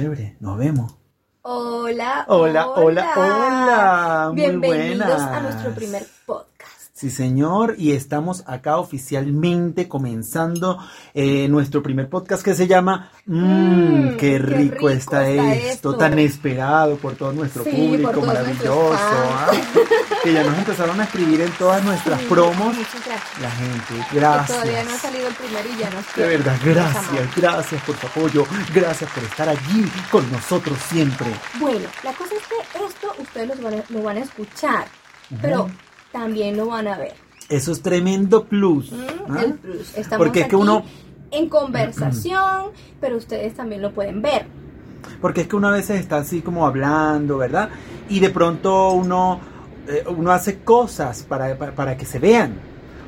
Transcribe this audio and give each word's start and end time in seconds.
Chévere, 0.00 0.34
nos 0.40 0.56
vemos. 0.56 0.94
Hola, 1.42 2.24
Hola, 2.26 2.68
hola, 2.70 3.12
hola. 3.16 4.30
Muy 4.32 4.36
Bienvenidos 4.36 5.20
a 5.20 5.40
nuestro 5.40 5.74
primer 5.74 6.06
podcast. 6.24 6.49
Sí, 7.00 7.08
señor, 7.10 7.76
y 7.78 7.92
estamos 7.92 8.44
acá 8.46 8.76
oficialmente 8.76 9.88
comenzando 9.88 10.78
eh, 11.14 11.48
nuestro 11.48 11.82
primer 11.82 12.10
podcast 12.10 12.42
que 12.44 12.54
se 12.54 12.66
llama 12.66 13.10
Mmm, 13.24 13.40
Mm, 13.40 14.08
qué 14.10 14.16
qué 14.18 14.38
rico, 14.38 14.90
está, 14.90 15.26
está 15.26 15.54
esto, 15.54 15.70
esto. 15.92 15.96
tan 15.96 16.18
esperado 16.18 16.96
por 16.96 17.14
todo 17.14 17.32
nuestro 17.32 17.64
Sí, 17.64 17.70
público 17.70 18.20
maravilloso, 18.20 18.92
¿ah? 18.94 19.50
que 20.22 20.32
ya 20.34 20.44
nos 20.44 20.58
empezaron 20.58 21.00
a 21.00 21.04
escribir 21.04 21.40
en 21.40 21.50
todas 21.52 21.82
nuestras 21.82 22.20
Sí, 22.20 22.26
promos. 22.28 22.76
Muchas 22.76 23.06
gracias. 23.06 23.40
La 23.40 23.50
gente, 23.50 23.94
Que 24.10 24.16
gracias. 24.16 24.48
todavía 24.60 24.84
no 24.84 24.90
ha 24.90 24.98
salido 24.98 25.28
el 25.28 25.34
primero 25.34 25.68
y 25.74 25.78
ya 25.80 25.90
nos 25.90 26.14
De 26.14 26.26
verdad, 26.26 26.56
gracias, 26.62 27.36
gracias 27.36 27.82
por 27.84 27.96
su 27.96 28.06
apoyo, 28.08 28.44
gracias 28.74 29.10
por 29.10 29.24
estar 29.24 29.48
allí 29.48 29.90
con 30.10 30.30
nosotros 30.30 30.76
siempre. 30.90 31.28
Bueno, 31.58 31.88
la 32.04 32.12
cosa 32.12 32.34
es 32.34 32.42
que 32.46 32.84
esto 32.86 33.14
ustedes 33.18 33.48
los 33.48 33.62
van 33.62 33.74
a- 33.80 33.84
lo 33.88 34.02
van 34.02 34.18
a 34.18 34.20
escuchar, 34.20 34.86
pero 35.40 35.70
también 36.12 36.56
lo 36.56 36.66
van 36.66 36.88
a 36.88 36.98
ver. 36.98 37.14
Eso 37.48 37.72
es 37.72 37.82
tremendo 37.82 38.44
plus. 38.44 38.92
Mm. 38.92 39.36
El 39.36 39.54
plus. 39.54 39.96
Estamos 39.96 40.24
Porque 40.26 40.40
es 40.42 40.48
que 40.48 40.56
uno- 40.56 40.84
en 41.30 41.48
conversación, 41.48 42.66
pero 43.00 43.16
ustedes 43.16 43.54
también 43.54 43.82
lo 43.82 43.92
pueden 43.92 44.22
ver. 44.22 44.46
Porque 45.20 45.42
es 45.42 45.48
que 45.48 45.56
uno 45.56 45.68
a 45.68 45.72
veces 45.72 46.00
está 46.00 46.18
así 46.18 46.40
como 46.40 46.66
hablando, 46.66 47.38
¿verdad? 47.38 47.70
Y 48.08 48.20
de 48.20 48.30
pronto 48.30 48.90
uno, 48.92 49.40
eh, 49.88 50.04
uno 50.08 50.30
hace 50.32 50.58
cosas 50.60 51.22
para, 51.28 51.56
para, 51.56 51.72
para 51.72 51.96
que 51.96 52.04
se 52.06 52.18
vean. 52.18 52.54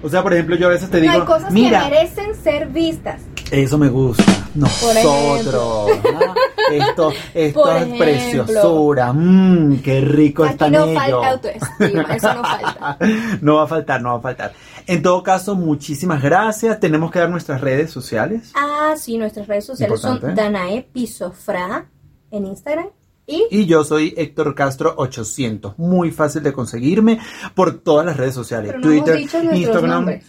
O 0.03 0.09
sea, 0.09 0.23
por 0.23 0.33
ejemplo, 0.33 0.57
yo 0.57 0.67
a 0.67 0.71
veces 0.71 0.91
te 0.91 0.97
No 0.99 1.03
digo, 1.13 1.15
hay 1.23 1.27
cosas 1.27 1.53
mira, 1.53 1.85
que 1.85 1.91
merecen 1.91 2.35
ser 2.35 2.69
vistas. 2.69 3.23
Eso 3.53 3.79
me 3.79 3.89
gusta. 3.89 4.25
Nosotros. 4.55 5.91
¿ah? 6.05 6.35
Esto, 6.73 7.13
esto 7.35 7.71
es 7.71 7.77
ejemplo. 7.83 7.99
preciosura. 7.99 9.13
Mmm, 9.13 9.79
qué 9.83 10.01
rico 10.01 10.45
Aquí 10.45 10.53
están 10.53 10.73
no 10.73 10.85
ellos. 10.85 10.95
falta 11.03 11.29
autoestima, 11.31 12.03
eso 12.15 12.35
no 12.35 12.43
falta. 12.43 12.99
no 13.41 13.57
va 13.57 13.63
a 13.65 13.67
faltar, 13.67 14.03
no 14.03 14.11
va 14.11 14.17
a 14.17 14.21
faltar. 14.21 14.53
En 14.87 15.03
todo 15.03 15.23
caso, 15.23 15.55
muchísimas 15.55 16.23
gracias. 16.23 16.81
Tenemos 16.81 17.11
que 17.11 17.19
dar 17.19 17.31
nuestras 17.31 17.61
redes 17.61 17.91
sociales. 17.91 18.53
Ah, 18.55 18.95
sí, 18.97 19.19
nuestras 19.19 19.47
redes 19.47 19.67
sociales 19.67 20.01
son. 20.01 20.21
Danae 20.35 20.83
Pisofra 20.93 21.87
en 22.31 22.47
Instagram 22.47 22.89
y 23.27 23.47
Y 23.51 23.67
yo 23.67 23.85
soy 23.85 24.15
Héctor 24.17 24.55
Castro 24.55 24.95
800. 24.97 25.79
Muy 25.79 26.11
fácil 26.11 26.43
de 26.43 26.53
conseguirme 26.53 27.21
por 27.55 27.79
todas 27.81 28.05
las 28.07 28.17
redes 28.17 28.35
sociales. 28.35 28.73
pero 28.73 28.81
no 28.81 28.91
hemos 28.93 29.05
Twitter, 29.05 29.23
dicho 29.23 29.43
Instagram. 29.55 29.91
nombres. 29.91 30.25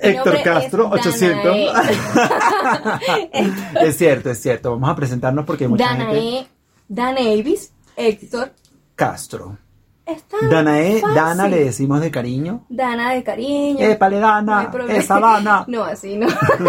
Héctor 0.00 0.42
Castro 0.42 0.94
es 0.96 1.06
800. 1.06 1.44
Danae. 1.44 3.00
es 3.88 3.96
cierto, 3.96 4.30
es 4.30 4.40
cierto. 4.40 4.70
Vamos 4.72 4.90
a 4.90 4.96
presentarnos 4.96 5.44
porque 5.44 5.64
hay 5.64 5.70
mucha 5.70 5.88
gente. 5.88 6.04
Danae, 6.04 6.46
Danaevis, 6.88 7.72
Héctor. 7.96 8.52
Castro. 8.94 9.58
Está 10.06 10.36
Danae, 10.48 11.00
fácil. 11.00 11.14
Dana 11.16 11.48
le 11.48 11.64
decimos 11.64 12.00
de 12.00 12.10
cariño. 12.12 12.64
Dana 12.68 13.12
de 13.12 13.24
cariño. 13.24 13.80
Épale, 13.84 14.20
No 14.20 14.26
Dana. 14.28 14.70
problema. 14.70 14.98
esa 14.98 15.18
Dana. 15.18 15.64
No, 15.68 15.82
así 15.82 16.16
no. 16.16 16.28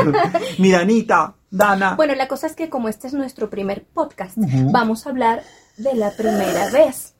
Mi 0.58 0.72
Danita. 0.72 1.36
Dana. 1.50 1.96
Bueno, 1.96 2.16
la 2.16 2.28
cosa 2.28 2.48
es 2.48 2.56
que 2.56 2.68
como 2.70 2.90
este 2.90 3.08
es 3.08 3.14
nuestro 3.14 3.50
primer 3.50 3.86
podcast, 3.86 4.38
vamos 4.72 5.06
a 5.06 5.12
hablar 5.12 5.44
de 5.78 5.94
la 5.94 6.12
primera 6.12 6.70
vez. 6.72 7.14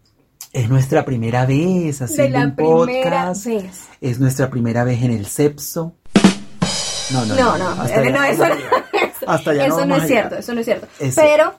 Es 0.58 0.70
nuestra 0.70 1.06
primera 1.06 1.46
vez 1.46 2.00
De 2.00 2.06
haciendo 2.06 2.40
la 2.40 2.46
un 2.46 2.56
primera 2.56 3.26
podcast. 3.28 3.46
vez. 3.46 3.88
Es 4.02 4.20
nuestra 4.20 4.50
primera 4.50 4.84
vez 4.84 5.04
en 5.04 5.12
el 5.12 5.28
sepso. 5.28 5.94
No, 7.12 7.26
no, 7.26 7.36
No, 7.36 7.58
no, 7.60 7.70
hasta 7.82 8.02
no, 8.10 8.20
allá. 8.22 8.30
eso 8.32 8.46
no, 8.48 8.56
Hasta 9.32 9.52
allá 9.52 9.66
eso 9.68 9.86
no 9.86 9.96
es 9.98 10.08
cierto, 10.08 10.36
eso 10.36 10.54
no 10.56 10.60
es 10.62 10.66
cierto. 10.66 10.88
Es 11.00 11.16
Pero 11.16 11.54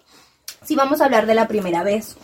sí 0.64 0.75
vamos 0.75 1.00
a 1.00 1.04
hablar 1.04 1.26
de 1.26 1.34
la 1.37 1.47
primera 1.47 1.84
vez. 1.84 2.16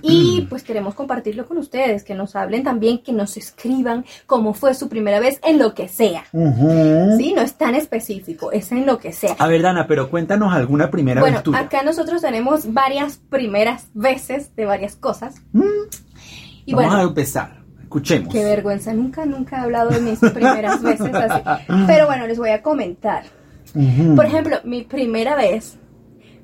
Y 0.00 0.46
pues 0.48 0.62
queremos 0.62 0.94
compartirlo 0.94 1.46
con 1.46 1.58
ustedes, 1.58 2.02
que 2.02 2.14
nos 2.14 2.34
hablen 2.34 2.62
también, 2.64 3.02
que 3.02 3.12
nos 3.12 3.36
escriban 3.36 4.04
cómo 4.26 4.54
fue 4.54 4.74
su 4.74 4.88
primera 4.88 5.20
vez 5.20 5.38
en 5.44 5.58
lo 5.58 5.74
que 5.74 5.88
sea. 5.88 6.24
Sí, 6.32 7.34
no 7.36 7.42
es 7.42 7.54
tan 7.58 7.74
específico, 7.74 8.52
es 8.52 8.72
en 8.72 8.86
lo 8.86 8.98
que 8.98 9.12
sea. 9.12 9.36
A 9.38 9.48
ver, 9.48 9.60
Dana, 9.60 9.86
pero 9.86 10.08
cuéntanos 10.10 10.52
alguna 10.54 10.90
primera 10.90 11.20
Bueno, 11.20 11.36
vez 11.36 11.44
tuya. 11.44 11.58
acá 11.58 11.82
nosotros 11.82 12.22
tenemos 12.22 12.72
varias 12.72 13.18
primeras 13.18 13.84
veces 13.92 14.56
de 14.56 14.64
varias 14.64 14.96
cosas. 14.96 15.34
Mm. 15.52 15.62
Y 16.64 16.74
Vamos 16.74 16.90
bueno, 16.90 17.02
a 17.02 17.08
empezar. 17.08 17.62
Escuchemos. 17.82 18.32
Qué 18.32 18.44
vergüenza, 18.44 18.94
nunca, 18.94 19.26
nunca 19.26 19.56
he 19.56 19.60
hablado 19.60 19.90
de 19.90 20.00
mis 20.00 20.18
primeras 20.18 20.80
veces 20.82 21.14
así. 21.14 21.42
Pero 21.86 22.06
bueno, 22.06 22.26
les 22.26 22.38
voy 22.38 22.50
a 22.50 22.62
comentar. 22.62 23.24
Por 24.16 24.26
ejemplo, 24.26 24.58
mi 24.64 24.82
primera 24.82 25.34
vez 25.34 25.78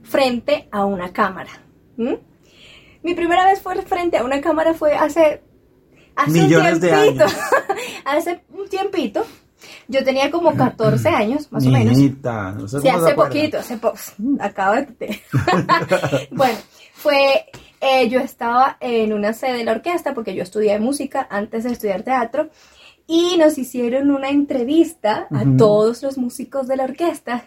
frente 0.02 0.68
a 0.70 0.84
una 0.84 1.12
cámara. 1.12 1.50
Mi 1.96 3.14
primera 3.14 3.44
vez 3.46 3.60
fue 3.60 3.80
frente 3.82 4.18
a 4.18 4.24
una 4.24 4.40
cámara 4.40 4.74
fue 4.74 4.94
hace, 4.94 5.42
hace 6.16 6.30
Millones 6.42 6.74
un 6.74 6.80
de 6.80 6.88
tiempito. 6.88 7.24
años. 7.24 7.36
hace 8.04 8.40
un 8.50 8.68
tiempito. 8.68 9.24
Yo 9.88 10.04
tenía 10.04 10.30
como 10.30 10.54
14 10.54 11.08
años, 11.08 11.50
más 11.52 11.64
o 11.66 11.70
menos. 11.70 11.96
No 12.58 12.68
sé 12.68 12.80
Sí, 12.80 12.88
hace 12.88 13.14
poquito, 13.14 13.58
hace 13.58 13.76
poco. 13.78 13.96
Acabo 14.40 14.74
de... 14.74 15.20
bueno, 16.30 16.58
fue... 16.94 17.46
eh, 17.80 18.08
yo 18.08 18.20
estaba 18.20 18.76
en 18.80 19.12
una 19.12 19.32
sede 19.32 19.58
de 19.58 19.64
la 19.64 19.72
orquesta 19.72 20.14
porque 20.14 20.34
yo 20.34 20.42
estudié 20.42 20.78
música 20.78 21.26
antes 21.30 21.64
de 21.64 21.72
estudiar 21.72 22.02
teatro 22.02 22.50
y 23.06 23.36
nos 23.38 23.56
hicieron 23.58 24.10
una 24.10 24.28
entrevista 24.30 25.26
a 25.30 25.42
Ujú. 25.42 25.56
todos 25.56 26.02
los 26.02 26.18
músicos 26.18 26.68
de 26.68 26.76
la 26.76 26.84
orquesta 26.84 27.44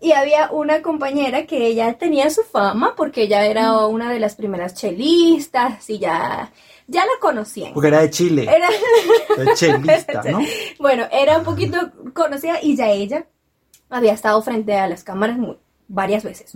y 0.00 0.12
había 0.12 0.50
una 0.52 0.80
compañera 0.80 1.44
que 1.44 1.66
ella 1.66 1.98
tenía 1.98 2.30
su 2.30 2.42
fama 2.42 2.94
porque 2.96 3.22
ella 3.22 3.44
era 3.46 3.86
una 3.86 4.10
de 4.12 4.20
las 4.20 4.36
primeras 4.36 4.74
chelistas 4.74 5.90
y 5.90 5.98
ya, 5.98 6.52
ya 6.88 7.02
la 7.04 7.12
conocían. 7.20 7.72
Porque 7.74 7.88
era 7.88 8.00
de 8.00 8.10
Chile. 8.10 8.42
Era, 8.50 8.68
de 9.44 9.54
chelista, 9.54 10.22
¿no? 10.30 10.40
bueno, 10.80 11.04
era 11.12 11.38
un 11.38 11.44
poquito 11.44 11.78
conocida 12.14 12.58
y 12.62 12.74
ya 12.76 12.90
ella 12.90 13.26
había 13.90 14.12
estado 14.14 14.42
frente 14.42 14.74
a 14.74 14.88
las 14.88 15.04
cámaras 15.04 15.38
varias 15.86 16.24
veces. 16.24 16.52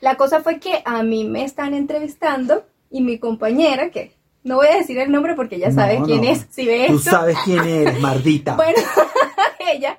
La 0.00 0.16
cosa 0.16 0.40
fue 0.42 0.58
que 0.60 0.82
a 0.84 1.02
mí 1.02 1.24
me 1.24 1.44
están 1.44 1.72
entrevistando 1.74 2.64
y 2.90 3.00
mi 3.00 3.18
compañera, 3.18 3.90
que 3.90 4.12
no 4.42 4.56
voy 4.56 4.66
a 4.68 4.76
decir 4.76 4.98
el 4.98 5.10
nombre 5.12 5.34
porque 5.34 5.56
ella 5.56 5.70
sabe 5.70 5.98
No, 6.00 6.06
quién 6.06 6.22
no. 6.22 6.30
es, 6.30 6.46
si 6.50 6.66
ve 6.66 6.86
Tú 6.88 6.96
esto. 6.96 7.10
sabes 7.10 7.36
quién 7.44 7.64
eres, 7.64 8.00
mardita. 8.00 8.54
Bueno, 8.56 8.78
ella, 9.72 9.98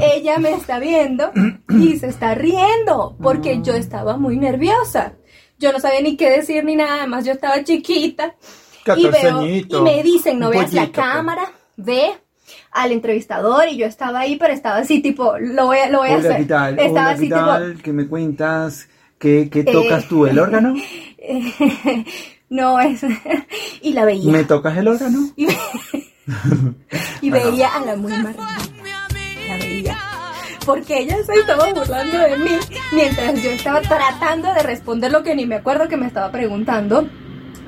ella 0.00 0.38
me 0.38 0.52
está 0.52 0.78
viendo 0.78 1.30
y 1.68 1.96
se 1.98 2.06
está 2.08 2.34
riendo 2.34 3.16
porque 3.22 3.60
yo 3.62 3.74
estaba 3.74 4.16
muy 4.16 4.36
nerviosa. 4.38 5.14
Yo 5.58 5.72
no 5.72 5.80
sabía 5.80 6.00
ni 6.00 6.16
qué 6.16 6.30
decir 6.30 6.64
ni 6.64 6.76
nada, 6.76 6.98
además 6.98 7.24
yo 7.24 7.32
estaba 7.32 7.62
chiquita. 7.64 8.34
Y, 8.84 9.04
14 9.04 9.10
veo, 9.22 9.38
añitos. 9.38 9.80
y 9.80 9.82
me 9.84 10.02
dicen, 10.02 10.38
no 10.38 10.50
veas 10.50 10.72
la 10.72 10.82
pollito, 10.82 11.00
pues. 11.00 11.06
cámara, 11.06 11.52
ve 11.76 12.12
al 12.72 12.92
entrevistador 12.92 13.68
y 13.68 13.76
yo 13.76 13.86
estaba 13.86 14.20
ahí, 14.20 14.36
pero 14.36 14.52
estaba 14.52 14.76
así 14.78 15.00
tipo, 15.00 15.38
lo 15.38 15.66
voy 15.66 15.78
a, 15.78 15.88
lo 15.88 15.98
voy 15.98 16.10
a 16.10 16.16
hacer. 16.16 16.36
¿qué 16.38 16.44
tal? 16.44 16.78
Estaba 16.78 16.90
Hola, 16.90 17.10
así 17.10 17.28
¿qué 17.28 17.34
tal? 17.34 17.78
¿Qué 17.82 17.92
me 17.92 18.06
cuentas? 18.06 18.88
¿Qué, 19.18 19.48
qué 19.50 19.64
tocas 19.64 20.04
Eh. 20.04 20.06
tú? 20.08 20.26
¿El 20.26 20.38
órgano? 20.38 20.74
tipo, 20.74 22.04
no 22.50 22.78
es, 22.80 23.00
y 23.80 23.92
la 23.92 24.04
veía. 24.04 24.30
¿Me 24.30 24.44
tocas 24.44 24.76
el 24.76 24.88
órgano? 24.88 25.18
Y, 25.36 25.46
ve- 25.46 25.56
y 27.22 27.30
veía 27.30 27.74
a 27.74 27.80
la 27.84 27.96
muy 27.96 28.12
marrana. 28.12 28.58
La 29.48 29.56
veía. 29.58 29.98
Porque 30.66 30.98
ella 31.00 31.16
se 31.24 31.34
estaba 31.34 31.72
burlando 31.72 32.16
de 32.18 32.36
mí 32.38 32.50
mientras 32.92 33.42
yo 33.42 33.50
estaba 33.50 33.80
tratando 33.82 34.52
de 34.54 34.62
responder 34.62 35.12
lo 35.12 35.22
que 35.22 35.34
ni 35.34 35.44
me 35.46 35.56
acuerdo 35.56 35.88
que 35.88 35.96
me 35.98 36.06
estaba 36.06 36.30
preguntando 36.32 37.06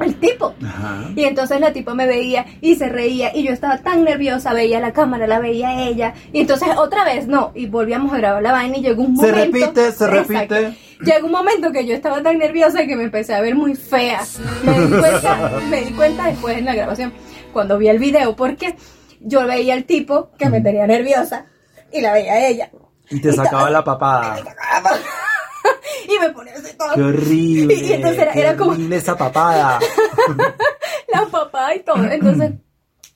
el 0.04 0.16
tipo. 0.16 0.54
Ajá. 0.64 1.10
Y 1.14 1.24
entonces 1.24 1.60
la 1.60 1.72
tipa 1.72 1.94
me 1.94 2.06
veía 2.06 2.44
y 2.60 2.74
se 2.76 2.88
reía 2.88 3.34
y 3.34 3.42
yo 3.44 3.52
estaba 3.52 3.78
tan 3.78 4.04
nerviosa, 4.04 4.52
veía 4.52 4.80
la 4.80 4.92
cámara, 4.92 5.26
la 5.26 5.38
veía 5.38 5.82
ella. 5.86 6.14
Y 6.32 6.40
entonces 6.40 6.68
otra 6.76 7.04
vez, 7.04 7.26
no, 7.26 7.52
y 7.54 7.66
volvíamos 7.66 8.12
a 8.12 8.18
grabar 8.18 8.42
la 8.42 8.52
vaina 8.52 8.76
y 8.76 8.82
llegó 8.82 9.02
un 9.02 9.16
Se 9.16 9.26
momento... 9.30 9.58
repite, 9.58 9.92
se 9.92 10.04
Exacto. 10.04 10.54
repite. 10.54 10.76
Llegó 11.00 11.26
un 11.26 11.32
momento 11.32 11.72
que 11.72 11.86
yo 11.86 11.94
estaba 11.94 12.22
tan 12.22 12.38
nerviosa 12.38 12.86
que 12.86 12.96
me 12.96 13.04
empecé 13.04 13.34
a 13.34 13.40
ver 13.40 13.54
muy 13.54 13.74
fea. 13.74 14.20
Me 14.64 14.80
di 14.80 14.88
cuenta, 15.00 15.60
me 15.70 15.80
di 15.82 15.92
cuenta 15.92 16.24
después 16.26 16.56
en 16.58 16.64
la 16.64 16.74
grabación, 16.74 17.12
cuando 17.52 17.76
vi 17.78 17.88
el 17.88 17.98
video, 17.98 18.34
porque 18.36 18.76
yo 19.20 19.46
veía 19.46 19.74
al 19.74 19.84
tipo 19.84 20.30
que 20.38 20.48
me 20.48 20.60
tenía 20.60 20.86
nerviosa 20.86 21.46
y 21.92 22.00
la 22.00 22.12
veía 22.12 22.32
a 22.32 22.46
ella. 22.48 22.70
Y 23.10 23.20
te 23.20 23.32
sacaba 23.32 23.70
la 23.70 23.84
papada. 23.84 24.36
Y 26.08 26.18
me 26.20 26.30
ponía 26.30 26.54
así 26.54 26.76
todo. 26.76 26.94
Qué 26.94 27.02
horrible. 27.02 27.74
Y 27.82 27.92
entonces 27.92 28.18
era- 28.22 28.32
qué 28.32 28.40
era 28.40 28.56
como- 28.56 28.72
horrible 28.72 28.96
esa 28.96 29.16
papada. 29.16 29.78
la 31.12 31.26
papá 31.26 31.74
y 31.74 31.80
todo. 31.80 32.02
Entonces 32.04 32.52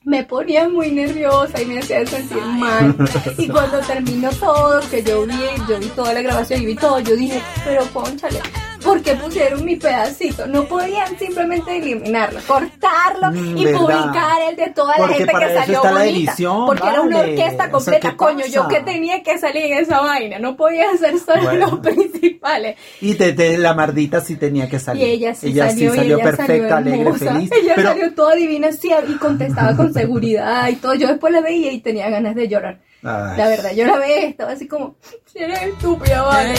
me 0.04 0.24
ponía 0.24 0.68
muy 0.68 0.90
nerviosa 0.90 1.60
y 1.60 1.66
me 1.66 1.78
hacía 1.80 2.04
sentir 2.06 2.42
mal. 2.42 2.96
Y 3.36 3.48
cuando 3.48 3.78
terminó 3.80 4.30
todo, 4.30 4.80
que 4.90 5.02
yo 5.02 5.26
vi, 5.26 5.34
yo 5.68 5.78
vi 5.78 5.86
toda 5.88 6.14
la 6.14 6.22
grabación 6.22 6.62
y 6.62 6.66
vi 6.66 6.74
todo, 6.74 7.00
yo 7.00 7.14
dije, 7.16 7.40
pero 7.64 7.84
conchale, 7.92 8.40
porque 8.82 9.14
pusieron 9.14 9.64
mi 9.64 9.76
pedacito. 9.76 10.46
No 10.46 10.64
podían 10.64 11.18
simplemente 11.18 11.76
eliminarlo, 11.76 12.40
cortarlo 12.46 13.30
Mm, 13.32 13.56
y 13.58 13.64
¿verdad? 13.64 13.80
publicar 13.80 14.42
el 14.50 14.56
de 14.56 14.70
toda 14.70 14.92
la 14.92 14.96
Porque 14.98 15.14
gente 15.14 15.32
para 15.32 15.46
que 15.46 15.52
eso 15.52 15.60
salió 15.62 15.76
está 15.76 15.92
la 15.92 16.00
bonita. 16.00 16.30
edición, 16.32 16.66
porque 16.66 16.88
era 16.88 17.00
una 17.02 17.18
orquesta 17.18 17.54
O 17.54 17.56
sea, 17.56 17.70
completa. 17.70 18.10
¿qué 18.10 18.16
Coño, 18.16 18.46
yo 18.46 18.68
que 18.68 18.80
tenía 18.80 19.22
que 19.22 19.38
salir 19.38 19.64
en 19.66 19.78
esa 19.78 20.00
vaina. 20.00 20.38
No 20.38 20.56
podía 20.56 20.96
ser 20.96 21.18
solo 21.18 21.42
Bueno. 21.42 21.66
los 21.70 21.80
principales. 21.94 22.76
Y 23.00 23.14
te- 23.14 23.58
la 23.58 23.74
mardita 23.74 24.20
sí 24.20 24.36
tenía 24.36 24.68
que 24.68 24.78
salir. 24.78 25.06
Y 25.06 25.10
ella 25.10 25.34
sí 25.34 25.52
salió, 25.54 25.94
y 25.94 25.98
ella 25.98 26.18
perfecta, 26.22 26.46
salió 26.46 26.76
alegre, 26.76 27.12
feliz. 27.14 27.50
Ella 27.52 27.72
pero 27.76 27.88
salió 27.90 28.14
toda 28.14 28.34
divina 28.34 28.72
sí, 28.72 28.90
y 29.08 29.12
contestaba 29.18 29.76
con 29.76 29.92
seguridad 29.92 30.68
y 30.68 30.76
todo. 30.76 30.94
Yo 30.94 31.08
después 31.08 31.32
la 31.32 31.40
veía 31.40 31.72
y 31.72 31.80
tenía 31.80 32.08
ganas 32.10 32.34
de 32.34 32.48
llorar. 32.48 32.80
Ay. 33.02 33.36
La 33.38 33.48
verdad, 33.48 33.72
yo 33.72 33.86
la 33.86 33.96
veía 33.98 34.26
y 34.26 34.30
estaba 34.30 34.52
así 34.52 34.68
como, 34.68 34.96
eres 35.34 35.62
estúpida, 35.62 36.22
vale. 36.22 36.54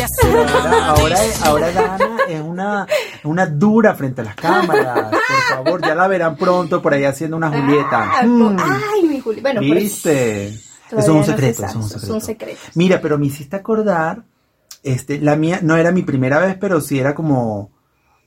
Ahora, 0.84 1.18
ahora, 1.44 1.72
Dana 1.72 2.18
es 2.28 2.42
una, 2.42 2.88
una 3.24 3.46
dura 3.46 3.94
frente 3.96 4.22
a 4.22 4.24
las 4.26 4.36
cámaras. 4.36 5.10
Por 5.12 5.56
favor, 5.58 5.82
ya 5.82 5.94
la 5.96 6.08
verán 6.08 6.36
pronto 6.36 6.82
por 6.82 6.94
ahí 6.94 7.04
haciendo 7.06 7.38
una 7.38 7.50
Julieta. 7.50 8.12
Ah, 8.20 8.24
Mm, 8.26 8.58
Ay, 8.60 9.08
mi 9.08 9.20
Juli. 9.20 9.42
Bueno, 9.42 9.60
pero 9.62 9.76
¿Viste? 9.76 10.48
Eso 10.48 11.00
es 11.00 11.08
un 11.08 11.18
no 11.18 11.24
se 11.24 11.32
secreto, 11.32 11.66
eso 11.66 11.66
es 11.66 11.76
un 11.76 11.90
son 11.90 12.00
secreto. 12.00 12.26
secretos. 12.26 12.76
Mira, 12.76 13.00
pero 13.02 13.18
me 13.18 13.28
hiciste 13.28 13.56
acordar, 13.56 14.24
este, 14.84 15.20
la 15.20 15.36
mía 15.36 15.60
no 15.62 15.78
era 15.78 15.92
mi 15.92 16.02
primera 16.02 16.40
vez, 16.40 16.58
pero 16.60 16.82
sí 16.82 17.00
era 17.00 17.16
como, 17.16 17.72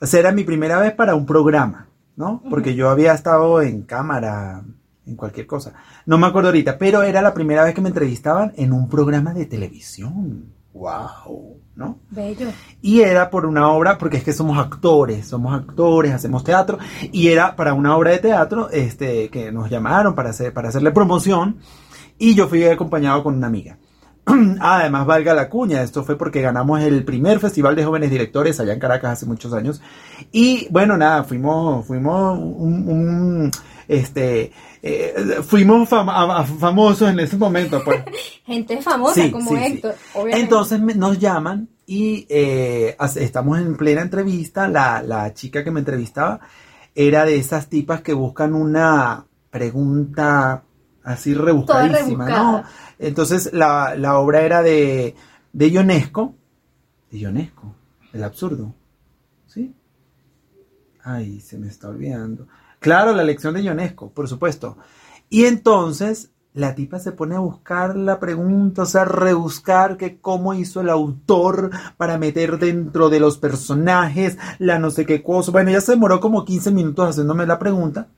o 0.01 0.07
sea, 0.07 0.21
era 0.21 0.33
mi 0.33 0.45
primera 0.45 0.79
vez 0.79 0.93
para 0.93 1.15
un 1.15 1.27
programa, 1.27 1.89
¿no? 2.17 2.43
Porque 2.49 2.75
yo 2.75 2.89
había 2.89 3.13
estado 3.13 3.61
en 3.61 3.83
cámara, 3.83 4.63
en 5.07 5.17
cualquier 5.17 5.47
cosa. 5.47 5.73
No 6.07 6.19
me 6.19 6.27
acuerdo 6.27 6.49
ahorita, 6.49 6.79
pero 6.79 7.03
era 7.03 7.23
la 7.23 7.35
primera 7.35 7.65
vez 7.65 7.75
que 7.75 7.81
me 7.81 7.89
entrevistaban 7.89 8.53
en 8.57 8.73
un 8.73 8.89
programa 8.89 9.33
de 9.35 9.47
televisión. 9.47 10.53
¡Wow! 10.73 11.61
¿No? 11.77 11.99
Bello. 12.11 12.49
Y 12.83 13.01
era 13.01 13.31
por 13.31 13.47
una 13.47 13.71
obra, 13.71 13.97
porque 13.97 14.17
es 14.17 14.25
que 14.25 14.33
somos 14.33 14.59
actores, 14.59 15.27
somos 15.27 15.55
actores, 15.55 16.13
hacemos 16.13 16.43
teatro, 16.43 16.79
y 17.13 17.29
era 17.29 17.55
para 17.55 17.75
una 17.75 17.97
obra 17.97 18.11
de 18.11 18.19
teatro 18.19 18.69
este, 18.71 19.29
que 19.29 19.53
nos 19.53 19.71
llamaron 19.71 20.15
para, 20.15 20.31
hacer, 20.31 20.53
para 20.53 20.69
hacerle 20.69 20.91
promoción, 20.91 21.59
y 22.19 22.35
yo 22.35 22.49
fui 22.49 22.65
acompañado 22.65 23.23
con 23.23 23.37
una 23.37 23.47
amiga. 23.47 23.79
Además, 24.61 25.07
valga 25.07 25.35
la 25.35 25.49
cuña, 25.49 25.83
esto 25.83 26.03
fue 26.03 26.17
porque 26.17 26.41
ganamos 26.41 26.81
el 26.81 27.05
primer 27.05 27.41
Festival 27.41 27.77
de 27.77 27.85
Jóvenes 27.85 28.11
Directores 28.11 28.59
allá 28.59 28.73
en 28.73 28.81
Caracas 28.81 29.13
hace 29.13 29.27
muchos 29.27 29.53
años. 29.53 29.83
Y 30.33 30.67
bueno, 30.71 30.97
nada, 30.97 31.25
fuimos, 31.25 31.87
fuimos 31.87 32.39
un, 32.39 32.89
un, 32.89 33.51
este, 33.89 34.53
eh, 34.83 35.15
fuimos 35.47 35.89
famosos 35.89 37.09
en 37.11 37.21
ese 37.21 37.37
momento. 37.37 37.83
Pues. 37.85 38.03
Gente 38.47 38.81
famosa 38.83 39.23
Sí, 39.23 39.31
como 39.31 39.51
sí, 39.51 39.57
sí. 39.57 39.65
Héctor, 39.65 39.95
obviamente. 40.15 40.41
Entonces 40.41 40.81
me- 40.81 40.95
nos 40.95 41.19
llaman 41.19 41.69
y 41.87 42.27
eh, 42.29 42.97
estamos 43.17 43.59
en 43.59 43.77
plena 43.77 44.03
entrevista. 44.03 44.69
La, 44.69 45.03
la 45.03 45.33
chica 45.35 45.63
que 45.65 45.71
me 45.71 45.81
entrevistaba 45.81 46.41
era 46.95 47.25
de 47.25 47.37
esas 47.37 47.69
tipas 47.69 48.03
que 48.03 48.13
buscan 48.13 48.55
una 48.55 49.27
pregunta 49.51 50.65
así 51.03 51.35
rebuscadísima. 51.35 52.29
¿no? 52.29 52.63
Entonces 52.99 53.53
la, 53.53 53.95
la 53.97 54.19
obra 54.19 54.43
era 54.43 54.63
de, 54.63 55.15
de 55.53 55.71
Ionesco. 55.71 56.35
De 57.11 57.19
Ionesco, 57.19 57.75
el 58.13 58.25
absurdo. 58.25 58.75
¿Sí? 59.47 59.75
Ay, 61.03 61.41
se 61.41 61.59
me 61.59 61.69
está 61.69 61.89
olvidando. 61.89 62.47
Claro, 62.85 63.15
la 63.15 63.25
lección 63.25 63.55
de 63.55 63.63
Ionesco, 63.63 64.11
por 64.11 64.29
supuesto. 64.29 64.77
Y 65.31 65.47
entonces 65.47 66.33
la 66.53 66.75
tipa 66.75 66.99
se 66.99 67.13
pone 67.13 67.35
a 67.35 67.39
buscar 67.39 67.97
la 67.97 68.21
pregunta, 68.21 68.83
o 68.83 68.85
sea, 68.85 69.07
rebuscar 69.07 69.97
que 69.97 70.19
cómo 70.19 70.53
hizo 70.53 70.83
el 70.83 70.91
autor 70.91 71.71
para 71.97 72.19
meter 72.19 72.59
dentro 72.59 73.09
de 73.09 73.21
los 73.21 73.39
personajes 73.39 74.37
la 74.59 74.79
no 74.79 74.91
sé 74.91 75.07
qué 75.07 75.23
cosa. 75.23 75.51
Bueno, 75.51 75.71
ya 75.71 75.81
se 75.81 75.93
demoró 75.93 76.21
como 76.21 76.45
15 76.45 76.73
minutos 76.73 77.09
haciéndome 77.09 77.47
la 77.47 77.59
pregunta. 77.59 78.09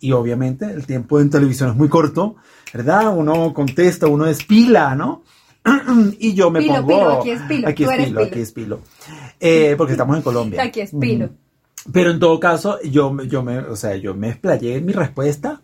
Y 0.00 0.10
obviamente 0.10 0.64
el 0.64 0.84
tiempo 0.84 1.20
en 1.20 1.30
televisión 1.30 1.70
es 1.70 1.76
muy 1.76 1.88
corto, 1.88 2.34
¿verdad? 2.74 3.16
Uno 3.16 3.54
contesta, 3.54 4.08
uno 4.08 4.26
es 4.26 4.42
pila, 4.42 4.96
¿no? 4.96 5.22
y 6.18 6.34
yo 6.34 6.50
me 6.50 6.58
Pilo, 6.58 6.84
pongo... 6.84 6.88
pilo, 6.88 7.12
aquí 7.20 7.30
es 7.30 7.42
pilo, 7.42 7.68
Aquí 7.68 7.84
es 7.84 7.90
pilo. 7.90 8.24
aquí 8.24 8.40
es 8.40 8.50
pilo. 8.52 8.80
Eh, 9.38 9.76
porque 9.78 9.92
estamos 9.92 10.16
en 10.16 10.22
Colombia. 10.24 10.60
Aquí 10.64 10.80
es 10.80 10.90
pilo. 10.90 11.30
Pero 11.92 12.10
en 12.10 12.18
todo 12.18 12.38
caso, 12.38 12.78
yo, 12.82 13.22
yo 13.22 13.42
me, 13.42 13.58
o 13.58 13.76
sea, 13.76 13.96
yo 13.96 14.14
me 14.14 14.30
explayé 14.30 14.76
en 14.76 14.86
mi 14.86 14.92
respuesta. 14.92 15.62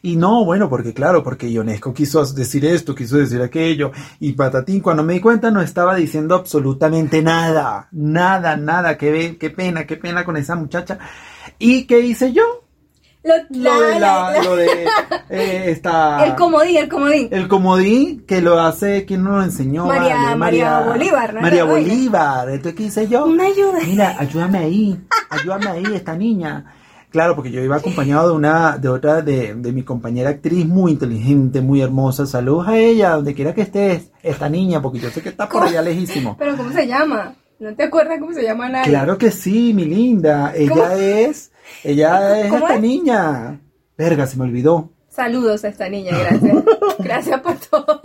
Y 0.00 0.16
no, 0.16 0.44
bueno, 0.44 0.68
porque 0.68 0.94
claro, 0.94 1.24
porque 1.24 1.50
Ionesco 1.50 1.92
quiso 1.92 2.24
decir 2.24 2.64
esto, 2.64 2.94
quiso 2.94 3.16
decir 3.16 3.42
aquello, 3.42 3.90
y 4.20 4.32
patatín, 4.32 4.80
cuando 4.80 5.02
me 5.02 5.14
di 5.14 5.20
cuenta 5.20 5.50
no 5.50 5.60
estaba 5.60 5.96
diciendo 5.96 6.36
absolutamente 6.36 7.20
nada, 7.20 7.88
nada, 7.90 8.56
nada, 8.56 8.96
qué, 8.96 9.36
qué 9.40 9.50
pena, 9.50 9.86
qué 9.86 9.96
pena 9.96 10.24
con 10.24 10.36
esa 10.36 10.54
muchacha. 10.54 10.98
¿Y 11.58 11.84
qué 11.86 11.98
hice 12.00 12.32
yo? 12.32 12.67
Lo, 13.24 13.34
Lo 13.50 13.80
de, 13.80 14.00
la- 14.00 14.42
lo 14.42 14.56
de 14.56 14.66
eh, 15.28 15.64
esta... 15.70 16.24
el 16.24 16.34
comodín, 16.36 16.76
el 16.76 16.88
comodín. 16.88 17.28
El 17.30 17.48
comodín 17.48 18.24
que 18.26 18.40
lo 18.40 18.60
hace, 18.60 19.04
¿quién 19.04 19.24
nos 19.24 19.34
lo 19.38 19.42
enseñó? 19.42 19.86
María- 19.86 20.36
María 20.36 20.80
Bolívar, 20.80 21.34
¿no? 21.34 21.40
María. 21.40 21.64
Bolívar. 21.64 22.48
Entonces, 22.48 22.74
¿qué 22.74 22.82
hice 22.84 23.08
yo? 23.08 23.26
Una 23.26 23.44
ayuda. 23.46 23.78
Mira, 23.84 24.16
ayúdame 24.18 24.58
ahí, 24.58 25.00
ayúdame 25.30 25.66
ahí, 25.66 25.84
esta 25.94 26.14
niña. 26.16 26.72
Claro, 27.10 27.34
porque 27.34 27.50
yo 27.50 27.62
iba 27.62 27.76
acompañado 27.76 28.28
de 28.28 28.34
una, 28.36 28.76
de 28.78 28.88
otra, 28.88 29.22
de, 29.22 29.54
de 29.54 29.72
mi 29.72 29.82
compañera 29.82 30.30
actriz 30.30 30.66
muy 30.66 30.92
inteligente, 30.92 31.60
muy 31.62 31.80
hermosa. 31.80 32.26
Saludos 32.26 32.68
a 32.68 32.76
ella, 32.78 33.10
donde 33.12 33.34
quiera 33.34 33.54
que 33.54 33.62
estés, 33.62 34.10
esta 34.22 34.48
niña, 34.48 34.80
porque 34.82 34.98
yo 35.00 35.08
sé 35.10 35.22
que 35.22 35.30
está 35.30 35.48
por 35.48 35.64
allá 35.64 35.80
lejísimo. 35.82 36.36
Pero 36.38 36.56
¿cómo 36.56 36.70
se 36.70 36.86
llama? 36.86 37.34
¿No 37.60 37.74
te 37.74 37.82
acuerdas 37.84 38.18
cómo 38.20 38.32
se 38.32 38.42
llama 38.44 38.68
nadie? 38.68 38.90
Claro 38.90 39.18
que 39.18 39.30
sí, 39.32 39.72
mi 39.74 39.84
linda. 39.86 40.52
Ella 40.54 40.70
¿Cómo? 40.70 40.84
es, 40.96 41.50
ella 41.84 42.40
es 42.40 42.50
¿Cómo 42.50 42.66
esta 42.66 42.74
es? 42.74 42.80
niña. 42.80 43.60
Verga, 43.96 44.26
se 44.26 44.36
me 44.36 44.44
olvidó. 44.44 44.90
Saludos 45.08 45.64
a 45.64 45.68
esta 45.68 45.88
niña, 45.88 46.16
gracias. 46.16 46.64
gracias 46.98 47.40
por 47.40 47.56
todo 47.56 48.00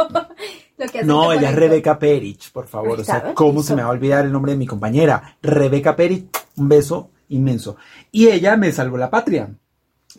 lo 0.77 0.85
que 0.87 1.03
No, 1.03 1.31
ella 1.31 1.51
es. 1.51 1.55
Rebeca 1.55 1.99
Perich, 1.99 2.51
por 2.51 2.67
favor. 2.67 2.99
O 2.99 3.03
sea. 3.03 3.33
¿cómo 3.33 3.61
se 3.61 3.75
me 3.75 3.83
va 3.83 3.89
a 3.89 3.91
olvidar 3.91 4.25
el 4.25 4.31
nombre 4.31 4.53
de 4.53 4.57
mi 4.57 4.65
compañera? 4.65 5.37
Rebeca 5.41 5.95
Perich, 5.95 6.25
un 6.55 6.69
beso 6.69 7.11
inmenso. 7.29 7.77
Y 8.11 8.27
ella 8.29 8.57
me 8.57 8.71
salvó 8.71 8.97
la 8.97 9.09
patria. 9.09 9.53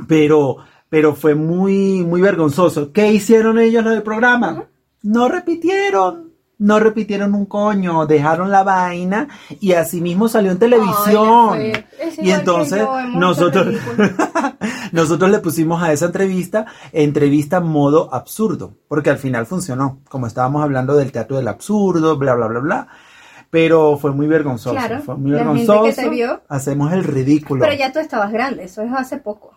Pero, 0.07 0.59
pero 0.89 1.15
fue 1.15 1.35
muy, 1.35 2.03
muy 2.05 2.21
vergonzoso. 2.21 2.93
¿Qué 2.93 3.13
hicieron 3.13 3.59
ellos 3.59 3.85
en 3.87 3.93
el 3.93 4.03
programa? 4.03 4.67
No 5.03 5.29
repitieron. 5.29 6.34
No 6.57 6.79
repitieron 6.79 7.35
un 7.35 7.47
coño, 7.47 8.07
dejaron 8.07 8.51
la 8.51 8.63
vaina 8.63 9.29
y 9.61 9.73
así 9.73 10.01
mismo 10.01 10.29
salió 10.29 10.53
en 10.53 10.59
televisión. 10.59 11.55
Ay, 11.55 11.85
y 12.19 12.31
entonces 12.31 12.79
yo, 12.79 13.03
nosotros, 13.09 13.75
nosotros 14.93 15.31
le 15.31 15.39
pusimos 15.41 15.83
a 15.83 15.93
esa 15.93 16.07
entrevista 16.07 16.67
entrevista 16.93 17.61
modo 17.61 18.13
absurdo, 18.15 18.75
porque 18.89 19.11
al 19.11 19.19
final 19.19 19.47
funcionó, 19.47 20.01
como 20.09 20.27
estábamos 20.27 20.63
hablando 20.63 20.95
del 20.95 21.13
teatro 21.13 21.37
del 21.37 21.49
absurdo, 21.49 22.17
bla, 22.17 22.35
bla, 22.35 22.47
bla, 22.47 22.61
bla. 22.61 22.89
Pero 23.51 23.99
fue 23.99 24.13
muy 24.13 24.27
vergonzoso. 24.27 24.75
Claro, 24.75 25.01
fue 25.01 25.17
muy 25.17 25.31
vergonzoso. 25.31 26.03
te 26.03 26.09
vio. 26.09 26.43
Hacemos 26.49 26.93
el 26.93 27.05
ridículo. 27.05 27.63
Pero 27.63 27.77
ya 27.77 27.93
tú 27.93 28.01
estabas 28.01 28.33
grande, 28.33 28.65
eso 28.65 28.83
es 28.83 28.93
hace 28.93 29.19
poco. 29.19 29.55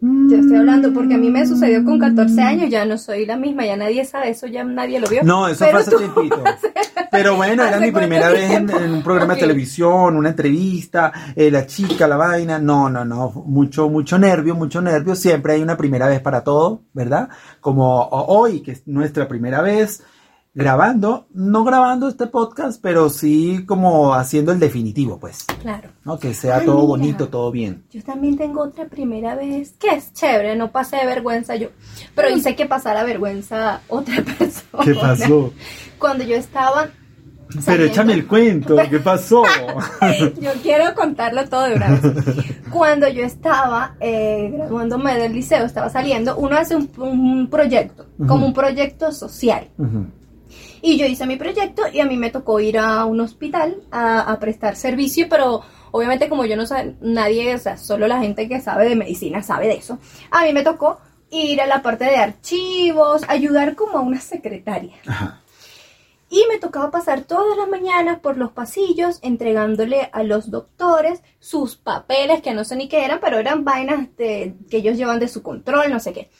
Yo 0.00 0.36
estoy 0.36 0.56
hablando 0.56 0.92
porque 0.92 1.14
a 1.14 1.18
mí 1.18 1.28
me 1.28 1.44
sucedió 1.44 1.84
con 1.84 1.98
14 1.98 2.40
años, 2.40 2.70
ya 2.70 2.84
no 2.84 2.96
soy 2.98 3.26
la 3.26 3.36
misma, 3.36 3.66
ya 3.66 3.76
nadie 3.76 4.04
sabe, 4.04 4.30
eso 4.30 4.46
ya 4.46 4.62
nadie 4.62 5.00
lo 5.00 5.08
vio. 5.08 5.22
No, 5.24 5.48
eso 5.48 5.66
fue 5.66 5.80
hace 5.80 5.96
tiempito. 5.96 6.42
Pero 7.10 7.34
bueno, 7.36 7.64
era 7.64 7.76
¿Hace 7.78 7.86
mi 7.86 7.90
primera 7.92 8.28
vez 8.28 8.50
en, 8.50 8.70
un 8.70 9.02
programa 9.02 9.34
de 9.34 9.40
televisión, 9.40 10.16
una 10.16 10.28
entrevista, 10.28 11.12
eh, 11.34 11.50
la 11.50 11.66
chica, 11.66 12.06
la 12.06 12.16
vaina. 12.16 12.58
No, 12.60 12.88
no, 12.88 13.04
no, 13.04 13.30
mucho, 13.46 13.88
mucho 13.88 14.18
nervio, 14.18 14.54
mucho 14.54 14.80
nervio. 14.80 15.14
Siempre 15.16 15.54
hay 15.54 15.62
una 15.62 15.76
primera 15.76 16.06
vez 16.06 16.20
para 16.20 16.44
todo, 16.44 16.82
¿verdad? 16.92 17.28
Como 17.60 18.02
ho- 18.02 18.26
hoy, 18.38 18.60
que 18.60 18.72
es 18.72 18.86
nuestra 18.86 19.26
primera 19.26 19.62
vez 19.62 20.02
grabando, 20.58 21.26
no 21.32 21.64
grabando 21.64 22.08
este 22.08 22.26
podcast, 22.26 22.80
pero 22.82 23.08
sí 23.10 23.64
como 23.66 24.14
haciendo 24.14 24.52
el 24.52 24.58
definitivo, 24.58 25.18
pues, 25.18 25.44
Claro. 25.62 25.88
¿no? 26.04 26.18
Que 26.18 26.34
sea 26.34 26.56
Ay, 26.58 26.66
todo 26.66 26.76
mira. 26.76 26.86
bonito, 26.88 27.28
todo 27.28 27.50
bien. 27.50 27.84
Yo 27.90 28.02
también 28.02 28.36
tengo 28.36 28.62
otra 28.62 28.86
primera 28.86 29.34
vez, 29.36 29.72
que 29.78 29.88
es 29.94 30.12
chévere, 30.12 30.56
no 30.56 30.70
pasé 30.72 30.96
de 30.96 31.06
vergüenza 31.06 31.54
yo, 31.56 31.68
pero 32.14 32.28
hice 32.28 32.56
que 32.56 32.66
pasara 32.66 33.04
vergüenza 33.04 33.80
otra 33.88 34.16
persona. 34.38 34.84
¿Qué 34.84 34.94
pasó? 34.94 35.52
Cuando 35.98 36.24
yo 36.24 36.36
estaba... 36.36 36.88
Pero 37.50 37.62
saliendo- 37.62 37.92
échame 37.92 38.12
el 38.12 38.26
cuento, 38.26 38.76
¿qué 38.90 38.98
pasó? 39.04 39.42
Yo 40.38 40.50
quiero 40.62 40.94
contarlo 40.94 41.48
todo 41.48 41.62
de 41.64 41.76
una 41.76 41.90
vez. 41.92 42.00
Cuando 42.70 43.08
yo 43.08 43.22
estaba 43.24 43.94
eh, 44.00 44.50
graduándome 44.52 45.14
del 45.18 45.32
liceo, 45.32 45.64
estaba 45.64 45.88
saliendo, 45.88 46.36
uno 46.36 46.58
hace 46.58 46.76
un, 46.76 46.90
un 46.98 47.48
proyecto, 47.48 48.04
como 48.18 48.34
Ujú. 48.40 48.46
un 48.48 48.52
proyecto 48.52 49.12
social. 49.12 49.68
Ujú. 49.78 50.06
Y 50.82 50.98
yo 50.98 51.06
hice 51.06 51.26
mi 51.26 51.36
proyecto 51.36 51.82
y 51.92 52.00
a 52.00 52.06
mí 52.06 52.16
me 52.16 52.30
tocó 52.30 52.60
ir 52.60 52.78
a 52.78 53.04
un 53.04 53.20
hospital 53.20 53.82
a, 53.90 54.32
a 54.32 54.38
prestar 54.38 54.76
servicio, 54.76 55.26
pero 55.28 55.62
obviamente 55.90 56.28
como 56.28 56.44
yo 56.44 56.56
no 56.56 56.66
sé, 56.66 56.96
nadie, 57.00 57.54
o 57.54 57.58
sea, 57.58 57.76
solo 57.76 58.06
la 58.06 58.20
gente 58.20 58.48
que 58.48 58.60
sabe 58.60 58.88
de 58.88 58.96
medicina 58.96 59.42
sabe 59.42 59.68
de 59.68 59.74
eso. 59.74 59.98
A 60.30 60.44
mí 60.44 60.52
me 60.52 60.62
tocó 60.62 60.98
ir 61.30 61.60
a 61.60 61.66
la 61.66 61.82
parte 61.82 62.04
de 62.04 62.16
archivos, 62.16 63.22
ayudar 63.28 63.74
como 63.74 63.98
a 63.98 64.02
una 64.02 64.20
secretaria. 64.20 64.96
Ajá. 65.06 65.42
Y 66.30 66.44
me 66.48 66.58
tocaba 66.58 66.90
pasar 66.90 67.22
todas 67.22 67.56
las 67.56 67.68
mañanas 67.68 68.20
por 68.20 68.36
los 68.36 68.52
pasillos 68.52 69.18
entregándole 69.22 70.10
a 70.12 70.22
los 70.22 70.50
doctores 70.50 71.22
sus 71.38 71.76
papeles, 71.76 72.42
que 72.42 72.52
no 72.52 72.64
sé 72.64 72.76
ni 72.76 72.88
qué 72.88 73.04
eran, 73.04 73.18
pero 73.20 73.38
eran 73.38 73.64
vainas 73.64 74.14
de, 74.16 74.54
que 74.70 74.78
ellos 74.78 74.98
llevan 74.98 75.20
de 75.20 75.28
su 75.28 75.42
control, 75.42 75.90
no 75.90 76.00
sé 76.00 76.12
qué. 76.12 76.30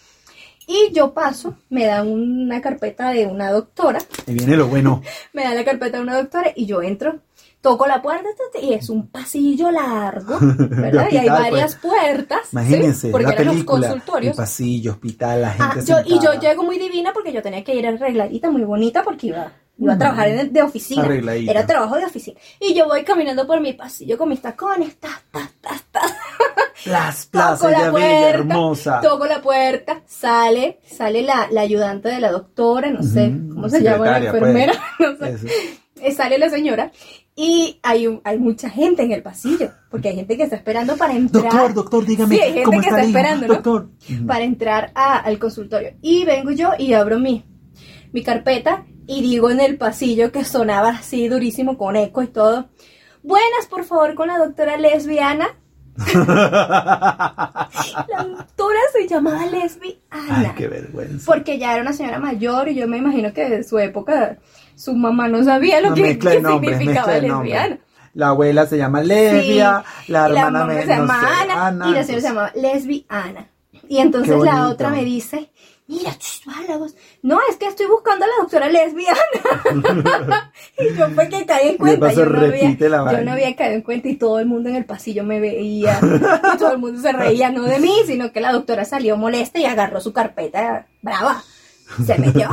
Y 0.70 0.92
yo 0.92 1.14
paso, 1.14 1.54
me 1.70 1.86
dan 1.86 2.08
una 2.08 2.60
carpeta 2.60 3.08
de 3.10 3.26
una 3.26 3.50
doctora. 3.50 4.00
Y 4.26 4.34
viene 4.34 4.54
lo 4.54 4.68
bueno. 4.68 5.00
me 5.32 5.42
dan 5.44 5.54
la 5.56 5.64
carpeta 5.64 5.96
de 5.96 6.02
una 6.02 6.16
doctora 6.18 6.52
y 6.54 6.66
yo 6.66 6.82
entro, 6.82 7.20
toco 7.62 7.86
la 7.86 8.02
puerta 8.02 8.28
y 8.60 8.74
es 8.74 8.90
un 8.90 9.06
pasillo 9.08 9.70
largo, 9.70 10.36
¿verdad? 10.40 11.08
y 11.10 11.16
hay 11.16 11.28
hospital, 11.28 11.50
varias 11.52 11.74
puertas. 11.76 12.40
¿sí? 12.42 12.48
Imagínense, 12.52 13.08
Porque 13.08 13.26
la 13.28 13.32
eran 13.32 13.46
los 13.46 13.54
película. 13.54 13.86
El 13.86 13.92
consultorios. 13.94 14.36
pasillo, 14.36 14.92
hospital, 14.92 15.40
la 15.42 15.56
Ah, 15.58 15.70
gente 15.72 15.86
yo- 15.90 16.00
y 16.04 16.20
yo 16.22 16.34
llego 16.38 16.62
muy 16.62 16.78
divina 16.78 17.12
porque 17.14 17.32
yo 17.32 17.40
tenía 17.42 17.64
que 17.64 17.74
ir 17.74 17.86
arregladita, 17.86 18.50
muy 18.50 18.62
bonita, 18.64 19.02
porque 19.02 19.28
iba, 19.28 19.50
iba 19.78 19.92
a 19.94 19.98
trabajar 19.98 20.28
en 20.28 20.38
el- 20.40 20.52
de 20.52 20.62
oficina. 20.62 21.02
Arregladita. 21.02 21.50
Era 21.52 21.66
trabajo 21.66 21.96
de 21.96 22.04
oficina. 22.04 22.38
Y 22.60 22.74
yo 22.74 22.86
voy 22.86 23.04
caminando 23.04 23.46
por 23.46 23.60
mi 23.60 23.72
pasillo 23.74 24.18
con 24.18 24.28
mis 24.28 24.40
tacones, 24.42 24.96
ta, 24.96 25.08
ta, 25.30 25.50
ta, 25.60 25.70
ta. 25.92 26.00
Plas, 26.84 27.26
plas, 27.26 27.58
Toco 27.60 27.70
la 27.70 27.90
puerta, 27.90 28.28
hermosa. 28.30 29.00
toco 29.00 29.26
la 29.26 29.40
puerta, 29.42 30.02
sale, 30.06 30.78
sale 30.86 31.22
la, 31.22 31.48
la 31.50 31.60
ayudante 31.62 32.08
de 32.08 32.20
la 32.20 32.30
doctora, 32.30 32.90
no 32.90 33.02
sé 33.02 33.32
cómo 33.52 33.68
se 33.68 33.82
llama, 33.82 34.06
la 34.06 34.18
pues. 34.18 34.34
enfermera, 34.34 34.72
no 34.98 35.16
sé. 35.16 35.30
Eso. 35.32 35.46
Eh, 36.00 36.12
sale 36.12 36.38
la 36.38 36.48
señora 36.48 36.92
y 37.34 37.80
hay, 37.82 38.06
un- 38.06 38.20
hay 38.24 38.38
mucha 38.38 38.70
gente 38.70 39.02
en 39.02 39.10
el 39.12 39.22
pasillo, 39.22 39.70
porque 39.90 40.08
hay 40.10 40.14
gente 40.16 40.36
que 40.36 40.44
está 40.44 40.54
esperando 40.56 40.96
para 40.96 41.14
entrar. 41.14 41.42
Doctor, 41.44 41.74
doctor, 41.74 42.06
dígame, 42.06 42.36
Sí, 42.36 42.40
hay 42.40 42.48
gente 42.52 42.62
¿cómo 42.64 42.80
que 42.80 42.86
está 42.88 43.02
esperando, 43.02 43.46
¿no? 43.48 43.54
Doctor. 43.54 43.88
Para 44.26 44.44
entrar 44.44 44.92
a- 44.94 45.18
al 45.18 45.38
consultorio. 45.40 45.94
Y 46.00 46.24
vengo 46.24 46.52
yo 46.52 46.70
y 46.78 46.92
abro 46.92 47.18
mi, 47.18 47.44
mi 48.12 48.22
carpeta 48.22 48.86
y 49.08 49.22
digo 49.22 49.50
en 49.50 49.58
el 49.58 49.78
pasillo 49.78 50.30
que 50.30 50.44
sonaba 50.44 50.90
así 50.90 51.28
durísimo 51.28 51.78
con 51.78 51.96
eco 51.96 52.22
y 52.22 52.26
todo. 52.26 52.68
Buenas, 53.22 53.66
por 53.68 53.84
favor, 53.84 54.14
con 54.14 54.28
la 54.28 54.36
doctora 54.36 54.76
lesbiana. 54.76 55.48
La 56.06 57.68
doctora 58.36 58.78
se 58.92 59.08
llamaba 59.08 59.46
lesbiana. 59.46 59.98
Ay, 60.10 60.52
qué 60.56 60.68
vergüenza. 60.68 61.24
Porque 61.24 61.58
ya 61.58 61.72
era 61.72 61.80
una 61.80 61.94
señora 61.94 62.18
mayor 62.18 62.68
y 62.68 62.74
yo 62.74 62.86
me 62.86 62.98
imagino 62.98 63.32
que 63.32 63.48
de 63.48 63.64
su 63.64 63.78
época 63.78 64.36
su 64.74 64.94
mamá 64.94 65.26
no 65.26 65.42
sabía 65.42 65.80
lo 65.80 65.94
que, 65.94 66.18
que 66.18 66.40
nombres, 66.40 66.76
significaba 66.76 67.18
lesbiana. 67.18 67.78
La 68.12 68.28
abuela 68.28 68.66
se 68.66 68.76
llama 68.76 69.00
Lesbia, 69.00 69.84
Sí, 70.04 70.12
la 70.12 70.26
hermana 70.26 70.50
mamá 70.50 70.66
me, 70.66 70.82
se 70.82 70.86
no 70.86 70.94
llama 70.96 71.40
Ana, 71.40 71.66
Ana, 71.66 71.88
y 71.88 71.92
la 71.92 72.04
señora 72.04 72.20
se 72.20 72.28
llamaba 72.28 72.52
lesbiana. 72.54 73.48
Y 73.88 73.98
entonces 73.98 74.38
la 74.38 74.68
otra 74.68 74.90
me 74.90 75.02
dice, 75.02 75.50
mira, 75.88 76.12
ch, 76.18 76.44
baja 76.44 76.62
la 76.68 76.76
voz. 76.76 76.94
No, 77.22 77.40
es 77.50 77.56
que 77.56 77.66
estoy 77.66 77.86
buscando 77.86 78.24
a 78.24 78.28
la 78.28 78.34
doctora 78.40 78.68
lesbiana. 78.68 79.18
y 80.78 80.94
yo 80.94 81.08
fue 81.10 81.28
que 81.28 81.46
caí 81.46 81.70
en 81.70 81.76
cuenta. 81.78 82.12
Yo 82.12 82.26
no, 82.26 82.40
había, 82.40 82.76
yo 82.76 83.24
no 83.24 83.32
había 83.32 83.56
caído 83.56 83.74
en 83.76 83.82
cuenta 83.82 84.08
y 84.08 84.16
todo 84.16 84.38
el 84.38 84.46
mundo 84.46 84.68
en 84.68 84.76
el 84.76 84.84
pasillo 84.84 85.24
me 85.24 85.40
veía. 85.40 85.98
y 86.54 86.58
todo 86.58 86.72
el 86.72 86.78
mundo 86.78 87.00
se 87.00 87.12
reía, 87.12 87.50
no 87.50 87.62
de 87.62 87.80
mí, 87.80 87.92
sino 88.06 88.30
que 88.30 88.40
la 88.40 88.52
doctora 88.52 88.84
salió 88.84 89.16
molesta 89.16 89.58
y 89.58 89.64
agarró 89.64 90.00
su 90.00 90.12
carpeta 90.12 90.86
brava. 91.02 91.42
Se 92.04 92.18
metió. 92.18 92.50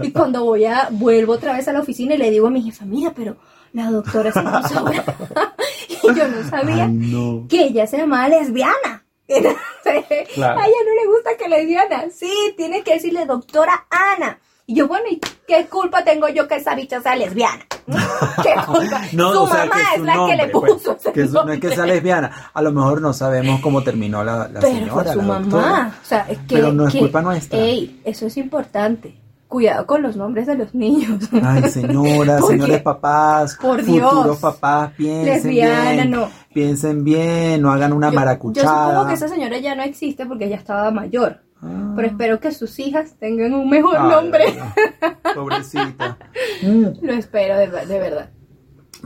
Y 0.00 0.12
cuando 0.12 0.44
voy 0.44 0.64
a, 0.64 0.88
vuelvo 0.92 1.32
otra 1.32 1.54
vez 1.54 1.66
a 1.66 1.72
la 1.72 1.80
oficina 1.80 2.14
y 2.14 2.18
le 2.18 2.30
digo 2.30 2.46
a 2.46 2.50
mi 2.50 2.62
jefa, 2.62 2.84
mira, 2.84 3.12
pero 3.14 3.36
la 3.72 3.90
doctora 3.90 4.30
se 4.30 4.40
puso 4.40 4.84
brava". 4.84 5.16
y 5.88 6.06
yo 6.06 6.28
no 6.28 6.48
sabía 6.48 6.84
Ay, 6.84 6.92
no. 6.92 7.46
que 7.48 7.64
ella 7.64 7.86
se 7.88 7.98
llamaba 7.98 8.28
lesbiana. 8.28 9.05
Claro. 10.34 10.60
A 10.60 10.66
ella 10.66 10.76
no 10.84 11.02
le 11.02 11.06
gusta 11.14 11.30
que 11.38 11.48
lesbiana. 11.48 12.04
Sí, 12.14 12.54
tiene 12.56 12.82
que 12.82 12.94
decirle 12.94 13.24
doctora 13.26 13.86
Ana. 13.90 14.38
Y 14.68 14.74
yo, 14.74 14.88
bueno, 14.88 15.06
¿y 15.08 15.20
qué 15.46 15.66
culpa 15.66 16.02
tengo 16.02 16.28
yo 16.28 16.48
que 16.48 16.56
esa 16.56 16.74
bicha 16.74 17.00
sea 17.00 17.14
lesbiana? 17.14 17.64
¿Qué 18.42 18.52
culpa? 18.66 19.00
No, 19.12 19.32
Su 19.32 19.42
o 19.42 19.46
sea, 19.48 19.64
mamá 19.66 19.80
es 19.92 19.98
su 19.98 20.04
la 20.04 20.14
nombre, 20.16 20.36
que 20.36 20.42
le 20.46 20.48
pues, 20.52 20.72
puso 20.72 20.96
ese 20.96 21.12
que 21.12 21.26
su- 21.28 21.32
no 21.34 21.52
es 21.52 21.60
que 21.60 21.70
sea 21.74 21.86
lesbiana. 21.86 22.50
A 22.52 22.62
lo 22.62 22.72
mejor 22.72 23.00
no 23.00 23.12
sabemos 23.12 23.60
cómo 23.60 23.82
terminó 23.84 24.24
la, 24.24 24.48
la 24.48 24.60
Pero 24.60 24.72
señora. 24.74 24.92
fue 24.92 25.12
su 25.12 25.18
la 25.18 25.22
mamá. 25.24 25.38
doctora. 25.38 25.92
O 26.02 26.06
sea, 26.06 26.26
es 26.28 26.38
que, 26.38 26.56
Pero 26.56 26.72
no 26.72 26.86
es 26.88 26.92
que- 26.92 26.98
culpa 26.98 27.22
nuestra. 27.22 27.58
Ey, 27.60 28.00
eso 28.04 28.26
es 28.26 28.36
importante. 28.36 29.14
Cuidado 29.56 29.86
con 29.86 30.02
los 30.02 30.16
nombres 30.16 30.46
de 30.46 30.54
los 30.54 30.74
niños. 30.74 31.30
Ay, 31.42 31.62
señora, 31.70 32.36
Porque- 32.40 32.52
señores 32.58 32.82
papás, 32.82 33.56
Por 33.60 33.80
futuros 33.82 34.24
Dios. 34.24 34.36
papás, 34.38 34.92
piensen 34.98 35.24
Lesbiana, 35.54 35.92
bien, 35.92 36.10
no. 36.10 36.28
piensen 36.52 37.04
bien, 37.04 37.62
no 37.62 37.72
hagan 37.72 37.94
una 37.94 38.08
Yo- 38.08 38.12
Yo, 38.12 38.16
maracuchada. 38.20 38.88
supongo 38.90 39.08
que 39.08 39.14
esa 39.14 39.28
señora 39.28 39.56
ya 39.58 39.74
no 39.74 39.82
existe 39.82 40.26
porque 40.26 40.50
ya 40.50 40.56
estaba 40.56 40.90
mayor. 40.90 41.40
Ah. 41.62 41.94
Pero 41.96 42.08
espero 42.08 42.38
que 42.38 42.52
sus 42.52 42.78
hijas 42.80 43.14
tengan 43.18 43.54
un 43.54 43.70
mejor 43.70 43.96
Ay, 43.98 44.10
nombre. 44.10 44.44
Pobrecita. 45.34 46.18
Lo 47.00 47.12
espero, 47.14 47.56
de, 47.56 47.66
ver- 47.68 47.86
de 47.88 47.98
verdad. 47.98 48.30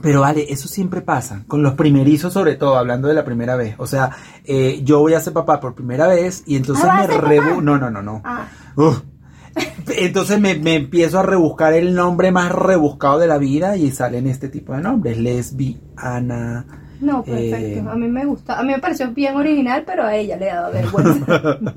Pero 0.03 0.23
vale, 0.23 0.47
eso 0.53 0.67
siempre 0.67 1.01
pasa, 1.01 1.45
con 1.47 1.63
los 1.63 1.75
primerizos 1.75 2.33
sobre 2.33 2.57
todo, 2.57 2.77
hablando 2.77 3.07
de 3.07 3.15
la 3.15 3.25
primera 3.25 3.55
vez. 3.55 3.77
O 3.79 3.87
sea, 3.87 4.11
eh, 4.45 4.81
yo 4.83 4.99
voy 4.99 5.15
a 5.15 5.21
ser 5.21 5.33
papá 5.33 5.61
por 5.61 5.77
primera 5.77 6.09
vez 6.09 6.43
y 6.45 6.57
entonces 6.57 6.85
Ah, 6.91 7.07
¿vas 7.07 7.09
me 7.09 7.19
rebu... 7.19 7.61
No, 7.61 7.79
no, 7.79 7.89
no, 7.91 8.03
no. 8.03 8.21
Ah, 8.25 8.49
Uf. 8.75 9.01
Entonces 9.97 10.41
me, 10.41 10.55
me 10.57 10.75
empiezo 10.75 11.19
a 11.19 11.23
rebuscar 11.23 11.75
el 11.75 11.95
nombre 11.95 12.33
más 12.33 12.53
rebuscado 12.53 13.19
de 13.19 13.27
la 13.27 13.39
vida 13.39 13.77
y 13.77 13.91
salen 13.91 14.27
este 14.27 14.49
tipo 14.49 14.75
de 14.75 14.81
nombres. 14.81 15.19
Lesbiana. 15.19 16.67
no, 17.01 17.23
perfecto. 17.23 17.81
Eh. 17.81 17.85
A 17.89 17.95
mí 17.95 18.09
me 18.09 18.25
gusta. 18.25 18.59
A 18.59 18.63
mí 18.63 18.73
me 18.73 18.79
pareció 18.79 19.11
bien 19.13 19.37
original, 19.37 19.85
pero 19.87 20.05
a 20.05 20.15
ella 20.15 20.37
le 20.37 20.47
daba 20.47 20.71
vergüenza. 20.71 21.59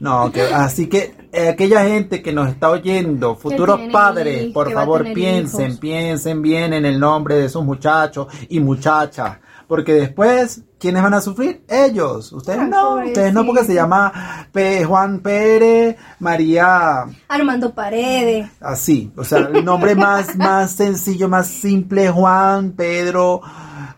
No, 0.00 0.32
que, 0.32 0.42
así 0.42 0.88
que 0.88 1.14
eh, 1.30 1.50
aquella 1.50 1.84
gente 1.84 2.22
que 2.22 2.32
nos 2.32 2.48
está 2.48 2.70
oyendo, 2.70 3.36
futuros 3.36 3.80
padres, 3.92 4.50
por 4.52 4.72
favor 4.72 5.04
piensen, 5.12 5.66
hijos. 5.66 5.78
piensen 5.78 6.42
bien 6.42 6.72
en 6.72 6.86
el 6.86 6.98
nombre 6.98 7.34
de 7.34 7.46
esos 7.46 7.64
muchachos 7.64 8.28
y 8.48 8.60
muchachas. 8.60 9.38
Porque 9.70 9.92
después, 9.94 10.62
¿quiénes 10.80 11.00
van 11.00 11.14
a 11.14 11.20
sufrir? 11.20 11.62
Ellos. 11.68 12.32
Ustedes 12.32 12.68
no, 12.68 12.96
ustedes 13.04 13.32
no 13.32 13.46
porque 13.46 13.62
se 13.62 13.72
llama 13.72 14.48
P- 14.50 14.84
Juan 14.84 15.20
Pérez, 15.20 15.94
María, 16.18 17.04
Armando 17.28 17.72
Paredes. 17.72 18.48
así. 18.58 19.12
O 19.16 19.22
sea, 19.22 19.38
el 19.38 19.64
nombre 19.64 19.94
más, 19.94 20.34
más 20.36 20.72
sencillo, 20.72 21.28
más 21.28 21.46
simple, 21.46 22.10
Juan, 22.10 22.72
Pedro. 22.72 23.42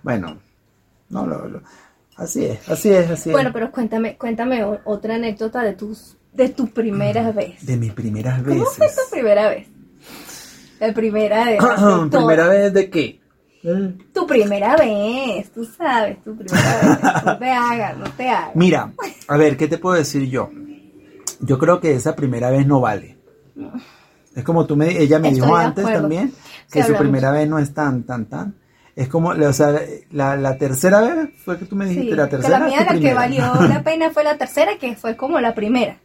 Bueno, 0.02 0.36
no, 1.08 1.26
lo, 1.26 1.48
lo- 1.48 1.62
así 2.16 2.44
es, 2.44 2.68
así 2.68 2.90
es, 2.90 3.10
así 3.10 3.30
es. 3.30 3.32
Bueno, 3.32 3.48
pero 3.50 3.72
cuéntame, 3.72 4.18
cuéntame 4.18 4.62
otra 4.84 5.14
anécdota 5.14 5.62
de 5.62 5.72
tus 5.72 6.18
de 6.34 6.50
tu 6.50 6.66
primera 6.68 7.32
vez. 7.32 7.64
de 7.64 7.78
mis 7.78 7.94
primeras 7.94 8.42
¿Cómo 8.42 8.62
fue 8.66 8.86
veces. 8.88 9.04
tu 9.08 9.10
primera 9.16 9.48
vez? 9.48 9.68
La 10.80 10.92
primera 10.92 11.46
de, 11.46 11.56
todas. 11.58 12.08
¿Primera 12.10 12.46
vez 12.48 12.74
de 12.74 12.90
qué? 12.90 13.21
Tu 14.12 14.26
primera 14.26 14.76
vez, 14.76 15.50
tú 15.52 15.64
sabes, 15.64 16.20
tu 16.22 16.36
primera 16.36 16.80
vez. 16.82 17.24
No 17.24 17.38
te 17.38 17.50
hagas, 17.50 17.96
no 17.96 18.04
te 18.10 18.28
hagas. 18.28 18.50
Mira, 18.56 18.92
a 19.28 19.36
ver, 19.36 19.56
¿qué 19.56 19.68
te 19.68 19.78
puedo 19.78 19.96
decir 19.96 20.28
yo? 20.28 20.50
Yo 21.40 21.58
creo 21.58 21.80
que 21.80 21.94
esa 21.94 22.14
primera 22.16 22.50
vez 22.50 22.66
no 22.66 22.80
vale. 22.80 23.18
Es 24.34 24.42
como 24.44 24.66
tú 24.66 24.76
me, 24.76 24.88
ella 25.00 25.18
me 25.18 25.28
Estoy 25.28 25.42
dijo 25.42 25.56
antes 25.56 25.84
acuerdo. 25.84 26.00
también, 26.02 26.32
que 26.70 26.82
su 26.82 26.94
primera 26.94 27.30
vez 27.30 27.48
no 27.48 27.58
es 27.58 27.72
tan, 27.72 28.02
tan, 28.04 28.26
tan. 28.26 28.54
Es 28.96 29.08
como, 29.08 29.30
o 29.30 29.52
sea, 29.52 29.80
la, 30.10 30.36
la 30.36 30.58
tercera 30.58 31.00
vez 31.00 31.30
fue 31.44 31.58
que 31.58 31.64
tú 31.64 31.76
me 31.76 31.86
dijiste, 31.86 32.10
Sí, 32.10 32.16
la 32.16 32.24
que 32.28 32.30
tercera. 32.36 32.58
la 32.58 32.66
mía 32.66 32.84
la 32.84 32.98
que 32.98 33.14
valió 33.14 33.54
la 33.68 33.82
pena 33.84 34.10
fue 34.10 34.24
la 34.24 34.36
tercera, 34.36 34.72
que 34.78 34.96
fue 34.96 35.16
como 35.16 35.38
la 35.40 35.54
primera. 35.54 35.98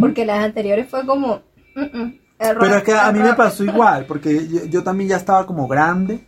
Porque 0.00 0.24
las 0.24 0.42
anteriores 0.44 0.88
fue 0.88 1.04
como. 1.06 1.42
mm, 1.76 1.80
mm, 1.98 2.18
error, 2.38 2.58
Pero 2.60 2.76
es 2.76 2.82
que 2.84 2.92
a 2.94 3.12
mí 3.12 3.20
me 3.20 3.34
pasó 3.34 3.64
igual, 3.64 4.06
porque 4.06 4.48
yo, 4.48 4.64
yo 4.64 4.82
también 4.82 5.10
ya 5.10 5.16
estaba 5.16 5.46
como 5.46 5.68
grande. 5.68 6.20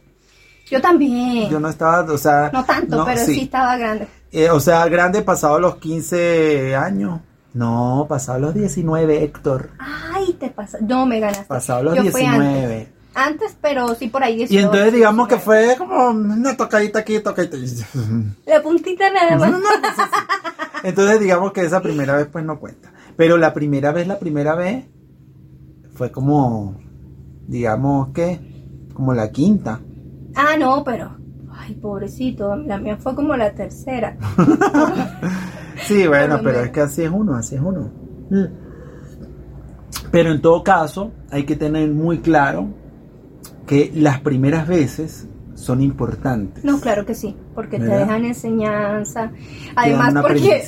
Yo 0.67 0.81
también. 0.81 1.51
Yo 1.51 1.61
no 1.61 1.69
estaba, 1.69 2.01
o 2.13 2.19
sea. 2.19 2.51
no 2.53 2.65
tanto, 2.65 2.97
no, 2.97 3.05
pero 3.05 3.21
sí. 3.21 3.43
estaba 3.43 3.77
grande. 3.77 4.09
Eh, 4.33 4.51
o 4.51 4.61
sea, 4.61 4.87
grande 4.89 5.23
pasado 5.23 5.61
los 5.61 5.77
15 5.77 6.75
años. 6.75 7.21
No, 7.53 8.07
pasado 8.09 8.41
los 8.41 8.55
19, 8.55 9.23
Héctor. 9.23 9.71
Ay, 9.79 10.33
te 10.33 10.51
pasa. 10.51 10.79
No, 10.81 11.07
me 11.07 11.21
ganaste. 11.21 11.45
Pasado 11.45 11.85
los 11.85 11.95
Yo 11.95 12.11
fui 12.11 12.25
antes. 12.25 12.53
19. 12.53 12.89
Antes, 13.15 13.57
pero 13.61 13.95
sí 13.95 14.09
por 14.09 14.25
ahí 14.25 14.35
18. 14.35 14.53
Y 14.53 14.65
entonces 14.65 14.93
digamos 14.93 15.29
que 15.29 15.37
19. 15.37 15.67
fue 15.67 15.77
como 15.77 16.09
una 16.09 16.57
tocadita 16.57 16.99
aquí, 16.99 17.21
tocadita. 17.21 17.57
La 18.47 18.61
puntita 18.61 19.09
nada 19.09 19.37
más. 19.37 19.53
Entonces 20.83 21.21
digamos 21.21 21.53
que 21.53 21.61
esa 21.61 21.81
primera 21.81 22.17
vez 22.17 22.27
pues 22.27 22.45
no 22.45 22.59
cuenta. 22.59 22.93
Pero 23.17 23.37
la 23.37 23.55
primera 23.55 23.93
vez, 23.93 24.09
la 24.09 24.19
primera 24.19 24.57
vez 24.57 24.87
fue 25.95 26.11
como, 26.11 26.77
digamos 27.47 28.09
que, 28.09 28.41
como 28.93 29.15
la 29.15 29.31
quinta. 29.31 29.81
Ah, 30.35 30.57
no, 30.59 30.83
pero. 30.85 31.17
Ay, 31.53 31.75
pobrecito. 31.75 32.57
La 32.57 32.79
mía 32.79 32.97
fue 32.97 33.15
como 33.15 33.37
la 33.37 33.53
tercera. 33.53 34.17
Sí, 35.83 36.07
bueno, 36.07 36.41
pero 36.43 36.61
es 36.61 36.71
que 36.71 36.81
así 36.81 37.03
es 37.03 37.11
uno, 37.11 37.35
así 37.35 37.57
es 37.57 37.61
uno. 37.61 37.91
Mm. 38.31 38.45
Pero 40.11 40.31
en 40.31 40.41
todo 40.41 40.63
caso, 40.63 41.13
hay 41.31 41.45
que 41.45 41.57
tener 41.57 41.91
muy 41.91 42.19
claro 42.21 42.69
que 43.67 43.91
las 43.95 44.21
primeras 44.21 44.69
veces 44.69 45.29
son 45.55 45.83
importantes. 45.83 46.65
No, 46.65 46.81
claro 46.81 47.05
que 47.05 47.15
sí. 47.15 47.37
Porque 47.55 47.79
te 47.79 47.87
dejan 47.87 48.25
enseñanza. 48.25 49.33
Además, 49.75 50.15
porque 50.23 50.65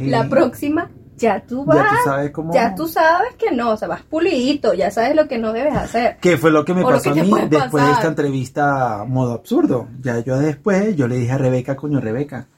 la 0.00 0.28
próxima 0.28 0.90
ya 1.16 1.42
tú 1.46 1.64
vas, 1.64 1.78
Ya 1.78 1.90
tú 1.90 1.96
sabes 2.04 2.30
cómo... 2.30 2.54
ya 2.54 2.74
tú 2.74 2.88
sabes 2.88 3.34
que 3.34 3.50
no, 3.50 3.70
o 3.70 3.76
sea, 3.76 3.88
vas 3.88 4.02
pulidito, 4.02 4.74
ya 4.74 4.90
sabes 4.90 5.14
lo 5.16 5.26
que 5.26 5.38
no 5.38 5.52
debes 5.52 5.74
hacer. 5.74 6.18
Que 6.20 6.36
fue 6.36 6.50
lo 6.50 6.64
que 6.64 6.74
me 6.74 6.84
O 6.84 6.88
pasó 6.88 7.12
que 7.12 7.20
a 7.20 7.24
mí 7.24 7.32
después 7.48 7.84
de 7.84 7.92
esta 7.92 8.08
entrevista 8.08 9.04
modo 9.06 9.32
absurdo. 9.32 9.88
Ya 10.00 10.20
yo 10.20 10.38
después, 10.38 10.96
yo 10.96 11.08
le 11.08 11.16
dije 11.16 11.32
a 11.32 11.38
Rebeca, 11.38 11.76
coño, 11.76 12.00
Rebeca, 12.00 12.48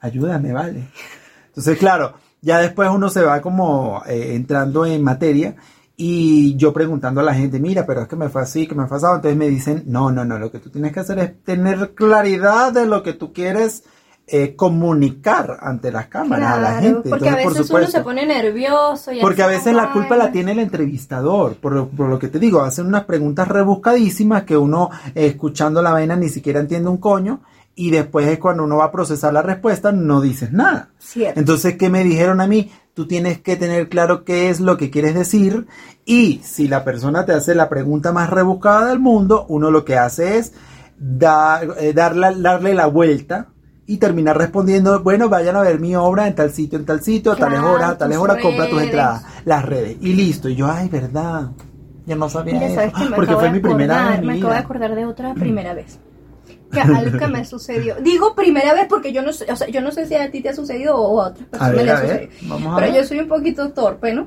ayúdame, 0.00 0.52
vale. 0.52 0.88
Entonces, 1.48 1.78
claro, 1.78 2.14
ya 2.40 2.58
después 2.58 2.88
uno 2.90 3.08
se 3.08 3.22
va 3.22 3.40
como 3.40 4.02
eh, 4.06 4.34
entrando 4.34 4.84
en 4.86 5.02
materia 5.02 5.56
y 5.96 6.56
yo 6.56 6.72
preguntando 6.72 7.20
a 7.20 7.24
la 7.24 7.34
gente, 7.34 7.60
mira, 7.60 7.86
pero 7.86 8.02
es 8.02 8.08
que 8.08 8.16
me 8.16 8.28
fue 8.28 8.42
así, 8.42 8.66
que 8.66 8.74
me 8.74 8.86
fue 8.86 8.96
asado. 8.96 9.16
Entonces 9.16 9.38
me 9.38 9.48
dicen, 9.48 9.84
no, 9.86 10.10
no, 10.10 10.24
no, 10.24 10.38
lo 10.38 10.50
que 10.50 10.58
tú 10.58 10.70
tienes 10.70 10.92
que 10.92 11.00
hacer 11.00 11.18
es 11.20 11.42
tener 11.42 11.94
claridad 11.94 12.72
de 12.72 12.86
lo 12.86 13.02
que 13.02 13.12
tú 13.12 13.32
quieres 13.32 13.84
eh, 14.26 14.56
comunicar 14.56 15.58
ante 15.60 15.92
las 15.92 16.06
cámaras 16.06 16.52
a 16.54 16.60
la 16.60 16.80
gente. 16.80 17.10
porque 17.10 17.28
a 17.28 17.36
por 17.42 17.52
veces 17.52 17.70
uno 17.70 17.86
se 17.86 18.00
pone 18.00 18.24
nervioso. 18.26 19.12
Y 19.12 19.20
Porque 19.20 19.42
a 19.42 19.46
veces 19.46 19.74
la 19.74 19.92
culpa 19.92 20.16
la 20.16 20.32
tiene 20.32 20.52
el 20.52 20.60
entrevistador, 20.60 21.56
por, 21.56 21.72
lo- 21.74 21.88
por 21.88 22.08
lo 22.08 22.18
que 22.18 22.28
te 22.28 22.38
digo, 22.38 22.62
hacen 22.62 22.86
unas 22.86 23.04
preguntas 23.04 23.46
rebuscadísimas 23.48 24.44
que 24.44 24.56
uno 24.56 24.90
eh, 25.14 25.26
escuchando 25.26 25.82
la 25.82 25.92
vaina 25.92 26.16
ni 26.16 26.28
siquiera 26.30 26.60
entiende 26.60 26.88
un 26.88 26.96
coño 26.98 27.40
y 27.74 27.90
después 27.90 28.26
es 28.28 28.38
cuando 28.38 28.64
uno 28.64 28.76
va 28.78 28.84
a 28.86 28.92
procesar 28.92 29.32
la 29.32 29.42
respuesta 29.42 29.92
no 29.92 30.20
dices 30.20 30.52
nada. 30.52 30.88
Cierto. 30.98 31.38
Entonces, 31.40 31.76
¿qué 31.76 31.90
me 31.90 32.04
dijeron 32.04 32.40
a 32.40 32.46
mí? 32.46 32.70
Tú 32.94 33.06
tienes 33.08 33.40
que 33.40 33.56
tener 33.56 33.88
claro 33.88 34.24
qué 34.24 34.48
es 34.48 34.60
lo 34.60 34.76
que 34.76 34.88
quieres 34.90 35.14
decir 35.14 35.66
y 36.06 36.40
si 36.44 36.68
la 36.68 36.84
persona 36.84 37.26
te 37.26 37.32
hace 37.32 37.54
la 37.56 37.68
pregunta 37.68 38.12
más 38.12 38.30
rebuscada 38.30 38.86
del 38.88 39.00
mundo, 39.00 39.44
uno 39.48 39.70
lo 39.72 39.84
que 39.84 39.98
hace 39.98 40.38
es 40.38 40.52
dar- 40.98 41.74
eh, 41.80 41.92
darla- 41.92 42.32
darle 42.32 42.72
la 42.74 42.86
vuelta 42.86 43.48
y 43.86 43.98
terminar 43.98 44.38
respondiendo, 44.38 45.00
bueno, 45.02 45.28
vayan 45.28 45.56
a 45.56 45.60
ver 45.62 45.78
mi 45.78 45.94
obra 45.94 46.26
en 46.26 46.34
tal 46.34 46.50
sitio, 46.50 46.78
en 46.78 46.86
tal 46.86 47.02
sitio, 47.02 47.32
a 47.32 47.36
tales 47.36 47.58
Claro, 47.60 47.74
horas, 47.74 47.90
a 47.90 47.98
tales 47.98 48.18
horas, 48.18 48.38
compra 48.40 48.68
tus 48.68 48.82
entradas, 48.82 49.24
las 49.44 49.64
redes. 49.64 49.96
Y 50.00 50.14
listo. 50.14 50.48
Y 50.48 50.56
yo, 50.56 50.66
ay, 50.70 50.88
verdad. 50.88 51.50
Ya 52.06 52.16
no 52.16 52.28
sabía 52.28 52.54
Mira, 52.54 52.66
eso. 52.66 52.74
¿sabes 52.76 52.92
qué? 52.94 53.04
Me 53.10 53.16
Porque 53.16 53.34
fue 53.34 53.50
mi 53.50 53.60
primera 53.60 54.10
vez 54.10 54.22
Me 54.22 54.34
acabo 54.38 54.52
de 54.52 54.58
acordar 54.58 54.94
de 54.94 55.04
otra 55.06 55.34
primera 55.38 55.74
vez. 55.74 55.98
Que 56.72 56.80
algo 56.80 57.18
que 57.18 57.28
me 57.28 57.44
sucedió. 57.44 57.94
Digo 58.02 58.34
primera 58.34 58.74
vez 58.74 58.86
porque 58.88 59.12
yo 59.12 59.22
no 59.22 59.32
sé, 59.32 59.46
o 59.50 59.54
sea, 59.54 59.68
yo 59.68 59.80
no 59.80 59.92
sé 59.92 60.06
si 60.06 60.16
a 60.16 60.28
ti 60.30 60.40
te 60.42 60.48
ha 60.48 60.54
sucedido 60.54 60.96
o 60.96 61.22
a 61.22 61.28
otras 61.28 61.46
A 61.52 61.70
personas 61.70 61.76
ver, 61.76 61.84
le 61.84 61.90
ha 61.92 61.96
a 61.96 62.00
ver, 62.00 62.10
sucedido. 62.30 62.48
vamos 62.54 62.72
a 62.72 62.76
Pero 62.80 62.92
ver. 62.92 63.00
yo 63.02 63.06
soy 63.08 63.18
un 63.20 63.28
poquito 63.28 63.70
torpe, 63.70 64.12
¿no? 64.12 64.26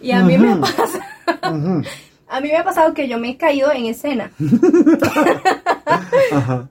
Y 0.00 0.10
a 0.12 0.22
mí 0.24 0.38
me 0.38 0.56
pasa, 0.56 0.98
ujú. 1.52 1.82
a 2.28 2.40
mí 2.40 2.48
me 2.48 2.56
ha 2.56 2.64
pasado 2.64 2.94
que 2.94 3.06
yo 3.06 3.18
me 3.18 3.30
he 3.30 3.36
caído 3.36 3.70
en 3.70 3.84
escena. 3.84 4.30
Ajá. 6.32 6.68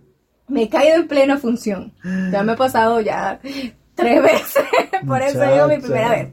Me 0.48 0.63
he 0.63 0.70
caído 0.70 0.96
en 0.96 1.08
plena 1.08 1.38
función. 1.38 1.94
Ya 2.32 2.44
me 2.44 2.54
ha 2.54 2.56
pasado 2.56 3.01
ya 3.01 3.39
tres 3.96 4.22
veces. 4.24 4.63
Por 5.06 5.22
eso 5.22 5.42
digo 5.42 5.68
mi 5.68 5.77
primera 5.77 6.10
vez. 6.12 6.30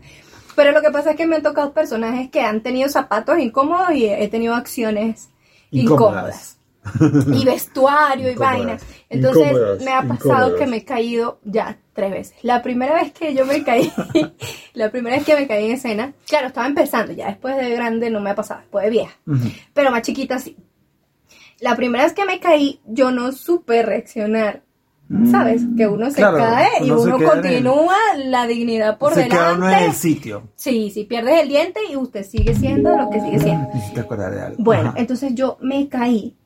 Pero 0.56 0.70
lo 0.70 0.80
que 0.82 0.90
pasa 0.90 1.10
es 1.12 1.16
que 1.16 1.26
me 1.26 1.36
han 1.36 1.42
tocado 1.42 1.72
personajes 1.72 2.30
que 2.30 2.40
han 2.40 2.62
tenido 2.62 2.88
zapatos 2.88 3.38
incómodos 3.40 3.90
y 3.92 4.06
he 4.06 4.28
tenido 4.28 4.54
acciones 4.54 5.30
incómodas. 5.72 6.58
Incómodas. 6.94 7.40
Y 7.40 7.44
vestuario 7.44 8.28
y 8.28 8.32
Incómodas. 8.32 8.56
vainas. 8.58 8.82
Entonces 9.08 9.48
Incómodas, 9.48 9.82
me 9.82 9.90
ha 9.92 10.02
pasado 10.02 10.54
que 10.54 10.66
me 10.66 10.76
he 10.78 10.84
caído 10.84 11.38
ya 11.42 11.76
tres 11.92 12.10
veces. 12.12 12.36
La 12.42 12.62
primera 12.62 12.94
vez 12.94 13.12
que 13.12 13.34
yo 13.34 13.46
me 13.46 13.64
caí, 13.64 13.90
la 14.74 14.90
primera 14.90 15.16
vez 15.16 15.24
que 15.24 15.34
me 15.34 15.48
caí 15.48 15.64
en 15.66 15.72
escena, 15.72 16.12
claro, 16.28 16.48
estaba 16.48 16.66
empezando, 16.66 17.12
ya 17.12 17.28
después 17.28 17.56
de 17.56 17.70
grande 17.70 18.10
no 18.10 18.20
me 18.20 18.30
ha 18.30 18.34
pasado, 18.34 18.60
después 18.60 18.84
de 18.84 18.90
vieja 18.90 19.12
Ujú. 19.26 19.48
pero 19.72 19.90
más 19.90 20.02
chiquita 20.02 20.38
sí. 20.38 20.56
La 21.64 21.76
primera 21.76 22.04
vez 22.04 22.12
que 22.12 22.24
me 22.26 22.38
caí, 22.40 22.80
yo 22.86 23.10
no 23.10 23.32
supe 23.32 23.82
reaccionar. 23.82 24.62
¿Sabes? 25.30 25.62
Que 25.76 25.86
uno 25.86 26.10
se 26.10 26.16
Claro, 26.16 26.38
cae 26.38 26.68
y 26.84 26.90
uno 26.90 27.16
el- 27.18 27.24
continúa 27.24 27.96
la 28.24 28.46
dignidad 28.46 28.96
por 28.98 29.12
Se 29.12 29.20
delante. 29.24 29.36
queda 29.36 29.52
uno 29.54 29.68
en 29.70 29.78
el 29.84 29.92
sitio. 29.92 30.48
Sí, 30.56 30.90
sí, 30.90 31.04
pierdes 31.04 31.42
el 31.42 31.48
diente 31.48 31.80
y 31.90 31.96
usted 31.96 32.24
sigue 32.24 32.54
siendo 32.54 32.96
lo 32.96 33.10
que 33.10 33.20
sigue 33.20 33.38
siendo. 33.38 33.68
Hiciste 33.76 34.00
acordar 34.00 34.34
de 34.34 34.40
algo. 34.40 34.56
Bueno, 34.58 34.88
Ajá. 34.90 34.98
entonces 34.98 35.34
yo 35.34 35.58
me 35.60 35.88
caí 35.88 36.36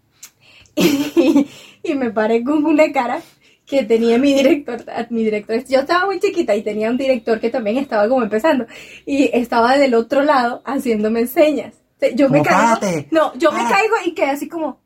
y, 0.74 1.46
y 1.84 1.94
me 1.94 2.10
paré 2.10 2.42
con 2.44 2.64
una 2.64 2.90
cara 2.92 3.20
que 3.64 3.84
tenía 3.84 4.18
mi 4.18 4.32
director, 4.34 4.82
mi 5.10 5.22
director, 5.24 5.62
yo 5.64 5.80
estaba 5.80 6.06
muy 6.06 6.18
chiquita 6.20 6.54
y 6.56 6.62
tenía 6.62 6.90
un 6.90 6.96
director 6.96 7.38
que 7.38 7.50
también 7.50 7.76
estaba 7.78 8.08
como 8.08 8.22
empezando 8.22 8.66
y 9.06 9.30
estaba 9.32 9.76
del 9.78 9.94
otro 9.94 10.22
lado 10.22 10.62
haciéndome 10.64 11.26
señas. 11.26 11.74
Yo 12.14 12.28
me 12.28 12.42
caigo, 12.42 12.74
"Párate". 12.80 13.08
no, 13.10 13.34
yo 13.38 13.52
me 13.52 13.60
Ah. 13.60 13.68
caigo 13.70 13.94
y 14.06 14.12
quedé 14.14 14.30
así 14.30 14.48
como, 14.48 14.80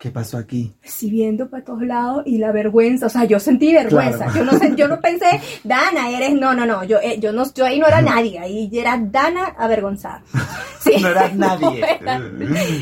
¿Qué 0.00 0.10
pasó 0.10 0.38
aquí? 0.38 0.72
así 0.82 1.10
viendo 1.10 1.50
para 1.50 1.62
todos 1.62 1.82
lados 1.82 2.22
y 2.24 2.38
la 2.38 2.52
vergüenza, 2.52 3.04
o 3.04 3.08
sea, 3.10 3.24
yo 3.24 3.38
sentí 3.38 3.70
vergüenza, 3.74 4.24
Claro. 4.24 4.34
yo 4.34 4.44
no 4.44 4.52
sé, 4.58 4.72
yo 4.74 4.88
no 4.88 4.98
pensé, 4.98 5.26
Dana, 5.64 6.08
eres, 6.10 6.32
no, 6.32 6.54
no, 6.54 6.64
no, 6.64 6.84
yo, 6.84 6.96
eh, 7.02 7.18
yo 7.20 7.32
no, 7.34 7.44
yo 7.52 7.66
ahí 7.66 7.78
no 7.78 7.86
era 7.86 8.00
nadie, 8.00 8.38
ahí 8.38 8.70
era 8.72 8.96
Dana 8.98 9.54
avergonzada. 9.58 10.22
Sí, 10.80 10.92
No 11.02 11.08
eras 11.08 11.34
nadie. 11.36 11.84
era, 12.00 12.22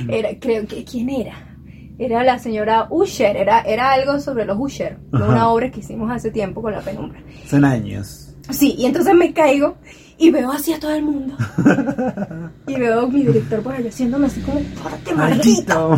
era- 0.08 0.38
creo 0.38 0.64
que, 0.68 0.84
¿quién 0.84 1.10
era? 1.10 1.34
Era 1.98 2.22
la 2.22 2.38
señora 2.38 2.86
Usher, 2.88 3.36
era, 3.36 3.62
era 3.62 3.90
algo 3.90 4.20
sobre 4.20 4.44
los 4.44 4.56
Usher, 4.56 4.98
una 5.10 5.48
obra 5.50 5.68
que 5.72 5.80
hicimos 5.80 6.08
hace 6.12 6.30
tiempo 6.30 6.62
con 6.62 6.70
la 6.72 6.80
penumbra. 6.80 7.20
Son 7.48 7.64
años. 7.64 8.36
Sí, 8.50 8.76
y 8.78 8.86
entonces 8.86 9.16
me 9.16 9.32
caigo 9.32 9.76
y 10.18 10.30
veo 10.30 10.50
así 10.50 10.72
a 10.72 10.80
todo 10.80 10.92
el 10.94 11.02
mundo. 11.02 11.36
Y 12.66 12.74
veo 12.74 13.00
a 13.00 13.08
mi 13.08 13.22
director 13.22 13.62
por 13.62 13.74
allá 13.74 13.88
haciéndome 13.88 14.26
así 14.26 14.40
como, 14.40 14.60
¡párate, 14.82 15.14
maldito! 15.14 15.96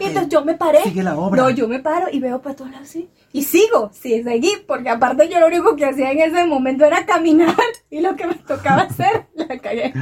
Y 0.00 0.04
entonces 0.06 0.28
yo 0.28 0.44
me 0.44 0.54
paré. 0.54 0.82
Sigue 0.82 1.02
la 1.02 1.16
obra. 1.16 1.42
No, 1.42 1.50
yo 1.50 1.68
me 1.68 1.80
paro 1.80 2.06
y 2.10 2.20
veo 2.20 2.40
para 2.40 2.56
todos 2.56 2.70
lados 2.70 2.88
así. 2.88 3.10
Y 3.32 3.42
sigo, 3.42 3.90
sí, 3.92 4.22
seguí, 4.22 4.52
porque 4.66 4.88
aparte 4.88 5.28
yo 5.28 5.40
lo 5.40 5.46
único 5.46 5.76
que 5.76 5.86
hacía 5.86 6.12
en 6.12 6.20
ese 6.20 6.46
momento 6.46 6.84
era 6.84 7.04
caminar. 7.04 7.54
Y 7.90 8.00
lo 8.00 8.16
que 8.16 8.26
me 8.26 8.34
tocaba 8.34 8.82
hacer, 8.82 9.26
la 9.34 9.58
cagué. 9.58 9.92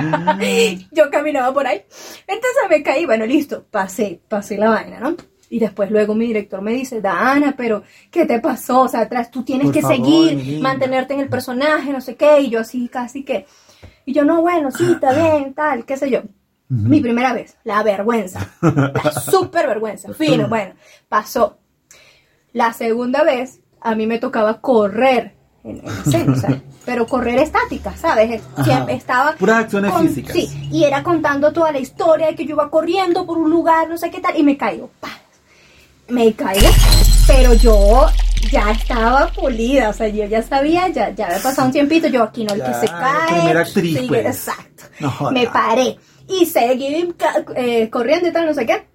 yo 0.93 1.11
caminaba 1.11 1.53
por 1.53 1.67
ahí. 1.67 1.83
Entonces 2.27 2.63
me 2.69 2.83
caí, 2.83 3.07
bueno, 3.07 3.27
listo, 3.27 3.67
pasé, 3.71 4.21
pasé 4.29 4.57
la 4.57 4.71
vaina, 4.71 5.01
¿no? 5.01 5.17
Y 5.53 5.59
después 5.59 5.91
luego 5.91 6.15
mi 6.15 6.29
director 6.29 6.63
me 6.63 6.73
dice, 6.73 7.01
Dana, 7.01 7.55
pero 7.57 7.83
¿qué 8.11 8.25
te 8.25 8.39
pasó? 8.39 8.83
O 8.83 8.89
sea, 8.89 9.01
atrás 9.01 9.31
tú 9.33 9.43
tienes 9.43 9.67
Por 9.67 9.75
que 9.75 9.83
favor, 9.83 9.97
seguir, 9.97 10.61
mantenerte 10.61 11.13
en 11.15 11.21
el 11.21 11.29
personaje, 11.29 11.93
no 11.93 12.01
sé 12.01 12.15
qué. 12.15 12.41
Y 12.41 12.51
yo 12.51 12.61
así, 12.61 12.89
casi 12.89 13.25
que... 13.25 13.47
Y 14.07 14.13
yo, 14.13 14.25
no, 14.25 14.41
bueno, 14.43 14.71
sí, 14.71 14.93
está 14.93 15.13
bien, 15.13 15.53
tal, 15.53 15.85
qué 15.85 15.97
sé 15.97 16.09
yo. 16.09 16.23
Mi 16.69 17.01
primera 17.01 17.33
vez, 17.33 17.57
la 17.65 17.83
vergüenza, 17.83 18.49
la 18.63 19.11
super 19.31 19.67
vergüenza. 19.67 20.13
Fino, 20.15 20.49
bueno, 20.49 20.75
pasó. 21.09 21.59
La 22.53 22.73
segunda 22.73 23.25
vez, 23.25 23.61
a 23.81 23.97
mí 23.97 24.07
me 24.07 24.19
tocaba 24.21 24.61
correr 24.61 25.35
en 25.65 25.79
en 25.79 25.87
escena, 25.89 26.33
o 26.33 26.37
sea, 26.37 26.63
pero 26.87 27.07
correr 27.07 27.39
estática, 27.41 27.97
¿sabes? 27.97 28.41
Siempre 28.63 28.95
estaba... 28.95 29.33
Puras 29.33 29.65
acciones 29.65 29.91
con- 29.93 30.07
físicas. 30.07 30.33
Sí, 30.33 30.69
y 30.71 30.85
era 30.85 31.03
contando 31.03 31.53
toda 31.53 31.73
la 31.73 31.81
historia 31.81 32.29
de 32.29 32.37
que 32.37 32.45
yo 32.45 32.51
iba 32.55 32.71
corriendo 32.71 33.27
por 33.27 33.37
un 33.37 33.51
lugar, 33.51 33.89
no 33.89 33.99
sé 33.99 34.09
qué 34.11 34.21
tal, 34.21 34.39
y 34.39 34.45
me 34.45 34.57
caigo. 34.57 34.91
¡pah! 35.01 35.09
Me 36.11 36.33
caigo, 36.33 36.69
pero 37.27 37.55
yo 37.55 38.07
ya 38.51 38.71
estaba 38.73 39.29
pulida, 39.29 39.91
o 39.91 39.93
sea, 39.93 40.09
yo 40.09 40.25
ya 40.25 40.43
sabía, 40.43 40.89
ya, 40.89 41.11
ya 41.11 41.27
había 41.27 41.43
pasado 41.43 41.69
un 41.69 41.73
tiempito, 41.73 42.09
yo 42.09 42.23
aquí 42.23 42.45
no, 42.45 42.55
el 42.55 42.63
que 42.63 42.75
se 42.75 42.87
cae. 42.87 43.29
primera 43.29 43.61
actriz, 43.61 44.01
pues. 44.09 44.27
Exacto. 44.27 44.85
No 44.99 45.31
me 45.31 45.47
paré 45.47 45.99
y 46.29 46.47
seguí 46.47 47.15
eh, 47.57 47.91
corriendo 47.91 48.29
y 48.29 48.33
tal, 48.33 48.47
no 48.47 48.55
sé 48.55 48.67
qué. 48.67 48.87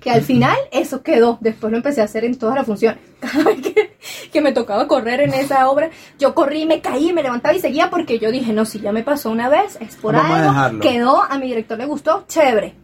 Que 0.00 0.10
al 0.10 0.22
final 0.22 0.56
eso 0.70 1.02
quedó. 1.02 1.38
Después 1.40 1.72
lo 1.72 1.78
empecé 1.78 2.00
a 2.00 2.04
hacer 2.04 2.24
en 2.24 2.38
todas 2.38 2.54
las 2.54 2.66
funciones. 2.66 3.00
Cada 3.20 3.42
vez 3.44 3.60
que, 3.60 3.96
que 4.32 4.40
me 4.40 4.52
tocaba 4.52 4.86
correr 4.86 5.20
en 5.22 5.34
esa 5.34 5.68
obra, 5.68 5.90
yo 6.20 6.34
corrí, 6.34 6.66
me 6.66 6.80
caí, 6.80 7.12
me 7.12 7.22
levantaba 7.22 7.54
y 7.54 7.60
seguía 7.60 7.90
porque 7.90 8.20
yo 8.20 8.30
dije, 8.30 8.52
no, 8.52 8.64
si 8.64 8.78
ya 8.80 8.92
me 8.92 9.02
pasó 9.02 9.30
una 9.30 9.48
vez, 9.48 9.76
es 9.80 9.96
por 9.96 10.14
Vamos 10.14 10.56
algo. 10.56 10.80
Quedó, 10.80 11.22
a 11.22 11.36
mi 11.38 11.48
director 11.48 11.78
le 11.78 11.86
gustó, 11.86 12.24
chévere. 12.28 12.74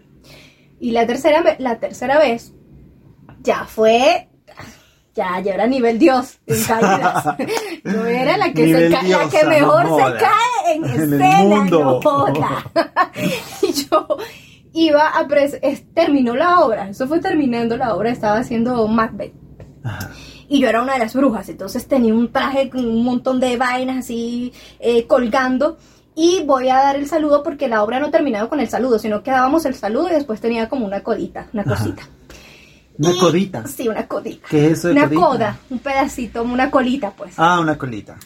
Y 0.81 0.91
la 0.91 1.07
tercera, 1.07 1.57
la 1.59 1.79
tercera 1.79 2.19
vez 2.19 2.53
ya 3.45 3.65
fue. 3.65 4.29
Ya, 5.15 5.39
ya 5.39 5.55
era 5.55 5.67
nivel 5.69 5.97
Dios 5.97 6.39
en. 6.47 7.37
Yo 7.85 8.05
era 8.05 8.37
la 8.37 8.53
que, 8.53 8.67
se 8.75 8.91
ca- 8.91 9.01
la 9.03 9.09
diosa, 9.09 9.29
que 9.31 9.47
mejor 9.47 9.85
no 9.89 9.97
se 9.97 10.03
cae 10.17 10.75
en 10.75 10.85
En 10.87 10.91
escena, 11.15 11.29
mundo. 11.57 11.85
no 11.85 12.01
joda. 12.03 12.65
y 13.63 13.73
yo 13.73 14.07
iba 14.73 15.09
a 15.11 15.29
pres 15.29 15.57
es- 15.63 15.85
terminó 15.95 16.35
la 16.35 16.59
obra, 16.61 16.89
eso 16.89 17.07
fue 17.07 17.21
terminando 17.21 17.77
la 17.77 17.95
obra, 17.95 18.11
estaba 18.11 18.39
haciendo 18.39 18.89
Macbeth. 18.89 19.35
Ajá. 19.85 20.11
Y 20.49 20.59
yo 20.61 20.69
era 20.69 20.83
una 20.83 20.95
de 20.95 20.99
las 20.99 21.15
brujas, 21.15 21.49
entonces 21.49 21.87
tenía 21.87 22.13
un 22.13 22.33
traje 22.33 22.69
con 22.69 22.85
un 22.85 23.05
montón 23.05 23.39
de 23.39 23.57
vainas 23.57 23.99
así 23.99 24.53
eh, 24.81 25.07
colgando. 25.07 25.77
Y 26.17 26.43
voy 26.45 26.69
a 26.71 26.77
dar 26.77 26.97
el 26.97 27.07
saludo 27.09 27.43
porque 27.45 27.69
la 27.69 27.83
obra 27.85 27.99
no 28.01 28.11
terminaba 28.11 28.49
con 28.49 28.59
el 28.61 28.69
saludo, 28.69 28.99
sino 28.99 29.23
que 29.23 29.31
dábamos 29.31 29.65
el 29.65 29.75
saludo 29.75 30.09
y 30.09 30.13
después 30.15 30.41
tenía 30.41 30.69
como 30.69 30.87
una 30.87 31.03
codita, 31.03 31.47
una 31.53 31.63
Ajá. 31.63 31.75
Una 32.99 33.11
Y- 33.13 33.19
codita. 33.19 33.65
Sí, 33.67 33.89
una 33.89 34.07
codita. 34.07 34.47
¿Qué 34.49 34.67
es 34.67 34.79
eso 34.79 34.89
de 34.89 34.95
Una 34.95 35.05
codita? 35.09 35.27
coda, 35.27 35.59
un 35.71 35.79
pedacito, 35.81 36.43
una 36.43 36.71
colita, 36.71 37.11
pues. 37.11 37.35
Ah, 37.39 37.61
una 37.61 37.77
colita. 37.77 38.17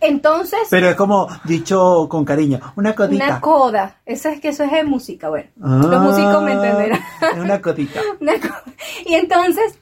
Entonces, 0.00 0.60
Pero 0.70 0.90
es 0.90 0.96
como 0.96 1.26
dicho 1.44 2.06
con 2.08 2.24
cariño, 2.24 2.60
una 2.76 2.94
codita. 2.94 3.24
una 3.24 3.40
coda. 3.40 3.96
Eso 4.04 4.28
es 4.28 4.40
que 4.40 4.48
eso 4.48 4.64
es 4.64 4.72
de 4.72 4.84
música, 4.84 5.28
bueno. 5.28 5.48
Ah, 5.62 5.80
Los 5.82 6.02
músicos 6.02 6.42
me 6.42 6.52
entenderán. 6.52 7.00
es 7.34 7.38
una 7.38 7.62
codita. 7.62 8.00
Una 8.20 8.32
co- 8.34 8.70
y 9.06 9.14
entonces, 9.14 9.78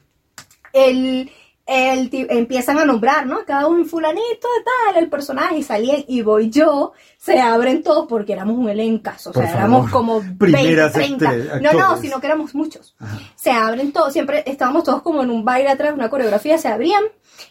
el, 0.73 1.31
el 1.66 2.11
empiezan 2.31 2.79
a 2.79 2.85
nombrar, 2.85 3.27
¿no? 3.27 3.44
Cada 3.46 3.66
un 3.66 3.87
fulanito 3.87 4.22
de 4.22 4.64
tal, 4.64 5.03
el 5.03 5.09
personaje, 5.09 5.59
y 5.59 5.62
salían, 5.62 6.05
y 6.07 6.22
voy 6.22 6.50
yo, 6.50 6.92
se 7.16 7.40
abren 7.40 7.83
todos 7.83 8.07
porque 8.07 8.35
éramos 8.35 8.59
un 8.59 8.68
elencazo, 8.68 9.31
o 9.31 9.33
sea, 9.33 9.50
éramos 9.50 9.90
como 9.90 10.22
20, 10.22 10.90
30. 10.90 11.61
No, 11.61 11.72
no, 11.72 11.96
sino 11.96 12.20
que 12.20 12.27
éramos 12.27 12.55
muchos. 12.55 12.94
Se 13.35 13.50
abren 13.50 13.92
todos, 13.92 14.12
siempre 14.12 14.42
estábamos 14.46 14.85
todos 14.85 15.03
como 15.03 15.22
en 15.22 15.31
un 15.31 15.44
baile 15.44 15.70
atrás, 15.70 15.94
una 15.94 16.11
coreografía, 16.11 16.59
se 16.59 16.68
abrían 16.68 17.03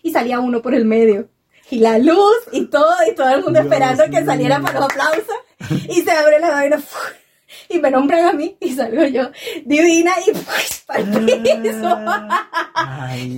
y 0.04 0.12
salía 0.12 0.40
uno 0.40 0.62
por 0.62 0.76
el 0.76 0.86
medio. 0.86 1.30
Y 1.70 1.80
la 1.80 1.98
luz 1.98 2.36
y 2.52 2.66
todo, 2.66 2.94
y 3.10 3.16
todo 3.16 3.30
el 3.30 3.44
mundo 3.44 3.60
esperando 3.60 4.04
que 4.12 4.24
saliera 4.24 4.60
para 4.60 4.80
los 4.80 4.90
aplausos. 4.90 5.36
Y 5.90 6.02
se 6.02 6.12
abre 6.12 6.40
la 6.40 6.52
vaina 6.52 6.78
y 7.74 7.80
me 7.80 7.92
nombran 7.92 8.26
a 8.26 8.34
mí 8.34 8.56
y 8.60 8.74
salgo 8.74 9.04
yo 9.06 9.30
divina 9.66 10.12
y 10.26 10.32
pues 10.32 10.84
para 10.86 11.00
el 11.00 11.62
piso. 11.62 11.98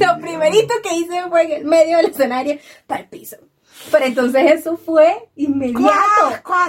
Lo 0.05 0.21
primerito 0.21 0.73
que 0.83 0.95
hice 0.95 1.23
fue 1.29 1.43
en 1.43 1.51
el 1.51 1.65
medio 1.65 1.97
del 1.97 2.07
escenario 2.07 2.57
para 2.87 3.01
el 3.01 3.07
piso. 3.07 3.37
Pero 3.91 4.05
entonces 4.05 4.51
eso 4.51 4.77
fue 4.77 5.29
inmediato. 5.35 5.91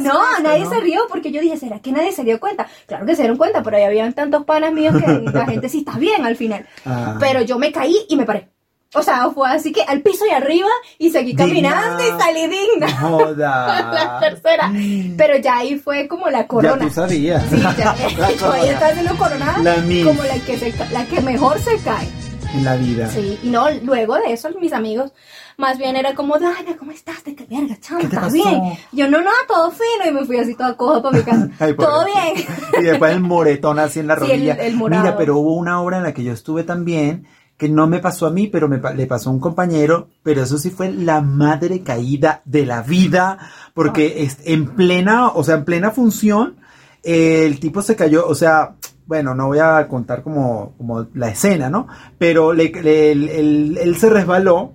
no, 0.02 0.40
nadie 0.42 0.66
se 0.66 0.80
rió 0.80 1.02
porque 1.08 1.32
yo 1.32 1.40
dije, 1.40 1.56
¿será 1.56 1.80
que 1.80 1.92
nadie 1.92 2.12
se 2.12 2.24
dio 2.24 2.38
cuenta? 2.38 2.66
Claro 2.86 3.06
que 3.06 3.14
se 3.14 3.22
dieron 3.22 3.38
cuenta, 3.38 3.62
pero 3.62 3.76
ahí 3.76 3.84
habían 3.84 4.12
tantos 4.12 4.44
panas 4.44 4.72
míos 4.72 4.94
que 5.00 5.30
la 5.32 5.46
gente 5.46 5.68
sí 5.68 5.78
está 5.78 5.98
bien 5.98 6.24
al 6.24 6.36
final. 6.36 6.66
Ah. 6.84 7.16
Pero 7.18 7.42
yo 7.42 7.58
me 7.58 7.72
caí 7.72 7.96
y 8.08 8.16
me 8.16 8.26
paré. 8.26 8.50
O 8.94 9.02
sea, 9.02 9.30
fue 9.30 9.48
así 9.48 9.72
que 9.72 9.82
al 9.82 10.00
piso 10.00 10.24
y 10.26 10.32
arriba 10.32 10.68
y 10.98 11.10
seguí 11.10 11.34
caminando 11.34 12.02
y 12.02 12.20
salí 12.20 12.46
digna. 12.46 12.90
Joda. 12.98 13.92
la 13.92 14.20
tercera. 14.20 14.72
Pero 15.16 15.36
ya 15.38 15.58
ahí 15.58 15.78
fue 15.78 16.08
como 16.08 16.28
la 16.28 16.46
corona. 16.46 16.76
Ya 16.78 16.86
tú 16.86 16.90
sabías. 16.92 17.44
Sí, 17.50 17.60
ya. 17.60 17.92
Ahí 18.52 18.68
está 18.68 18.88
haciendo 18.88 19.16
coronada 19.16 19.58
la 19.58 19.74
como 20.04 20.22
la 20.22 20.38
que, 20.46 20.56
se, 20.56 20.72
la 20.92 21.04
que 21.06 21.20
mejor 21.20 21.58
se 21.58 21.76
cae. 21.78 22.08
En 22.54 22.64
la 22.64 22.76
vida. 22.76 23.08
Sí, 23.10 23.38
y 23.42 23.48
no, 23.48 23.68
luego 23.82 24.14
de 24.14 24.32
eso 24.32 24.48
mis 24.60 24.72
amigos 24.72 25.12
más 25.58 25.78
bien 25.78 25.96
era 25.96 26.14
como, 26.14 26.38
Dana, 26.38 26.76
¿cómo 26.78 26.92
estás? 26.92 27.24
¿De 27.24 27.34
qué 27.34 27.44
verga? 27.44 27.74
¿Estás 27.74 28.32
bien? 28.32 28.78
Yo, 28.92 29.08
no, 29.08 29.20
no, 29.20 29.30
todo 29.48 29.70
fino. 29.70 30.08
Y 30.08 30.12
me 30.12 30.24
fui 30.24 30.38
así 30.38 30.54
toda 30.54 30.76
coja 30.76 31.02
para 31.02 31.16
mi 31.16 31.24
casa. 31.24 31.48
todo 31.76 32.04
bien. 32.04 32.46
y 32.78 32.82
después 32.82 33.12
el 33.12 33.20
moretón 33.20 33.78
así 33.78 34.00
en 34.00 34.06
la 34.06 34.14
rodilla. 34.14 34.54
Sí, 34.54 34.60
el, 34.60 34.74
el 34.74 34.76
Mira, 34.76 35.16
pero 35.16 35.38
hubo 35.38 35.54
una 35.54 35.80
obra 35.80 35.96
en 35.96 36.02
la 36.02 36.14
que 36.14 36.24
yo 36.24 36.32
estuve 36.32 36.62
también 36.62 37.26
que 37.56 37.68
no 37.68 37.86
me 37.86 38.00
pasó 38.00 38.26
a 38.26 38.30
mí, 38.30 38.48
pero 38.48 38.68
me, 38.68 38.80
le 38.94 39.06
pasó 39.06 39.30
a 39.30 39.32
un 39.32 39.40
compañero, 39.40 40.08
pero 40.22 40.42
eso 40.42 40.58
sí 40.58 40.70
fue 40.70 40.92
la 40.92 41.20
madre 41.20 41.80
caída 41.80 42.42
de 42.44 42.66
la 42.66 42.82
vida, 42.82 43.38
porque 43.74 44.22
es, 44.22 44.38
en 44.44 44.74
plena, 44.74 45.28
o 45.28 45.42
sea, 45.42 45.56
en 45.56 45.64
plena 45.64 45.90
función, 45.90 46.56
el 47.02 47.58
tipo 47.60 47.82
se 47.82 47.96
cayó, 47.96 48.26
o 48.26 48.34
sea, 48.34 48.74
bueno, 49.06 49.34
no 49.34 49.46
voy 49.46 49.60
a 49.60 49.86
contar 49.88 50.22
como, 50.22 50.74
como 50.76 51.06
la 51.14 51.28
escena, 51.28 51.70
¿no? 51.70 51.86
Pero 52.18 52.52
le, 52.52 52.72
él 53.12 53.96
se 53.98 54.10
resbaló 54.10 54.72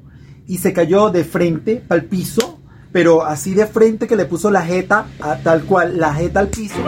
y 0.47 0.57
se 0.57 0.73
cayó 0.73 1.11
de 1.11 1.23
frente 1.23 1.83
al 1.89 2.05
piso, 2.05 2.59
pero 2.91 3.23
así 3.23 3.53
de 3.53 3.67
frente 3.67 4.07
que 4.07 4.15
le 4.15 4.25
puso 4.25 4.49
la 4.49 4.61
jeta, 4.61 5.05
a, 5.19 5.37
tal 5.37 5.63
cual, 5.63 5.99
la 5.99 6.13
jeta 6.13 6.39
al 6.39 6.47
piso, 6.47 6.79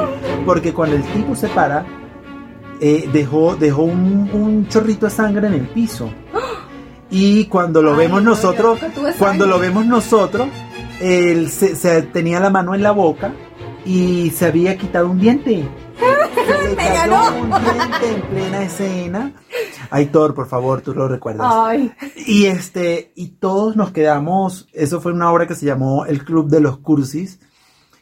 porque 0.45 0.73
cuando 0.73 0.95
el 0.95 1.03
tipo 1.13 1.36
se 1.36 1.49
para, 1.49 1.86
eh, 2.86 3.10
dejó, 3.13 3.56
dejó 3.56 3.84
un, 3.84 4.67
chorrito 4.67 5.06
de 5.06 5.12
sangre 5.13 5.48
en 5.48 5.54
el 5.54 5.69
piso. 5.69 6.12
Y 7.10 7.46
cuando 7.46 7.82
lo 7.82 7.96
vemos 7.96 8.22
nosotros, 8.22 8.78
cuando 9.17 9.46
lo 9.46 9.58
vemos 9.58 9.86
nosotros, 9.86 10.50
él 11.00 11.50
se, 11.50 12.02
tenía 12.02 12.41
la 12.41 12.50
mano 12.50 12.76
en 12.76 12.84
la 12.84 12.91
boca 12.91 13.34
y 13.86 14.32
se 14.32 14.48
había 14.48 14.78
quitado 14.78 15.10
un 15.10 15.17
diente. 15.17 15.65
Se 16.46 16.69
le 16.69 16.76
cayó 16.76 17.38
un 17.39 17.50
diente 17.52 18.15
en 18.15 18.22
plena 18.24 18.63
escena. 18.63 19.32
Aitor, 19.89 20.34
por 20.34 20.50
favor, 20.50 20.82
tú 20.82 20.93
lo 20.93 21.08
recuerdas. 21.08 21.80
Y 22.17 22.48
este, 22.48 23.13
y 23.15 23.30
todos 23.30 23.78
nos 23.78 23.91
quedamos, 23.91 24.67
eso 24.74 25.00
fue 25.00 25.13
una 25.13 25.32
obra 25.32 25.48
que 25.48 25.56
se 25.56 25.65
llamó 25.65 26.06
El 26.06 26.26
Club 26.26 26.50
de 26.50 26.60
los 26.60 26.80
Cursis, 26.80 27.39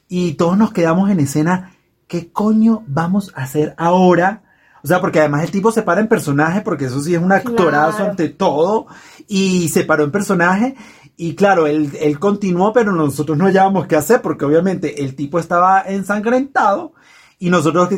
y 0.07 0.33
todos 0.33 0.57
nos 0.57 0.73
quedamos 0.73 1.11
en 1.11 1.19
escena, 1.19 1.75
¿qué 2.07 2.31
coño 2.31 2.83
vamos 2.87 3.31
a 3.35 3.43
hacer 3.43 3.75
ahora? 3.77 4.41
O 4.83 4.87
sea, 4.87 4.99
porque 4.99 5.19
además 5.19 5.43
el 5.43 5.51
tipo 5.51 5.71
se 5.71 5.83
para 5.83 6.01
en 6.01 6.07
personaje, 6.07 6.61
porque 6.61 6.85
eso 6.85 7.01
sí 7.01 7.13
es 7.13 7.21
un 7.21 7.31
actorazo 7.31 8.03
ante 8.03 8.29
todo, 8.29 8.87
y 9.27 9.69
se 9.69 9.83
paró 9.83 10.03
en 10.03 10.11
personaje, 10.11 10.75
y 11.17 11.35
claro, 11.35 11.67
él, 11.67 11.91
él 11.99 12.19
continuó, 12.19 12.73
pero 12.73 12.91
nosotros 12.91 13.37
no 13.37 13.45
hallábamos 13.45 13.85
qué 13.87 13.95
hacer, 13.95 14.21
porque 14.21 14.45
obviamente 14.45 15.03
el 15.03 15.15
tipo 15.15 15.39
estaba 15.39 15.81
ensangrentado, 15.81 16.93
y 17.37 17.49
nosotros, 17.49 17.89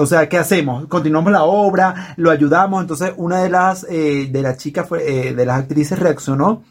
o 0.00 0.06
sea, 0.06 0.28
¿qué 0.28 0.38
hacemos? 0.38 0.86
Continuamos 0.86 1.32
la 1.32 1.42
obra, 1.42 2.14
lo 2.16 2.30
ayudamos, 2.30 2.82
entonces 2.82 3.12
una 3.16 3.42
de 3.42 3.50
las, 3.50 3.84
eh, 3.88 4.28
de 4.30 4.42
las 4.42 4.58
chicas, 4.58 4.88
fue, 4.88 5.28
eh, 5.28 5.34
de 5.34 5.46
las 5.46 5.60
actrices 5.60 5.98
reaccionó, 5.98 6.62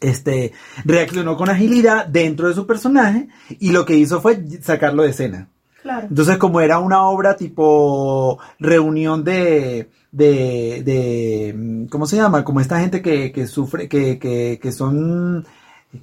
este, 0.00 0.52
reaccionó 0.84 1.36
con 1.36 1.48
agilidad 1.48 2.06
dentro 2.06 2.48
de 2.48 2.54
su 2.54 2.66
personaje, 2.66 3.28
y 3.58 3.70
lo 3.70 3.84
que 3.84 3.96
hizo 3.96 4.20
fue 4.20 4.44
sacarlo 4.62 5.02
de 5.02 5.10
escena. 5.10 5.48
Entonces, 5.84 6.36
como 6.38 6.60
era 6.60 6.78
una 6.78 7.04
obra 7.04 7.36
tipo 7.36 8.38
reunión 8.58 9.24
de, 9.24 9.90
de, 10.12 10.82
de 10.84 11.86
¿cómo 11.90 12.06
se 12.06 12.16
llama? 12.16 12.44
Como 12.44 12.60
esta 12.60 12.80
gente 12.80 13.00
que, 13.02 13.32
que 13.32 13.46
sufre, 13.46 13.88
que, 13.88 14.18
que, 14.18 14.58
que 14.62 14.72
son... 14.72 15.46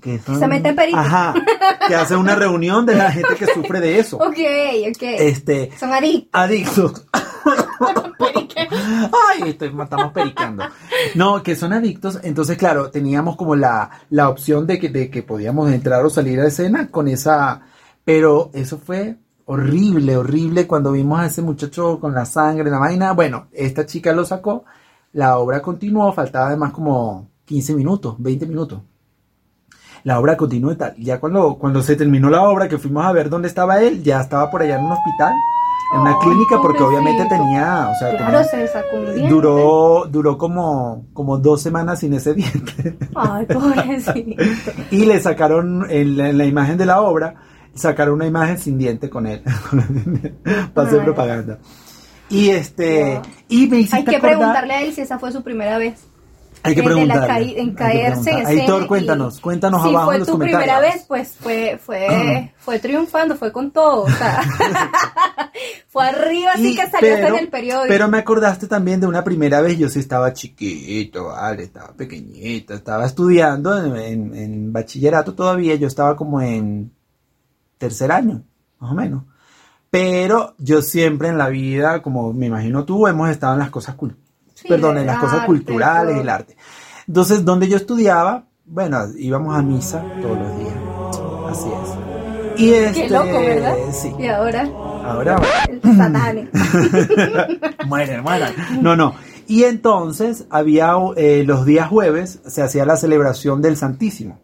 Que 0.02 0.20
son, 0.20 0.38
se 0.38 0.48
meten 0.50 0.76
peritos. 0.76 1.00
Ajá, 1.00 1.34
que 1.88 1.96
hace 1.96 2.18
una 2.18 2.36
reunión 2.36 2.86
de 2.86 2.96
la 2.96 3.10
gente 3.10 3.36
que 3.40 3.48
sufre 3.48 3.80
de 3.80 4.00
eso. 4.00 4.18
Ok, 4.18 4.38
ok. 4.90 5.02
Este, 5.02 5.72
son 5.80 5.94
adictos. 5.94 6.30
Adictos. 6.34 7.08
Ay, 8.70 9.50
estoy, 9.50 9.74
estamos 9.82 10.12
pericando. 10.12 10.66
No, 11.16 11.42
que 11.42 11.56
son 11.56 11.72
adictos. 11.72 12.20
Entonces, 12.24 12.58
claro, 12.58 12.92
teníamos 12.92 13.38
como 13.38 13.56
la, 13.56 13.90
la 14.10 14.28
opción 14.28 14.68
de 14.68 14.78
que, 14.78 14.90
de 14.90 15.10
que 15.10 15.24
podíamos 15.24 15.72
entrar 15.72 16.04
o 16.06 16.10
salir 16.10 16.42
a 16.42 16.48
escena 16.48 16.90
con 16.90 17.08
esa. 17.08 17.62
Pero 18.04 18.52
eso 18.54 18.78
fue 18.78 19.16
horrible, 19.48 20.18
horrible 20.18 20.68
cuando 20.68 20.92
vimos 20.92 21.20
a 21.20 21.26
ese 21.26 21.42
muchacho 21.42 22.00
con 22.00 22.14
la 22.14 22.26
sangre, 22.26 22.70
la 22.70 22.80
vaina. 22.80 23.14
Bueno, 23.14 23.48
esta 23.52 23.86
chica 23.86 24.14
lo 24.14 24.26
sacó, 24.26 24.66
la 25.14 25.38
obra 25.38 25.62
continuó, 25.62 26.12
faltaba 26.14 26.48
además 26.48 26.72
como 26.72 27.30
15 27.46 27.74
minutos, 27.74 28.16
20 28.20 28.46
minutos. 28.46 28.82
La 30.04 30.20
obra 30.20 30.38
continuó 30.38 30.72
y 30.72 30.76
tal. 30.76 30.96
Ya 30.98 31.20
cuando, 31.20 31.58
cuando 31.58 31.82
se 31.82 31.96
terminó 31.96 32.30
la 32.30 32.44
obra, 32.44 32.68
que 32.68 32.78
fuimos 32.78 33.06
a 33.06 33.12
ver 33.12 33.30
dónde 33.30 33.48
estaba 33.48 33.82
él, 33.82 34.04
ya 34.04 34.22
estaba 34.22 34.52
por 34.52 34.62
allá 34.62 34.78
en 34.78 34.86
un 34.86 34.92
hospital, 34.92 35.34
en 35.94 36.02
una 36.02 36.20
clínica, 36.20 36.62
porque 36.62 36.84
obviamente 36.84 37.26
tenía, 37.30 37.90
o 37.90 37.96
sea, 37.96 38.18
claro, 38.18 38.44
se 38.44 38.68
sacó 38.68 38.98
un 38.98 39.06
diente. 39.06 39.30
duró, 39.30 40.06
duró 40.10 40.38
como, 40.38 41.06
como 41.14 41.38
dos 41.38 41.62
semanas 41.62 42.00
sin 42.00 42.14
ese 42.14 42.34
diente. 42.34 42.98
Ay, 43.16 43.46
pobrecito. 43.46 44.44
y 44.92 45.06
le 45.06 45.20
sacaron 45.22 45.90
en 45.90 46.38
la 46.38 46.46
imagen 46.46 46.78
de 46.78 46.86
la 46.86 47.02
obra, 47.02 47.36
sacar 47.78 48.12
una 48.12 48.26
imagen 48.26 48.58
sin 48.58 48.78
diente 48.78 49.10
con 49.10 49.28
él 49.28 49.42
para 50.74 50.88
hacer 50.88 51.04
propaganda. 51.04 51.60
Y 52.30 52.50
este, 52.50 53.22
y 53.48 53.68
me 53.68 53.88
Hay 53.92 54.04
que 54.04 54.20
preguntarle 54.20 54.74
a 54.74 54.82
él 54.82 54.94
si 54.94 55.02
esa 55.02 55.18
fue 55.18 55.32
su 55.32 55.44
primera 55.44 55.78
vez. 55.78 56.06
Hay 56.64 56.76
que 56.76 56.84
preguntarle. 56.84 57.60
en 57.62 57.74
caerse 57.76 58.32
en 58.32 58.46
Aitor, 58.46 58.88
cuéntanos, 58.88 59.40
cuéntanos 59.40 59.84
si 59.84 59.90
abajo 59.90 60.14
en 60.14 60.20
los 60.20 60.30
comentarios. 60.30 60.62
Si 60.62 60.68
fue 60.68 60.68
tu 60.68 60.68
primera 60.68 60.80
vez, 60.80 61.06
pues 61.08 61.36
fue, 61.40 61.80
fue, 61.82 62.54
fue 62.58 62.80
triunfando, 62.80 63.36
fue 63.36 63.52
con 63.52 63.72
todo, 63.72 64.04
o 64.04 64.10
sea, 64.10 64.42
fue 65.88 66.08
arriba, 66.08 66.52
así 66.56 66.76
que 66.76 66.88
salió 66.88 67.14
hasta 67.14 67.28
en 67.30 67.36
el 67.36 67.48
periódico. 67.50 67.88
Pero 67.88 68.08
me 68.10 68.18
acordaste 68.18 68.68
también 68.68 69.00
de 69.00 69.08
una 69.08 69.24
primera 69.24 69.62
vez, 69.62 69.78
yo 69.78 69.88
sí 69.88 70.00
estaba 70.00 70.34
chiquito, 70.34 71.28
vale, 71.28 71.64
estaba 71.64 71.94
pequeñito, 71.94 72.74
estaba 72.74 73.06
estudiando 73.06 73.78
en, 73.78 74.36
en 74.36 74.74
bachillerato 74.74 75.36
todavía, 75.36 75.76
yo 75.76 75.88
estaba 75.88 76.16
como 76.18 76.42
en 76.42 76.92
tercer 77.78 78.12
año, 78.12 78.44
más 78.80 78.92
o 78.92 78.96
menos. 78.96 79.24
Pero 79.90 80.56
yo 80.58 80.82
siempre 80.82 81.30
en 81.30 81.38
la 81.38 81.50
vida, 81.50 82.02
como 82.02 82.34
me 82.34 82.48
imagino 82.48 82.86
tú, 82.86 83.08
hemos 83.08 83.30
estado 83.30 83.54
en 83.54 83.60
las 83.60 83.70
cosas, 83.70 83.96
perdón, 84.68 84.98
en 84.98 85.06
las 85.06 85.18
cosas 85.18 85.46
culturales, 85.46 86.18
el 86.18 86.30
arte. 86.30 86.58
Entonces, 87.08 87.46
donde 87.46 87.70
yo 87.70 87.78
estudiaba, 87.78 88.44
bueno, 88.66 89.00
íbamos 89.18 89.58
a 89.58 89.62
misa 89.62 90.04
todos 90.22 90.38
los 90.38 90.60
días. 90.60 90.76
Así 91.50 91.70
es. 91.70 92.60
Y 92.60 92.74
este, 92.74 93.04
Qué 93.04 93.10
loco, 93.10 93.40
¿verdad? 93.40 93.76
Sí. 93.94 94.14
Y 94.20 94.28
ahora. 94.28 94.64
Ahora. 95.06 95.40
Mueren, 97.86 98.24
mueren. 98.24 98.56
No, 98.82 98.96
no. 98.96 99.16
Y 99.48 99.64
entonces 99.64 100.46
había 100.50 100.94
eh, 101.16 101.44
los 101.46 101.66
días 101.66 101.88
jueves 101.88 102.42
se 102.46 102.62
hacía 102.62 102.86
la 102.86 102.98
celebración 102.98 103.62
del 103.62 103.78
Santísimo 103.78 104.40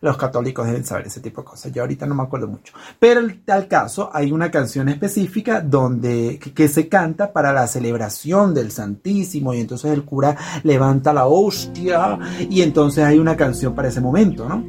los 0.00 0.16
católicos 0.16 0.66
deben 0.66 0.84
saber 0.84 1.06
ese 1.06 1.20
tipo 1.20 1.40
de 1.40 1.46
cosas. 1.46 1.72
Yo 1.72 1.82
ahorita 1.82 2.06
no 2.06 2.14
me 2.14 2.22
acuerdo 2.22 2.48
mucho. 2.48 2.72
Pero 2.98 3.20
en 3.20 3.44
tal 3.44 3.68
caso 3.68 4.10
hay 4.12 4.32
una 4.32 4.50
canción 4.50 4.88
específica 4.88 5.60
donde 5.60 6.38
que, 6.38 6.68
se 6.68 6.88
canta 6.88 7.32
para 7.32 7.52
la 7.52 7.66
celebración 7.66 8.54
del 8.54 8.70
Santísimo 8.70 9.54
y 9.54 9.60
entonces 9.60 9.90
el 9.92 10.04
cura 10.04 10.36
levanta 10.62 11.12
la 11.12 11.26
hostia 11.26 12.18
y 12.38 12.62
entonces 12.62 13.04
hay 13.04 13.18
una 13.18 13.36
canción 13.36 13.74
para 13.74 13.88
ese 13.88 14.00
momento, 14.00 14.48
¿no? 14.48 14.64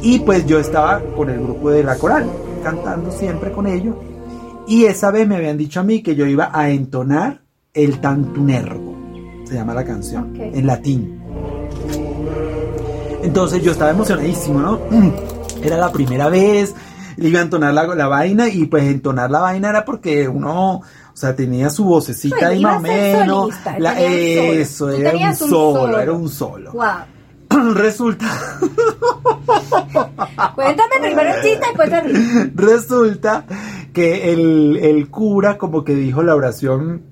Y 0.00 0.20
pues 0.20 0.46
yo 0.46 0.58
estaba 0.58 1.00
con 1.16 1.30
el 1.30 1.40
grupo 1.40 1.70
de 1.70 1.82
la 1.82 1.96
coral, 1.96 2.26
cantando 2.62 3.10
siempre 3.10 3.52
con 3.52 3.66
ellos. 3.66 3.96
Y 4.66 4.84
esa 4.84 5.10
vez 5.10 5.28
me 5.28 5.36
habían 5.36 5.56
dicho 5.56 5.80
a 5.80 5.84
mí 5.84 6.02
que 6.02 6.14
yo 6.14 6.26
iba 6.26 6.50
a 6.52 6.70
entonar 6.70 7.42
el 7.72 8.00
tantunergo, 8.00 8.96
se 9.44 9.54
llama 9.54 9.74
la 9.74 9.84
canción, 9.84 10.34
en 10.36 10.66
latín. 10.66 11.25
Entonces 13.26 13.62
yo 13.62 13.72
estaba 13.72 13.90
emocionadísimo, 13.90 14.60
¿no? 14.60 14.80
Era 15.62 15.76
la 15.78 15.90
primera 15.90 16.28
vez, 16.28 16.74
iba 17.16 17.40
a 17.40 17.42
entonar 17.42 17.74
la, 17.74 17.86
la 17.94 18.06
vaina 18.08 18.48
y 18.48 18.66
pues 18.66 18.84
entonar 18.84 19.30
la 19.30 19.40
vaina 19.40 19.70
era 19.70 19.84
porque 19.84 20.28
uno, 20.28 20.76
o 20.76 20.82
sea, 21.14 21.34
tenía 21.34 21.70
su 21.70 21.84
vocecita 21.84 22.36
Pues, 22.38 22.50
ahí 22.50 22.62
más 22.62 22.78
o 22.78 22.82
menos. 22.82 23.40
solista, 23.48 23.78
La- 23.80 24.00
eso, 24.00 24.90
era 24.90 25.12
un 25.16 25.34
solo, 25.34 25.80
solo. 25.80 25.98
era 26.00 26.12
un 26.12 26.28
solo. 26.28 26.72
Wow. 26.72 26.84
Resulta, 27.74 28.26
Cuéntame 30.54 30.94
primero 31.02 31.28
el 31.34 31.42
chiste 31.42 31.60
y 31.62 31.68
después 31.68 31.90
te 31.90 32.00
ríes. 32.00 32.50
resulta 32.56 33.44
que 33.92 34.32
el, 34.32 34.78
el 34.80 35.08
cura 35.10 35.58
como 35.58 35.84
que 35.84 35.94
dijo 35.94 36.22
la 36.22 36.34
oración 36.34 37.02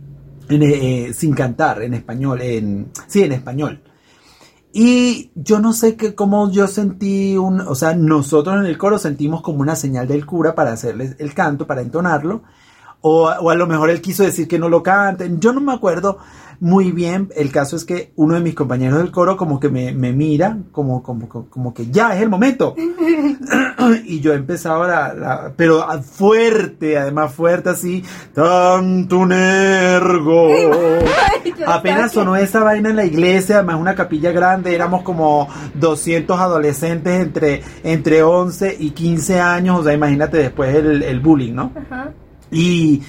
en, 0.48 0.62
eh, 0.62 1.12
sin 1.14 1.34
cantar, 1.34 1.82
en 1.82 1.94
español, 1.94 2.40
en, 2.42 2.88
sí, 3.06 3.22
en 3.22 3.32
español. 3.32 3.80
Y 4.76 5.30
yo 5.36 5.60
no 5.60 5.72
sé 5.72 5.94
qué, 5.94 6.16
cómo 6.16 6.50
yo 6.50 6.66
sentí 6.66 7.36
un, 7.36 7.60
o 7.60 7.76
sea, 7.76 7.94
nosotros 7.94 8.56
en 8.56 8.66
el 8.66 8.76
coro 8.76 8.98
sentimos 8.98 9.40
como 9.40 9.60
una 9.60 9.76
señal 9.76 10.08
del 10.08 10.26
cura 10.26 10.56
para 10.56 10.72
hacerles 10.72 11.14
el 11.20 11.32
canto, 11.32 11.64
para 11.64 11.80
entonarlo. 11.80 12.42
O, 13.00 13.28
o 13.28 13.50
a 13.50 13.54
lo 13.54 13.68
mejor 13.68 13.88
él 13.88 14.00
quiso 14.00 14.24
decir 14.24 14.48
que 14.48 14.58
no 14.58 14.68
lo 14.68 14.82
canten. 14.82 15.38
Yo 15.38 15.52
no 15.52 15.60
me 15.60 15.72
acuerdo 15.72 16.18
muy 16.64 16.92
bien. 16.92 17.28
El 17.36 17.52
caso 17.52 17.76
es 17.76 17.84
que 17.84 18.12
uno 18.16 18.32
de 18.36 18.40
mis 18.40 18.54
compañeros 18.54 18.96
del 18.96 19.10
coro 19.10 19.36
como 19.36 19.60
que 19.60 19.68
me, 19.68 19.92
me 19.92 20.14
mira, 20.14 20.56
como, 20.72 21.02
como, 21.02 21.28
como, 21.28 21.74
que 21.74 21.90
ya 21.90 22.16
es 22.16 22.22
el 22.22 22.30
momento. 22.30 22.74
y 24.06 24.20
yo 24.20 24.32
empezaba 24.32 24.88
la, 24.88 25.12
la- 25.14 25.52
pero 25.56 25.84
fuerte, 26.02 26.96
además 26.96 27.34
fuerte 27.34 27.68
así. 27.68 28.02
Tanto 28.32 29.26
nergo. 29.26 30.48
Apenas 31.66 32.12
sonó 32.12 32.34
esa 32.34 32.60
vaina 32.64 32.88
en 32.88 32.96
la 32.96 33.04
iglesia, 33.04 33.56
además 33.56 33.76
una 33.78 33.94
capilla 33.94 34.32
grande, 34.32 34.74
éramos 34.74 35.02
como 35.02 35.46
200 35.74 36.40
adolescentes 36.40 37.20
entre, 37.20 37.62
entre 37.82 38.22
11 38.22 38.74
y 38.80 38.92
15 38.92 39.38
años, 39.38 39.80
o 39.80 39.84
sea, 39.84 39.92
imagínate 39.92 40.38
después 40.38 40.74
el, 40.74 41.02
el 41.02 41.20
bullying, 41.20 41.52
¿no? 41.52 41.72
Ajá. 41.76 42.10
Y 42.50 43.02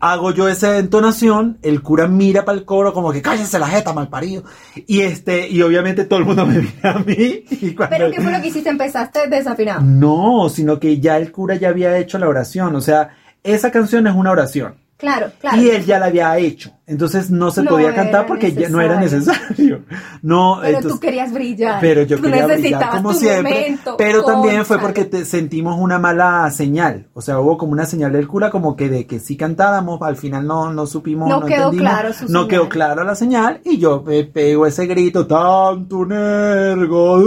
hago 0.00 0.32
yo 0.32 0.48
esa 0.48 0.78
entonación, 0.78 1.58
el 1.62 1.82
cura 1.82 2.08
mira 2.08 2.44
para 2.44 2.58
el 2.58 2.64
coro 2.64 2.92
como 2.92 3.12
que 3.12 3.22
cállese 3.22 3.58
la 3.58 3.68
jeta, 3.68 3.92
mal 3.92 4.08
parido. 4.08 4.44
Y 4.86 5.00
este, 5.00 5.48
y 5.48 5.60
obviamente 5.62 6.04
todo 6.04 6.18
el 6.20 6.24
mundo 6.24 6.46
me 6.46 6.58
mira 6.60 6.92
a 6.92 6.98
mí. 7.00 7.44
Y 7.50 7.74
cuando- 7.74 7.96
Pero 7.96 8.10
¿qué 8.10 8.20
fue 8.20 8.32
lo 8.32 8.40
que 8.42 8.48
hiciste? 8.48 8.70
Empezaste 8.70 9.28
desafinado. 9.28 9.82
No, 9.82 10.48
sino 10.48 10.80
que 10.80 10.98
ya 11.00 11.16
el 11.18 11.30
cura 11.30 11.54
ya 11.56 11.68
había 11.68 11.96
hecho 11.98 12.18
la 12.18 12.28
oración, 12.28 12.74
o 12.76 12.80
sea, 12.80 13.10
esa 13.42 13.70
canción 13.70 14.06
es 14.06 14.14
una 14.14 14.30
oración. 14.32 14.74
Claro, 15.00 15.32
claro. 15.40 15.56
Y 15.56 15.70
él 15.70 15.84
ya 15.84 15.98
la 15.98 16.06
había 16.06 16.36
hecho. 16.38 16.70
Entonces 16.86 17.30
no 17.30 17.50
se 17.50 17.62
No 17.62 17.70
podía 17.70 17.94
cantar 17.94 18.26
porque 18.26 18.52
ya 18.52 18.68
no 18.68 18.80
era 18.80 19.00
necesario. 19.00 19.82
No, 20.22 20.58
Pero 20.60 20.68
entonces- 20.76 20.92
tú 20.92 21.00
querías 21.00 21.32
brillar. 21.32 21.80
pero 21.80 22.02
yo 22.02 22.16
Tú 22.18 22.24
quería 22.24 22.46
brillar 22.46 22.90
como 22.90 23.14
siempre. 23.14 23.52
momento, 23.54 23.94
pero 23.96 24.22
también 24.24 24.66
fue 24.66 24.78
porque 24.78 25.04
te- 25.06 25.24
sentimos 25.24 25.78
una 25.78 25.98
mala 25.98 26.50
señal. 26.50 27.08
O 27.14 27.22
sea, 27.22 27.40
hubo 27.40 27.56
como 27.56 27.72
una 27.72 27.86
señal 27.86 28.12
del 28.12 28.28
cura 28.28 28.50
como 28.50 28.76
que 28.76 28.88
de 28.90 29.06
que 29.06 29.18
sí 29.20 29.36
cantáramos, 29.36 30.02
al 30.02 30.16
final 30.16 30.46
no, 30.46 30.70
no 30.72 30.86
supimos, 30.86 31.28
No 31.28 31.40
no, 31.40 31.46
quedó 31.46 31.64
entendimos, 31.70 31.90
claro 31.92 32.12
su 32.12 32.24
no 32.24 32.28
señal. 32.28 32.48
quedó 32.48 32.68
claro 32.68 33.04
la 33.04 33.14
señal 33.14 33.60
y 33.64 33.78
yo 33.78 34.04
pe- 34.04 34.24
pego 34.24 34.66
ese 34.66 34.86
grito, 34.86 35.26
tanto 35.26 36.04
nergo. 36.04 37.24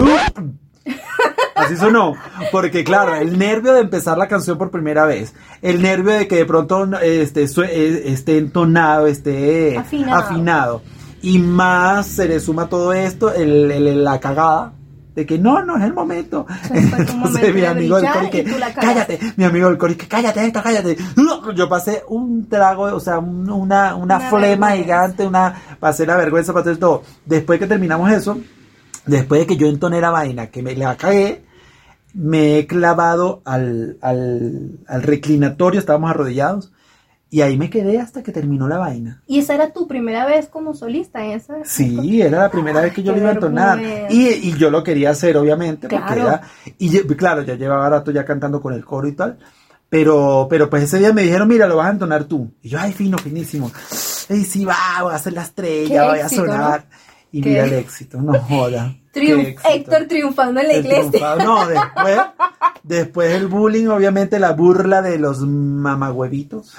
Así 1.55 1.77
sonó, 1.77 2.15
porque 2.51 2.83
claro, 2.83 3.15
el 3.15 3.37
nervio 3.37 3.73
de 3.73 3.81
empezar 3.81 4.17
la 4.17 4.27
canción 4.27 4.57
por 4.57 4.71
primera 4.71 5.05
vez, 5.05 5.33
el 5.61 5.81
nervio 5.81 6.13
de 6.13 6.27
que 6.27 6.37
de 6.37 6.45
pronto 6.45 6.83
este, 6.99 7.43
eh, 7.43 8.03
esté 8.07 8.37
entonado, 8.39 9.05
esté 9.07 9.77
Afinado. 9.77 10.19
afinado. 10.19 10.81
Y 11.21 11.37
más 11.39 12.07
se 12.07 12.27
le 12.27 12.39
suma 12.39 12.67
todo 12.67 12.91
esto, 12.91 13.31
el, 13.33 13.71
el- 13.71 14.03
la 14.03 14.19
cagada, 14.19 14.73
de 15.15 15.25
que 15.27 15.37
no, 15.37 15.63
no 15.63 15.77
es 15.77 15.83
el 15.83 15.93
momento. 15.93 16.45
momento 17.15 17.47
mi 17.53 17.63
amigo 17.65 17.95
del 17.97 18.05
brillar 18.05 18.13
coro 18.15 18.25
y 18.25 18.29
que, 18.31 18.39
y 18.39 18.43
tú 18.45 18.57
la 18.57 18.73
cagaste. 18.73 19.17
cállate, 19.19 19.33
mi 19.37 19.43
amigo 19.45 19.67
del 19.69 19.77
coro 19.77 19.93
y 19.93 19.95
que 19.95 20.07
cállate 20.07 20.45
esto, 20.45 20.61
cállate. 20.63 20.97
Yo 21.55 21.69
pasé 21.69 22.03
un 22.09 22.49
trago, 22.49 22.83
o 22.85 22.99
sea, 22.99 23.19
un- 23.19 23.47
una, 23.49 23.95
una, 23.95 24.17
Una 24.17 24.19
flema 24.19 24.67
vergüenza. 24.69 24.75
gigante, 24.83 25.27
una, 25.27 25.61
pasé 25.79 26.05
la 26.07 26.17
vergüenza, 26.17 26.51
pasé 26.51 26.75
todo. 26.77 27.03
Después 27.25 27.59
que 27.59 27.67
terminamos 27.67 28.11
eso, 28.11 28.39
después 29.05 29.41
de 29.41 29.47
que 29.47 29.57
yo 29.57 29.67
entoné 29.67 30.01
la 30.01 30.09
vaina, 30.11 30.47
que 30.47 30.61
me 30.63 30.75
la 30.75 30.95
cagué, 30.97 31.43
me 32.13 32.59
he 32.59 32.67
clavado 32.67 33.41
al, 33.45 33.97
al, 34.01 34.79
al 34.87 35.03
reclinatorio, 35.03 35.79
estábamos 35.79 36.09
arrodillados, 36.11 36.71
y 37.29 37.41
ahí 37.41 37.57
me 37.57 37.71
quedé 37.71 37.99
hasta 37.99 38.21
que 38.21 38.31
terminó 38.31 38.67
la 38.67 38.77
vaina. 38.77 39.23
Y 39.25 39.39
esa 39.39 39.55
era 39.55 39.73
tu 39.73 39.87
primera 39.87 40.23
vez 40.27 40.47
como 40.49 40.75
solista 40.75 41.25
esa. 41.25 41.55
Sí, 41.63 42.21
era 42.21 42.41
la 42.41 42.51
primera 42.51 42.81
vez 42.81 42.93
que 42.93 43.01
yo 43.01 43.11
lo 43.11 43.17
iba 43.17 43.29
a 43.29 43.33
entonar. 43.33 43.81
Y, 44.11 44.27
y 44.27 44.53
yo 44.55 44.69
lo 44.69 44.83
quería 44.83 45.09
hacer, 45.09 45.35
obviamente, 45.37 45.87
porque 45.89 46.05
Claro. 46.13 46.27
era. 46.27 46.41
Y 46.77 46.99
claro, 47.15 47.41
ya 47.41 47.55
llevaba 47.55 47.89
rato 47.89 48.11
ya 48.11 48.23
cantando 48.23 48.61
con 48.61 48.73
el 48.75 48.85
coro 48.85 49.07
y 49.07 49.13
tal. 49.13 49.39
Pero, 49.89 50.45
pero 50.47 50.69
pues 50.69 50.83
ese 50.83 50.99
día 50.99 51.11
me 51.11 51.23
dijeron, 51.23 51.47
mira, 51.47 51.65
lo 51.65 51.77
vas 51.77 51.87
a 51.87 51.91
entonar 51.93 52.25
tú. 52.25 52.51
Y 52.61 52.69
yo, 52.69 52.79
ay, 52.79 52.93
fino, 52.93 53.17
finísimo. 53.17 53.71
Y 54.29 54.43
sí, 54.45 54.63
va, 54.63 54.75
voy 55.01 55.13
a 55.13 55.15
hacer 55.15 55.33
la 55.33 55.41
estrella, 55.41 56.03
Qué 56.03 56.09
voy 56.09 56.19
éxito, 56.19 56.43
a 56.43 56.45
sonar. 56.45 56.85
Y 57.33 57.41
Qué- 57.41 57.49
mira 57.49 57.63
el 57.65 57.73
éxito, 57.73 58.21
no 58.21 58.39
joda. 58.39 58.95
Triunf-. 59.13 59.57
Héctor 59.69 60.05
triunfando 60.07 60.61
en 60.61 60.67
la 60.69 60.73
El 60.75 60.85
iglesia. 60.85 61.09
triunfado. 61.09 61.43
No, 61.43 61.67
después, 61.67 62.17
después 62.83 63.31
el 63.35 63.47
bullying, 63.47 63.87
obviamente 63.87 64.39
la 64.39 64.53
burla 64.53 65.01
de 65.01 65.17
los 65.19 65.39
mamagüevitos. 65.41 66.73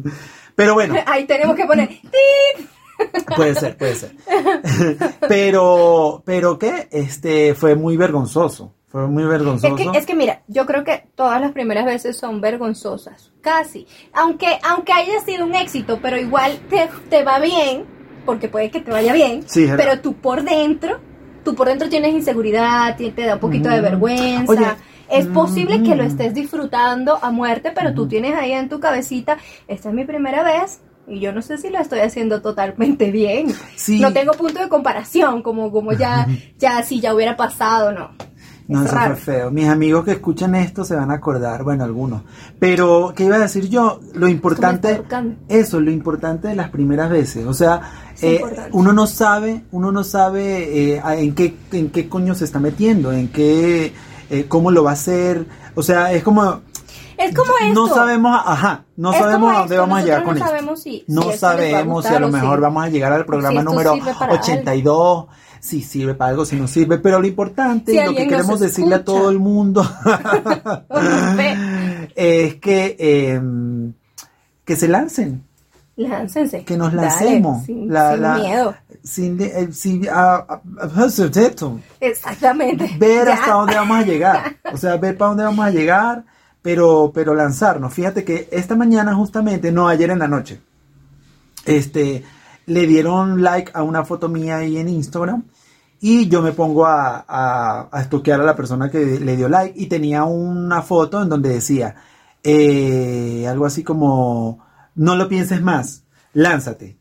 Pero 0.54 0.74
bueno, 0.74 0.94
Ahí 1.06 1.24
tenemos 1.26 1.56
que 1.56 1.64
poner. 1.66 1.88
¡Tip! 1.88 2.68
puede 3.34 3.54
ser, 3.56 3.76
puede 3.76 3.96
ser. 3.96 4.14
Pero, 5.28 6.22
pero 6.24 6.58
qué, 6.58 6.88
este, 6.92 7.54
fue 7.54 7.74
muy 7.74 7.96
vergonzoso. 7.96 8.72
Fue 8.88 9.08
muy 9.08 9.24
Es 9.24 9.28
vergonzoso. 9.28 9.74
que, 9.74 9.98
es 9.98 10.06
que 10.06 10.14
mira, 10.14 10.42
yo 10.46 10.64
creo 10.66 10.84
que 10.84 11.08
todas 11.16 11.40
las 11.40 11.50
primeras 11.50 11.84
veces 11.84 12.16
son 12.16 12.40
vergonzosas. 12.40 13.32
Casi. 13.40 13.86
Aunque, 14.12 14.58
aunque 14.62 14.92
haya 14.92 15.18
sido 15.24 15.44
un 15.44 15.54
éxito, 15.56 15.98
pero 16.00 16.16
igual 16.16 16.60
te, 16.70 16.88
te 17.10 17.24
va 17.24 17.40
bien, 17.40 17.84
porque 18.24 18.48
puede 18.48 18.70
que 18.70 18.80
te 18.80 18.90
vaya 18.90 19.12
bien, 19.12 19.42
Sí, 19.46 19.66
pero 19.76 20.00
tú 20.00 20.14
por 20.14 20.42
dentro, 20.42 21.00
tú 21.44 21.54
por 21.54 21.68
dentro 21.68 21.88
tienes 21.88 22.14
inseguridad, 22.14 22.96
te 22.96 23.12
da 23.12 23.34
un 23.34 23.40
poquito 23.40 23.68
de 23.68 23.80
vergüenza. 23.80 24.50
Oye, 24.50 24.66
es 25.10 25.26
posible 25.26 25.82
que 25.82 25.94
lo 25.94 26.02
mm. 26.02 26.06
estés 26.06 26.34
disfrutando 26.34 27.18
a 27.22 27.30
muerte, 27.30 27.72
pero 27.74 27.94
tú 27.94 28.08
tienes 28.08 28.34
ahí 28.34 28.52
en 28.52 28.68
tu 28.68 28.80
cabecita, 28.80 29.38
esta 29.68 29.88
es 29.88 29.94
mi 29.94 30.04
primera 30.04 30.42
vez. 30.42 30.80
Y 31.06 31.20
yo 31.20 31.32
no 31.32 31.42
sé 31.42 31.58
si 31.58 31.68
lo 31.68 31.78
estoy 31.78 32.00
haciendo 32.00 32.40
totalmente 32.40 33.10
bien. 33.10 33.48
Sí. 33.76 34.00
No 34.00 34.14
tengo 34.14 34.32
punto 34.32 34.60
de 34.60 34.70
comparación, 34.70 35.42
como, 35.42 35.70
como 35.70 35.92
ya, 35.92 36.26
ya 36.58 36.82
si 36.82 37.00
ya 37.00 37.14
hubiera 37.14 37.36
pasado, 37.36 37.92
no. 37.92 38.12
No, 38.66 38.80
Es 38.80 38.86
eso 38.86 38.94
raro. 38.94 39.16
fue 39.16 39.34
feo. 39.34 39.50
Mis 39.50 39.68
amigos 39.68 40.04
que 40.04 40.12
escuchan 40.12 40.54
esto 40.54 40.84
se 40.84 40.96
van 40.96 41.10
a 41.10 41.14
acordar, 41.14 41.62
bueno, 41.64 41.84
algunos. 41.84 42.22
Pero, 42.58 43.12
¿qué 43.14 43.24
iba 43.24 43.36
a 43.36 43.40
decir 43.40 43.68
yo? 43.68 44.00
Lo 44.14 44.26
importante, 44.26 45.02
eso, 45.48 45.80
lo 45.80 45.90
importante 45.90 46.48
de 46.48 46.54
las 46.54 46.70
primeras 46.70 47.10
veces. 47.10 47.46
O 47.46 47.52
sea, 47.52 47.80
eh, 48.22 48.40
uno 48.72 48.92
no 48.94 49.06
sabe, 49.06 49.64
uno 49.72 49.92
no 49.92 50.02
sabe 50.02 50.94
eh, 50.94 51.02
en 51.18 51.34
qué, 51.34 51.54
en 51.72 51.90
qué 51.90 52.08
coño 52.08 52.34
se 52.34 52.44
está 52.46 52.58
metiendo, 52.58 53.12
en 53.12 53.28
qué, 53.28 53.92
eh, 54.30 54.46
cómo 54.48 54.70
lo 54.70 54.82
va 54.84 54.90
a 54.90 54.94
hacer. 54.94 55.44
O 55.74 55.82
sea, 55.82 56.12
es 56.12 56.22
como, 56.22 56.62
Es 57.24 57.34
como 57.34 57.52
esto. 57.60 57.74
no 57.74 57.88
sabemos, 57.94 58.40
ajá, 58.44 58.84
no 58.96 59.12
Es 59.12 59.18
sabemos 59.18 59.54
a 59.54 59.58
dónde 59.60 59.78
vamos 59.78 59.98
a 59.98 60.02
llegar 60.02 60.24
con 60.24 60.34
no 60.34 60.38
esto. 60.38 60.48
sabemos 60.50 60.82
si- 60.82 61.04
no 61.08 61.22
si 61.22 61.28
esto 61.30 61.46
a 61.46 61.50
sabemos 61.52 62.04
si 62.04 62.14
a 62.14 62.20
lo 62.20 62.28
mejor 62.28 62.56
si- 62.58 62.62
vamos 62.62 62.84
a 62.84 62.88
llegar 62.88 63.12
al 63.12 63.24
programa 63.24 63.60
esto 63.60 63.70
número 63.70 63.94
sirve 63.94 64.14
para 64.18 64.32
82. 64.34 65.26
Si 65.60 65.80
sirve 65.80 66.14
para 66.14 66.30
algo, 66.32 66.44
si 66.44 66.56
no 66.56 66.68
sirve, 66.68 66.98
pero 66.98 67.18
lo 67.20 67.26
importante 67.26 67.92
Si 67.92 67.98
y 67.98 68.04
lo 68.04 68.14
que 68.14 68.28
queremos 68.28 68.60
decirle 68.60 68.96
a 68.96 69.04
todo 69.04 69.30
el 69.30 69.38
mundo 69.38 69.82
es 72.14 72.54
que, 72.56 72.96
eh, 72.98 73.40
que 74.64 74.76
se 74.76 74.88
lancen, 74.88 75.44
Láncense. 75.96 76.64
que 76.64 76.76
nos 76.76 76.92
Dale, 76.92 77.06
lancemos. 77.08 77.64
sin, 77.64 77.92
La- 77.92 78.12
sin 78.12 78.22
la- 78.22 78.34
miedo. 78.34 78.74
Sin, 79.02 79.40
eh, 79.40 79.68
sin- 79.72 80.08
ah, 80.10 80.44
ah. 80.48 80.60
Exactamente. 82.00 82.90
ver 82.98 83.26
Ya. 83.28 83.34
hasta 83.34 83.52
dónde 83.52 83.74
vamos 83.76 83.98
a 83.98 84.02
llegar. 84.02 84.56
O 84.72 84.76
sea, 84.76 84.96
ver 84.96 85.16
para 85.16 85.28
dónde 85.30 85.44
vamos 85.44 85.64
a 85.64 85.70
llegar, 85.70 86.24
pero, 86.64 87.12
pero 87.14 87.34
lanzarnos. 87.34 87.92
Fíjate 87.92 88.24
que 88.24 88.48
esta 88.50 88.74
mañana 88.74 89.14
justamente, 89.14 89.70
no, 89.70 89.86
ayer 89.86 90.08
en 90.08 90.20
la 90.20 90.28
noche, 90.28 90.62
este, 91.66 92.24
le 92.64 92.86
dieron 92.86 93.42
like 93.42 93.70
a 93.74 93.82
una 93.82 94.02
foto 94.06 94.30
mía 94.30 94.56
ahí 94.56 94.78
en 94.78 94.88
Instagram 94.88 95.44
y 96.00 96.26
yo 96.28 96.40
me 96.40 96.52
pongo 96.52 96.86
a, 96.86 97.22
a, 97.28 97.90
a 97.92 98.00
a 98.00 98.38
la 98.38 98.56
persona 98.56 98.90
que 98.90 99.20
le 99.20 99.36
dio 99.36 99.50
like 99.50 99.78
y 99.78 99.88
tenía 99.88 100.24
una 100.24 100.80
foto 100.80 101.20
en 101.20 101.28
donde 101.28 101.50
decía 101.50 101.96
eh, 102.42 103.46
algo 103.46 103.66
así 103.66 103.84
como, 103.84 104.64
no 104.94 105.16
lo 105.16 105.28
pienses 105.28 105.60
más, 105.60 106.04
lánzate. 106.32 106.96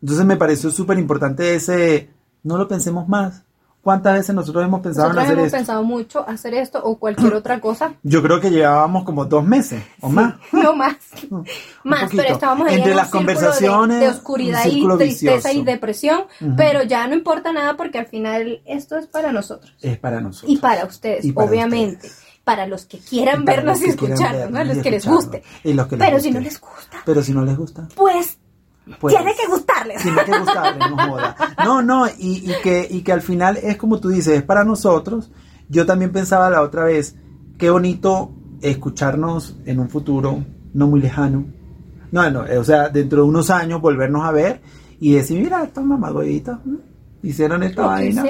Entonces 0.00 0.24
me 0.24 0.36
pareció 0.36 0.70
súper 0.70 1.00
importante 1.00 1.56
ese, 1.56 2.10
no 2.44 2.56
lo 2.56 2.68
pensemos 2.68 3.08
más. 3.08 3.42
¿Cuántas 3.82 4.14
veces 4.14 4.32
nosotros 4.34 4.64
hemos 4.64 4.80
pensado 4.80 5.08
Nosotros 5.08 5.24
en 5.24 5.26
hacer 5.26 5.38
hemos 5.38 5.46
esto? 5.48 5.56
pensado 5.58 5.82
mucho 5.82 6.24
hacer 6.28 6.54
esto 6.54 6.80
o 6.84 6.98
cualquier 6.98 7.34
otra 7.34 7.60
cosa. 7.60 7.94
Yo 8.04 8.22
creo 8.22 8.40
que 8.40 8.50
llevábamos 8.50 9.02
como 9.04 9.24
dos 9.24 9.44
meses 9.44 9.82
o 10.00 10.08
más. 10.08 10.34
No 10.52 10.72
más. 10.76 10.94
Más, 11.82 12.04
poquito. 12.04 12.22
pero 12.22 12.34
estábamos 12.34 12.68
ahí 12.68 12.76
Entre 12.76 12.90
en 12.92 12.96
las 12.96 13.06
un 13.06 13.12
de- 13.12 13.18
conversaciones, 13.18 14.00
de, 14.00 14.06
un 14.06 14.12
oscuridad 14.12 14.64
y 14.66 14.86
tristeza 14.98 15.50
y 15.52 15.56
vicioso. 15.58 15.64
depresión, 15.64 16.20
Ujú. 16.40 16.54
pero 16.56 16.82
ya 16.84 17.06
no 17.08 17.14
importa 17.14 17.52
nada 17.52 17.76
porque 17.76 17.98
al 17.98 18.06
final 18.06 18.62
esto 18.66 18.96
es 18.96 19.06
para 19.08 19.32
nosotros 19.32 19.74
Es 19.82 19.98
para 19.98 20.20
nosotros. 20.20 20.50
y 20.50 20.58
para 20.58 20.84
ustedes, 20.84 21.24
Y 21.24 21.32
para 21.32 21.48
obviamente. 21.50 22.08
Para 22.44 22.66
los 22.66 22.86
que 22.86 22.98
quieran 22.98 23.42
Y 23.42 23.44
para 23.44 23.56
vernos 23.58 23.80
y 23.82 23.84
escucharnos, 23.90 24.50
¿no? 24.50 24.64
Los 24.64 24.78
y 24.78 24.82
que 24.82 24.90
les 24.90 25.06
guste. 25.06 25.44
Y 25.62 25.74
los 25.74 25.86
que 25.86 25.96
les 25.96 26.04
Pero 26.08 26.18
si 26.20 26.28
guste. 26.28 26.38
no 26.38 26.40
les 26.44 26.60
gusta, 26.60 26.96
Pero 27.04 27.22
si 27.22 27.32
no 27.32 27.44
les 27.44 27.56
gusta. 27.56 27.88
pues, 27.94 28.38
Pues, 28.98 29.14
tiene 29.14 29.32
que 29.34 29.46
gustarles. 29.46 30.02
Tiene 30.02 30.24
que 30.24 30.38
gustarles, 30.38 30.90
no 30.90 30.96
joda. 30.96 31.36
No, 31.64 31.82
no, 31.82 32.06
y, 32.18 32.50
y 32.50 32.54
que, 32.62 32.86
y 32.90 33.02
que 33.02 33.12
al 33.12 33.22
final 33.22 33.56
es 33.56 33.76
como 33.76 34.00
tú 34.00 34.08
dices, 34.08 34.38
es 34.38 34.42
para 34.42 34.64
nosotros. 34.64 35.30
Yo 35.68 35.86
también 35.86 36.12
pensaba 36.12 36.50
la 36.50 36.62
otra 36.62 36.84
vez, 36.84 37.16
qué 37.58 37.70
bonito 37.70 38.32
escucharnos 38.60 39.56
en 39.66 39.78
un 39.78 39.88
futuro 39.88 40.44
no 40.74 40.86
muy 40.86 41.00
lejano. 41.00 41.44
No, 42.10 42.30
no, 42.30 42.46
eh, 42.46 42.58
o 42.58 42.64
sea, 42.64 42.88
dentro 42.88 43.22
de 43.22 43.28
unos 43.28 43.50
años 43.50 43.80
volvernos 43.80 44.24
a 44.24 44.32
ver 44.32 44.60
y 45.00 45.14
decir, 45.14 45.42
mira, 45.42 45.62
estos 45.64 45.84
mamaduitos 45.84 46.58
¿m? 46.66 46.78
hicieron 47.22 47.62
esta 47.62 47.86
vaina. 47.86 48.24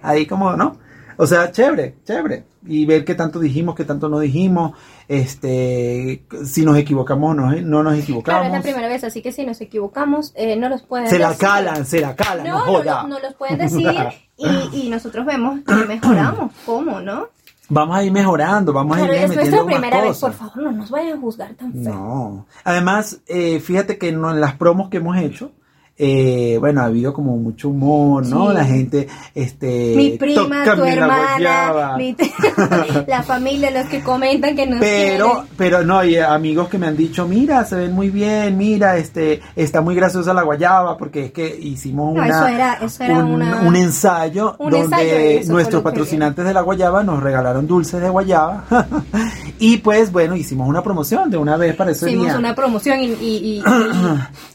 Ahí 0.00 0.26
como, 0.26 0.56
¿no? 0.56 0.78
O 1.16 1.26
sea, 1.26 1.50
chévere, 1.52 1.96
chévere. 2.04 2.44
Y 2.66 2.86
ver 2.86 3.04
qué 3.04 3.14
tanto 3.14 3.38
dijimos, 3.40 3.74
qué 3.74 3.84
tanto 3.84 4.08
no 4.08 4.18
dijimos, 4.20 4.72
este, 5.08 6.24
si 6.44 6.64
nos 6.64 6.76
equivocamos 6.76 7.32
o 7.32 7.34
no, 7.34 7.50
no 7.60 7.82
nos 7.82 7.98
equivocamos. 7.98 8.40
Claro, 8.40 8.44
es 8.46 8.52
la 8.52 8.62
primera 8.62 8.88
vez, 8.88 9.04
así 9.04 9.22
que 9.22 9.32
si 9.32 9.44
nos 9.44 9.60
equivocamos, 9.60 10.32
eh, 10.36 10.56
no 10.56 10.68
los 10.68 10.82
pueden 10.82 11.08
Se 11.08 11.18
la 11.18 11.34
calan, 11.36 11.84
se 11.86 12.00
la 12.00 12.14
calan, 12.14 12.46
no, 12.46 12.58
No, 12.60 12.66
no, 12.66 12.72
joda. 12.72 13.02
lo- 13.02 13.08
no 13.08 13.18
los 13.20 13.34
pueden 13.34 13.58
decir 13.58 13.90
y, 14.36 14.46
y 14.86 14.88
nosotros 14.90 15.26
vemos 15.26 15.60
que 15.66 15.74
mejoramos. 15.88 16.52
¿Cómo, 16.64 17.00
no? 17.00 17.28
Vamos 17.68 17.96
a 17.96 18.04
ir 18.04 18.12
mejorando, 18.12 18.72
vamos 18.72 18.98
Pero 18.98 19.12
a 19.12 19.16
ir 19.16 19.22
es 19.22 19.28
metiendo 19.30 19.56
nuestra 19.64 19.66
primera 19.80 20.00
vez, 20.02 20.18
por 20.18 20.30
cosas. 20.32 20.36
favor, 20.52 20.62
no 20.64 20.72
nos 20.72 20.90
vayan 20.90 21.16
a 21.18 21.20
juzgar 21.20 21.54
tan 21.54 21.72
feo. 21.72 21.82
No. 21.94 22.46
Además, 22.64 23.20
eh, 23.26 23.60
fíjate 23.60 23.96
que 23.98 24.12
no, 24.12 24.30
en 24.30 24.40
las 24.40 24.54
promos 24.56 24.90
que 24.90 24.98
hemos 24.98 25.16
hecho, 25.16 25.52
eh, 25.98 26.56
bueno, 26.58 26.80
ha 26.80 26.84
habido 26.86 27.12
como 27.12 27.36
mucho 27.36 27.68
humor, 27.68 28.26
¿no? 28.26 28.48
Sí. 28.48 28.54
La 28.54 28.64
gente, 28.64 29.08
este... 29.34 29.92
Mi 29.96 30.10
prima, 30.18 30.64
tu 30.64 30.84
hermana, 30.84 31.94
mi- 31.96 32.16
la 33.06 33.22
familia, 33.22 33.70
los 33.70 33.86
que 33.86 34.00
comentan 34.00 34.56
que 34.56 34.66
nos 34.66 34.80
Pero, 34.80 35.26
quieren. 35.30 35.48
pero 35.56 35.84
no, 35.84 36.02
y 36.04 36.16
amigos 36.16 36.68
que 36.68 36.78
me 36.78 36.86
han 36.86 36.96
dicho, 36.96 37.26
mira, 37.28 37.64
se 37.64 37.76
ven 37.76 37.92
muy 37.92 38.08
bien, 38.10 38.56
mira, 38.56 38.96
este, 38.96 39.40
está 39.54 39.80
muy 39.80 39.94
graciosa 39.94 40.32
la 40.34 40.42
guayaba, 40.42 40.96
porque 40.96 41.26
es 41.26 41.32
que 41.32 41.56
hicimos 41.60 42.14
No, 42.14 42.22
una, 42.22 42.28
eso 42.28 42.46
era- 42.48 42.74
eso 42.82 43.04
era 43.04 43.18
un, 43.18 43.30
una- 43.32 43.60
un 43.60 43.76
ensayo 43.76 44.56
un 44.58 44.70
donde 44.70 45.36
ensayo 45.36 45.52
nuestros 45.52 45.82
patrocinantes 45.82 46.44
de 46.44 46.54
la 46.54 46.62
guayaba 46.62 47.02
nos 47.04 47.22
regalaron 47.22 47.66
dulces 47.66 48.00
de 48.00 48.08
guayaba. 48.08 48.64
y 49.64 49.76
pues, 49.78 50.10
bueno, 50.10 50.34
hicimos 50.36 50.68
una 50.68 50.82
promoción 50.82 51.30
de 51.30 51.36
una 51.36 51.56
vez 51.56 51.74
para 51.76 51.92
ese 51.92 52.06
Hicimos 52.08 52.26
día. 52.26 52.38
una 52.38 52.54
promoción 52.54 53.00
y, 53.00 53.06
y- 53.06 53.12
y- 53.12 53.58
y 53.58 53.62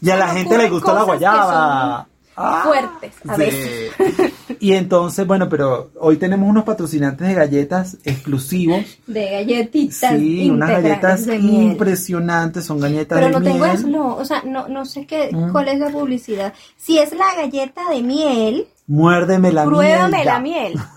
Y 0.02 0.10
a 0.10 0.16
la 0.16 0.28
gente 0.28 0.58
le 0.58 0.68
gustó 0.68 0.94
la 0.94 1.02
guayaba. 1.04 2.06
Ah, 2.40 2.60
fuertes 2.64 3.14
a 3.28 3.34
sí. 3.34 3.40
veces. 3.40 3.92
Y 4.60 4.72
entonces, 4.72 5.26
bueno, 5.26 5.48
pero 5.48 5.90
hoy 6.00 6.16
tenemos 6.16 6.48
unos 6.48 6.64
patrocinantes 6.64 7.26
de 7.28 7.34
galletas 7.34 7.96
exclusivos. 8.04 8.80
de 9.06 9.30
galletitas 9.30 10.16
Sí, 10.18 10.48
unas 10.50 10.70
galletas 10.70 11.26
de 11.26 11.38
miel. 11.38 11.62
impresionantes, 11.72 12.64
son 12.64 12.80
galletas 12.80 13.18
Pero 13.18 13.26
de 13.26 13.32
no 13.32 13.42
tengo 13.42 13.64
miel. 13.64 13.76
eso, 13.76 13.86
no, 13.88 14.16
o 14.16 14.24
sea, 14.24 14.42
no, 14.44 14.66
no 14.68 14.84
sé 14.84 15.06
qué, 15.06 15.30
Mm. 15.32 15.52
cuál 15.52 15.68
es 15.68 15.78
la 15.78 15.90
publicidad. 15.90 16.54
Si 16.76 16.98
es 16.98 17.12
la 17.12 17.26
galleta 17.36 17.82
de 17.90 18.02
miel, 18.02 18.66
Muérdeme 18.88 19.52
la 19.52 19.64
pruébame 19.64 20.16
mierda. 20.16 20.24
la 20.32 20.40
miel. 20.40 20.72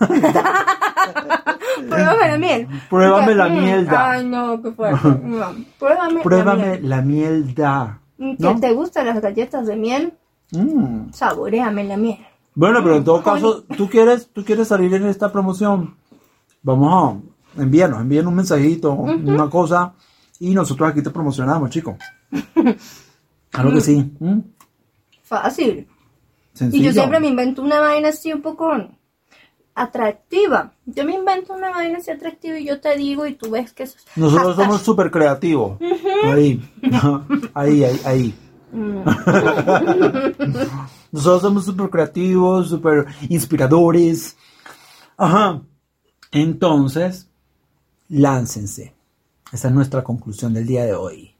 pruébame 1.88 2.28
la 2.28 2.38
miel. 2.38 2.68
Pruébame 2.88 3.34
la 3.34 3.48
Mm, 3.48 3.52
mierda. 3.60 4.10
Ay, 4.10 4.24
no, 4.26 4.62
qué 4.62 4.72
fuerte. 4.72 5.08
No, 5.24 5.46
Pruébame, 5.78 6.14
la 6.16 6.22
Pruébame 6.22 6.66
miel. 6.66 6.88
la 6.88 7.02
mierda. 7.02 7.98
¿Que 8.18 8.36
¿no? 8.38 8.60
te 8.60 8.72
gustan 8.72 9.06
las 9.06 9.20
galletas 9.20 9.66
de 9.66 9.76
miel? 9.76 10.14
Mm. 10.52 11.10
Saboreame 11.12 11.84
la 11.84 11.96
miel. 11.96 12.18
Bueno, 12.54 12.80
pero 12.82 12.96
en 12.96 13.04
todo 13.04 13.16
Ay. 13.18 13.22
caso, 13.24 13.62
¿tú 13.76 13.88
quieres, 13.88 14.28
tú 14.32 14.44
quieres 14.44 14.68
salir 14.68 14.92
en 14.94 15.06
esta 15.06 15.32
promoción? 15.32 15.94
Vamos 16.62 17.16
a 17.58 17.62
envíanos, 17.62 18.00
envíen 18.00 18.26
un 18.26 18.34
mensajito, 18.36 18.92
una 18.92 19.48
cosa, 19.50 19.92
y 20.38 20.54
nosotros 20.54 20.88
aquí 20.90 21.02
te 21.02 21.10
promocionamos, 21.10 21.70
chicos. 21.70 21.96
Claro 23.50 23.70
que 23.70 23.82
sí. 23.82 24.10
¿Mm? 24.18 24.38
Fácil. 25.24 25.86
Sencillo. 26.52 26.82
Y 26.82 26.86
yo 26.86 26.92
siempre 26.92 27.20
me 27.20 27.28
invento 27.28 27.62
una 27.62 27.80
vaina 27.80 28.08
así 28.08 28.32
un 28.32 28.42
poco 28.42 28.70
atractiva. 29.74 30.72
Yo 30.86 31.04
me 31.04 31.14
invento 31.14 31.54
una 31.54 31.70
vaina 31.70 31.98
así 31.98 32.10
atractiva 32.10 32.58
y 32.58 32.66
yo 32.66 32.80
te 32.80 32.96
digo 32.96 33.26
y 33.26 33.34
tú 33.34 33.50
ves 33.50 33.72
que 33.72 33.84
eso 33.84 33.96
es 33.98 34.04
Nosotros 34.16 34.56
somos 34.56 34.82
súper 34.82 35.10
creativos. 35.10 35.78
Ahí, 36.24 36.62
ahí, 37.54 37.84
ahí, 37.84 38.00
ahí. 38.04 38.34
Mm. 38.72 39.02
Nosotros 41.12 41.42
somos 41.42 41.64
súper 41.64 41.90
creativos, 41.90 42.68
súper 42.68 43.06
inspiradores. 43.28 44.36
Ajá. 45.16 45.62
Entonces, 46.30 47.28
láncense. 48.08 48.94
Esa 49.52 49.68
es 49.68 49.74
nuestra 49.74 50.02
conclusión 50.02 50.54
del 50.54 50.66
día 50.66 50.84
de 50.84 50.94
hoy. 50.94 51.34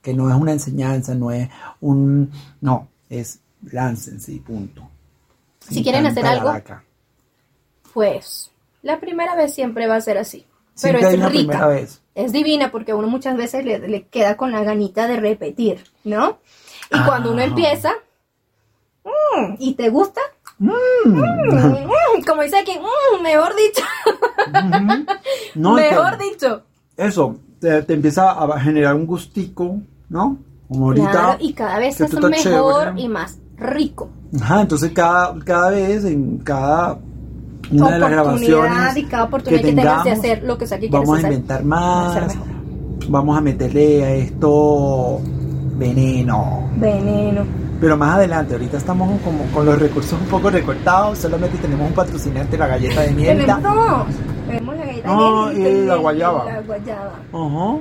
Que 0.00 0.14
no 0.14 0.30
es 0.30 0.36
una 0.36 0.52
enseñanza, 0.52 1.14
no 1.14 1.32
es 1.32 1.48
un... 1.80 2.30
No, 2.60 2.88
es 3.10 3.40
láncense 3.70 4.32
y 4.32 4.40
punto. 4.40 4.88
Si 5.60 5.74
Sin 5.74 5.82
quieren 5.82 6.06
hacer 6.06 6.26
algo. 6.26 6.52
Pues 7.92 8.50
la 8.82 9.00
primera 9.00 9.34
vez 9.34 9.54
siempre 9.54 9.86
va 9.86 9.96
a 9.96 10.00
ser 10.00 10.18
así. 10.18 10.46
Pero 10.80 10.98
Siempre 11.00 11.26
es 11.26 11.32
rica. 11.32 11.66
vez. 11.66 12.00
Es 12.14 12.32
divina 12.32 12.70
porque 12.70 12.94
uno 12.94 13.08
muchas 13.08 13.36
veces 13.36 13.64
le, 13.64 13.78
le 13.88 14.06
queda 14.06 14.36
con 14.36 14.52
la 14.52 14.62
ganita 14.62 15.08
de 15.08 15.16
repetir, 15.18 15.84
¿no? 16.04 16.38
Y 16.90 16.98
cuando 17.04 17.32
uno 17.32 17.42
Ah. 17.42 17.46
empieza 17.46 17.92
mm, 19.04 19.54
y 19.58 19.74
te 19.74 19.88
gusta, 19.88 20.20
Mm. 20.60 20.70
mm, 21.04 22.24
como 22.26 22.42
dice 22.42 22.58
aquí, 22.58 22.72
mejor 23.22 23.52
dicho. 23.56 23.84
No, 25.54 25.74
mejor 25.74 26.18
dicho. 26.18 26.62
eso, 26.96 27.38
te, 27.60 27.82
te 27.82 27.94
empieza 27.94 28.30
a 28.32 28.60
generar 28.60 28.94
un 28.94 29.06
gustico, 29.06 29.80
¿no? 30.08 30.38
Como 30.68 30.86
ahorita. 30.86 31.10
Claro, 31.10 31.36
y 31.40 31.52
cada 31.52 31.78
vez 31.78 32.00
es 32.00 32.12
mejor 32.12 32.34
chévere. 32.34 33.00
y 33.00 33.08
más 33.08 33.38
rico. 33.58 34.10
Ajá, 34.40 34.62
entonces 34.62 34.92
cada, 34.92 35.34
cada 35.44 35.70
vez, 35.70 36.04
en 36.04 36.38
cada 36.38 36.98
una 37.70 37.90
de 37.90 37.98
las 37.98 38.10
grabaciones 38.10 38.96
y 38.96 39.04
cada 39.04 39.24
oportunidad 39.24 39.60
que, 39.60 39.66
tengas 39.68 40.04
de 40.04 40.10
hacer 40.10 40.42
lo 40.42 40.56
que 40.56 40.66
sea 40.66 40.78
que 40.78 40.88
quieres 40.88 41.06
vamos 41.06 41.16
a 41.16 41.18
hacer. 41.18 41.32
inventar 41.32 41.64
más, 41.64 42.34
vamos 43.08 43.38
a 43.38 43.40
meterle 43.40 44.04
a 44.04 44.14
esto 44.14 45.20
veneno. 45.76 46.70
Veneno. 46.76 47.44
Pero 47.80 47.96
más 47.96 48.16
adelante, 48.16 48.54
ahorita 48.54 48.76
estamos 48.76 49.20
como 49.20 49.44
con 49.54 49.64
los 49.64 49.78
recursos 49.78 50.20
un 50.20 50.26
poco 50.26 50.50
recortados, 50.50 51.18
solamente 51.18 51.58
tenemos 51.58 51.88
un 51.88 51.94
patrocinante, 51.94 52.58
la 52.58 52.66
galleta 52.66 53.02
de 53.02 53.12
miel. 53.12 53.38
Tenemos 53.38 53.62
dos. 53.62 54.06
Tenemos 54.46 54.76
la 54.76 54.84
galleta 54.84 55.08
de 55.08 55.14
No, 55.14 55.46
miel 55.46 55.76
y 55.76 55.86
la 55.86 55.96
guayaba. 55.96 56.44
La 56.44 56.60
guayaba. 56.60 57.12
Ajá. 57.32 57.78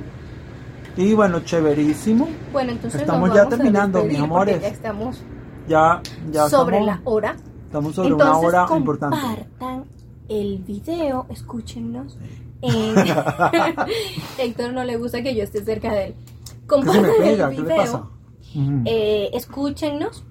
Y 0.98 1.13
bueno, 1.13 1.40
chéverísimo. 1.40 2.28
Bueno, 2.52 2.72
entonces 2.72 3.02
Estamos 3.02 3.34
ya 3.34 3.48
terminando, 3.48 4.04
mis 4.04 4.20
amores. 4.20 4.62
Ya 4.62 4.68
estamos 4.68 5.24
Ya, 5.67 6.01
ya 6.32 6.49
sobre 6.49 6.77
estamos, 6.80 7.01
la 7.03 7.10
hora. 7.10 7.36
estamos 7.65 7.95
sobre 7.95 8.10
entonces, 8.10 8.38
una 8.38 8.47
hora 8.47 8.65
compartan 8.67 9.13
importante. 9.13 9.89
el 10.30 10.58
video, 10.60 11.25
escúchenos. 11.30 12.17
En... 12.62 12.95
Héctor 14.38 14.73
no 14.73 14.84
le 14.84 14.97
gusta 14.97 15.21
que 15.21 15.36
yo 15.36 15.43
esté 15.43 15.63
cerca 15.63 15.91
de 15.93 16.06
él. 16.08 16.15
¿Qué 16.15 16.56
se 16.56 16.65
Compartan 16.67 17.12
pega? 17.19 17.49
el 17.49 17.56
¿Qué 17.56 17.62
video. 17.62 18.12
eh, 18.86 19.30
escúchenos. 19.34 20.23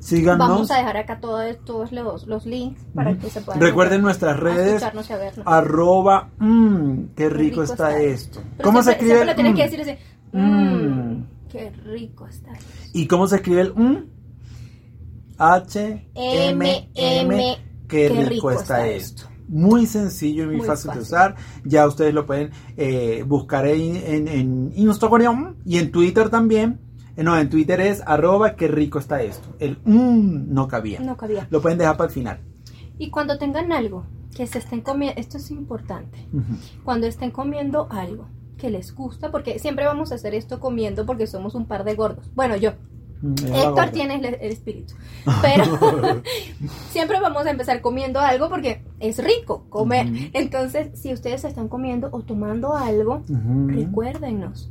Síganos. 0.00 0.48
Vamos 0.48 0.70
a 0.70 0.78
dejar 0.78 0.96
acá 0.96 1.18
todos, 1.20 1.56
todos 1.64 1.90
los, 1.90 2.26
los 2.28 2.46
links 2.46 2.80
para 2.94 3.10
Ujú. 3.10 3.20
que 3.20 3.30
se 3.30 3.40
puedan 3.40 3.60
Recuerden 3.60 4.00
nuestras 4.00 4.38
redes. 4.38 4.80
y 4.80 5.12
a 5.12 5.16
vernos. 5.16 5.44
Arroba, 5.46 6.30
mmm, 6.38 7.06
qué 7.16 7.28
rico, 7.28 7.64
está, 7.64 7.98
esto. 7.98 8.40
Pero 8.56 8.64
¿Cómo 8.68 8.82
se 8.82 8.92
siempre- 8.94 9.06
escribe? 9.08 9.24
Siempre 9.24 9.26
lo 9.26 9.34
tienes 9.34 9.50
el 9.52 9.56
que 9.56 9.62
mm? 9.62 9.70
decir 9.70 9.98
así. 9.98 10.04
Mmm, 10.32 11.10
Mm. 11.18 11.26
qué 11.50 11.70
rico 11.84 12.26
está. 12.28 12.52
esto. 12.52 12.64
¿Y 12.92 13.06
cómo 13.08 13.26
se 13.26 13.36
escribe 13.36 13.60
el 13.62 13.74
mm? 13.74 14.04
H, 15.38 16.10
M, 16.14 16.90
M, 16.94 17.56
qué 17.86 18.08
rico 18.08 18.50
está 18.50 18.86
esto. 18.86 19.24
Muy 19.48 19.86
sencillo 19.86 20.42
y 20.42 20.46
muy, 20.46 20.56
Muy 20.58 20.66
fácil, 20.66 20.90
de 20.92 21.00
usar. 21.00 21.36
Ya 21.64 21.86
ustedes 21.86 22.12
lo 22.12 22.26
pueden 22.26 22.50
eh, 22.76 23.24
buscar 23.26 23.66
en, 23.66 24.28
en 24.28 24.72
Instagram 24.76 25.56
y 25.64 25.78
en 25.78 25.90
Twitter 25.90 26.28
también. 26.28 26.80
Eh, 27.16 27.22
No, 27.22 27.38
en 27.38 27.48
Twitter 27.48 27.80
es 27.80 28.02
arroba 28.06 28.56
qué 28.56 28.68
rico 28.68 28.98
está 28.98 29.22
esto. 29.22 29.48
El 29.58 29.78
mm 29.84 30.52
no 30.52 30.68
cabía. 30.68 31.00
No 31.00 31.16
cabía. 31.16 31.46
Lo 31.50 31.62
pueden 31.62 31.78
dejar 31.78 31.96
para 31.96 32.08
el 32.08 32.14
final. 32.14 32.40
Y 32.98 33.10
cuando 33.10 33.38
tengan 33.38 33.72
algo 33.72 34.04
que 34.36 34.46
se 34.46 34.58
estén 34.58 34.82
comiendo, 34.82 35.20
esto 35.20 35.38
es 35.38 35.50
importante, 35.50 36.28
cuando 36.84 37.06
estén 37.06 37.30
comiendo 37.30 37.86
algo 37.90 38.28
que 38.56 38.70
les 38.70 38.94
gusta, 38.94 39.30
porque 39.30 39.58
siempre 39.58 39.86
vamos 39.86 40.12
a 40.12 40.16
hacer 40.16 40.34
esto 40.34 40.60
comiendo 40.60 41.06
porque 41.06 41.26
somos 41.26 41.54
un 41.54 41.66
par 41.66 41.84
de 41.84 41.94
gordos. 41.94 42.30
Bueno, 42.34 42.56
yo. 42.56 42.72
Mm, 43.20 43.34
Héctor 43.54 43.90
tiene 43.90 44.14
el, 44.16 44.24
el 44.26 44.52
espíritu. 44.52 44.94
Pero 45.42 45.64
siempre 46.90 47.20
vamos 47.20 47.46
a 47.46 47.50
empezar 47.50 47.80
comiendo 47.80 48.20
algo 48.20 48.48
porque 48.48 48.82
es 49.00 49.22
rico 49.22 49.64
comer. 49.68 50.06
Entonces, 50.32 50.98
si 50.98 51.12
ustedes 51.12 51.44
están 51.44 51.68
comiendo 51.68 52.08
o 52.12 52.20
tomando 52.20 52.74
algo, 52.74 53.22
recuérdenos. 53.66 54.70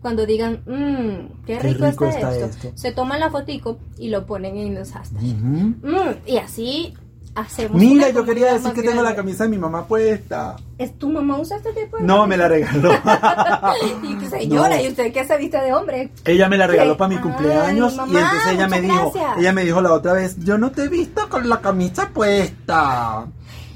Cuando 0.00 0.26
digan, 0.26 0.62
mmm, 0.66 1.44
qué, 1.46 1.58
Qué 1.58 1.58
rico, 1.60 1.86
rico 1.86 2.04
está, 2.04 2.32
está 2.32 2.46
esto. 2.46 2.68
esto. 2.68 2.78
Se 2.78 2.92
toman 2.92 3.18
la 3.20 3.30
fotico 3.30 3.78
y 3.98 4.08
lo 4.10 4.26
ponen 4.26 4.56
en 4.56 4.74
los 4.74 4.92
hashtags. 4.92 5.24
Mm, 5.24 6.10
y 6.26 6.36
así 6.36 6.94
hacemos. 7.36 7.80
Mira, 7.80 8.10
yo 8.10 8.24
quería 8.24 8.52
decir 8.54 8.72
que 8.72 8.82
tengo 8.82 9.02
la 9.02 9.14
camisa 9.14 9.44
de 9.44 9.50
mi 9.50 9.58
mamá 9.58 9.86
puesta. 9.86 10.56
¿Es 10.78 10.98
tu 10.98 11.08
mamá 11.10 11.38
usa 11.38 11.58
este 11.58 11.72
tipo 11.72 11.98
de 11.98 12.02
No, 12.02 12.26
me 12.26 12.36
la 12.36 12.48
regaló. 12.48 12.90
Y 14.02 14.26
señora, 14.26 14.76
No. 14.76 14.82
¿y 14.82 14.88
usted 14.88 15.12
qué 15.12 15.24
se 15.24 15.36
viste 15.36 15.58
de 15.60 15.72
hombre? 15.72 16.10
Ella 16.24 16.48
me 16.48 16.56
la 16.56 16.66
regaló 16.66 16.92
¿Qué? 16.94 16.98
para 16.98 17.08
mi 17.14 17.16
cumpleaños 17.20 17.96
mamá, 17.96 18.12
y 18.12 18.16
entonces 18.16 18.52
ella 18.52 18.68
me 18.68 18.80
dijo, 18.80 19.12
gracias. 19.12 19.38
ella 19.38 19.52
me 19.52 19.64
dijo 19.64 19.80
la 19.80 19.92
otra 19.92 20.12
vez, 20.14 20.36
yo 20.44 20.58
no 20.58 20.70
te 20.72 20.84
he 20.84 20.88
visto 20.88 21.28
con 21.28 21.48
la 21.48 21.60
camisa 21.60 22.10
puesta. 22.12 23.26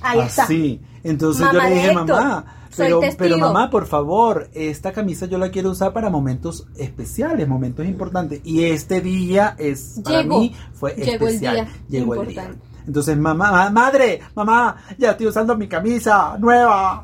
Ahí 0.02 0.20
está. 0.20 0.44
Así. 0.44 0.80
Entonces 1.04 1.42
Mamá 1.42 1.52
yo 1.54 1.68
le 1.68 1.74
dije, 1.74 1.92
mamá, 1.94 2.44
pero, 2.76 3.00
testigo". 3.00 3.18
pero 3.18 3.38
mamá, 3.38 3.70
por 3.70 3.86
favor, 3.86 4.48
esta 4.54 4.92
camisa 4.92 5.26
yo 5.26 5.38
la 5.38 5.50
quiero 5.50 5.70
usar 5.70 5.92
para 5.92 6.10
momentos 6.10 6.66
especiales, 6.76 7.46
momentos 7.48 7.86
importantes. 7.86 8.40
Y 8.44 8.64
este 8.64 9.00
día 9.00 9.54
es, 9.58 10.00
para 10.04 10.22
mí, 10.22 10.54
fue 10.74 10.92
Llegó 10.94 11.26
el 11.26 11.34
especial. 11.34 11.54
día 11.56 11.68
Llegó 11.88 12.14
el 12.22 12.28
día. 12.28 12.50
Entonces, 12.90 13.16
mamá, 13.16 13.52
ma- 13.52 13.70
madre, 13.70 14.20
mamá, 14.34 14.74
ya 14.98 15.12
estoy 15.12 15.28
usando 15.28 15.56
mi 15.56 15.68
camisa 15.68 16.36
nueva. 16.40 17.00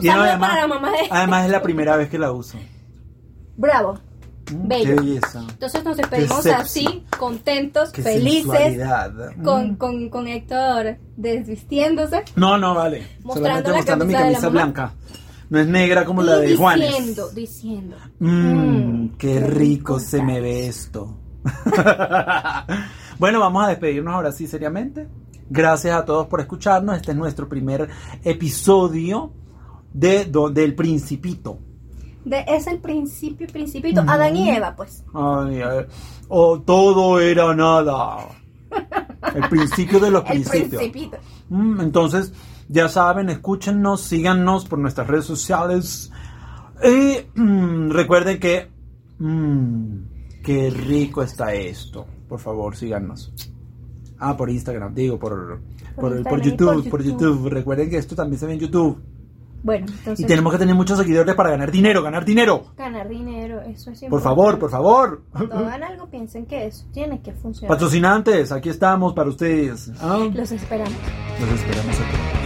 Y 0.00 0.06
no, 0.08 0.12
saludo 0.12 0.40
para 0.40 0.60
la 0.62 0.66
mamá 0.66 0.90
de- 0.90 0.96
además 1.08 1.44
es 1.44 1.52
la 1.52 1.62
primera 1.62 1.96
vez 1.96 2.08
que 2.10 2.18
la 2.18 2.32
uso. 2.32 2.58
Bravo. 3.56 3.94
Mm, 4.50 4.66
Bello. 4.66 4.84
Qué 4.86 4.94
belleza. 5.00 5.44
Entonces 5.48 5.84
nos 5.84 5.96
despedimos 5.98 6.44
así, 6.46 7.04
contentos, 7.16 7.92
Qué 7.92 8.02
felices, 8.02 8.76
con, 9.44 9.70
Mm. 9.70 9.76
con, 9.76 10.08
con 10.08 10.26
Héctor 10.26 10.96
desvistiéndose. 11.16 12.24
No, 12.34 12.58
no, 12.58 12.74
vale. 12.74 13.06
Mostrando 13.22 13.34
Solamente 13.34 13.70
la 13.70 13.76
mostrando 13.76 14.04
mi 14.04 14.12
camisa 14.14 14.48
blanca. 14.48 14.94
No 15.48 15.60
es 15.60 15.66
negra 15.68 16.04
como 16.04 16.22
la 16.22 16.38
de 16.38 16.56
Juanes. 16.56 16.88
diciendo, 16.90 17.28
diciendo. 17.30 17.96
Mmm, 18.18 18.30
"Mm, 19.04 19.08
qué 19.16 19.38
rico 19.38 20.00
se 20.00 20.20
me 20.24 20.40
ve 20.40 20.66
esto. 20.66 21.16
bueno, 23.18 23.40
vamos 23.40 23.64
a 23.64 23.68
despedirnos 23.68 24.14
ahora 24.14 24.32
sí 24.32 24.46
seriamente. 24.46 25.08
Gracias 25.50 25.96
a 25.96 26.04
todos 26.04 26.26
por 26.26 26.40
escucharnos. 26.40 26.96
Este 26.96 27.12
es 27.12 27.16
nuestro 27.16 27.48
primer 27.48 27.88
episodio 28.24 29.32
de, 29.92 30.24
do- 30.26 30.50
del 30.50 30.74
Principito. 30.74 31.58
De, 32.24 32.44
es 32.46 32.66
el 32.66 32.78
principio, 32.80 33.46
principito. 33.46 34.02
Adán 34.06 34.36
y 34.36 34.50
Eva, 34.50 34.76
pues. 34.76 35.02
Ay, 35.14 35.62
ay, 35.62 35.86
oh, 36.28 36.60
todo 36.60 37.18
era 37.20 37.54
nada. 37.54 38.18
El 39.34 39.48
principio 39.48 39.98
de 39.98 40.10
los 40.10 40.22
El 40.26 40.28
principios. 40.42 40.68
principito. 40.82 41.16
Mm, 41.48 41.80
entonces, 41.80 42.32
ya 42.68 42.88
saben, 42.90 43.30
escúchenos, 43.30 44.02
síganos 44.02 44.66
por 44.66 44.78
nuestras 44.78 45.06
redes 45.06 45.24
sociales. 45.24 46.10
Y 46.84 47.18
mm, 47.40 47.90
recuerden 47.92 48.38
que. 48.38 48.70
mm, 49.18 49.96
qué 50.44 50.68
rico 50.70 51.22
está 51.22 51.54
esto. 51.54 52.06
Por 52.28 52.38
favor, 52.38 52.76
síganos. 52.76 53.32
Ah, 54.18 54.36
por 54.36 54.50
Instagram, 54.50 54.94
digo, 54.94 55.18
por, 55.18 55.60
por, 55.94 56.22
por 56.24 56.40
YouTube, 56.40 56.82
por 56.82 56.90
por 56.90 57.02
YouTube. 57.02 57.36
YouTube. 57.36 57.48
Recuerden 57.50 57.88
que 57.88 57.98
esto 57.98 58.16
también 58.16 58.38
se 58.38 58.46
ve 58.46 58.54
en 58.54 58.58
YouTube. 58.58 59.00
Bueno, 59.62 59.86
entonces. 59.88 60.20
Y 60.20 60.26
tenemos 60.26 60.52
que 60.52 60.58
tener 60.58 60.74
muchos 60.74 60.98
seguidores 60.98 61.34
para 61.34 61.50
ganar 61.50 61.70
dinero, 61.70 62.02
ganar 62.02 62.24
dinero. 62.24 62.66
Ganar 62.76 63.08
dinero, 63.08 63.60
eso 63.62 63.90
es 63.90 64.04
Por 64.08 64.20
favor, 64.20 64.58
por 64.58 64.70
favor. 64.70 65.22
Cuando 65.32 65.56
hagan 65.56 65.82
algo, 65.82 66.06
piensen 66.08 66.46
que 66.46 66.66
eso 66.66 66.84
tiene 66.92 67.20
que 67.20 67.32
funcionar. 67.32 67.76
Patrocinantes, 67.76 68.52
aquí 68.52 68.68
estamos 68.68 69.14
para 69.14 69.28
ustedes. 69.28 69.90
Ah, 70.00 70.28
Los 70.32 70.52
esperamos. 70.52 70.94
Los 71.40 71.60
esperamos 71.60 71.96
aquí. 72.00 72.37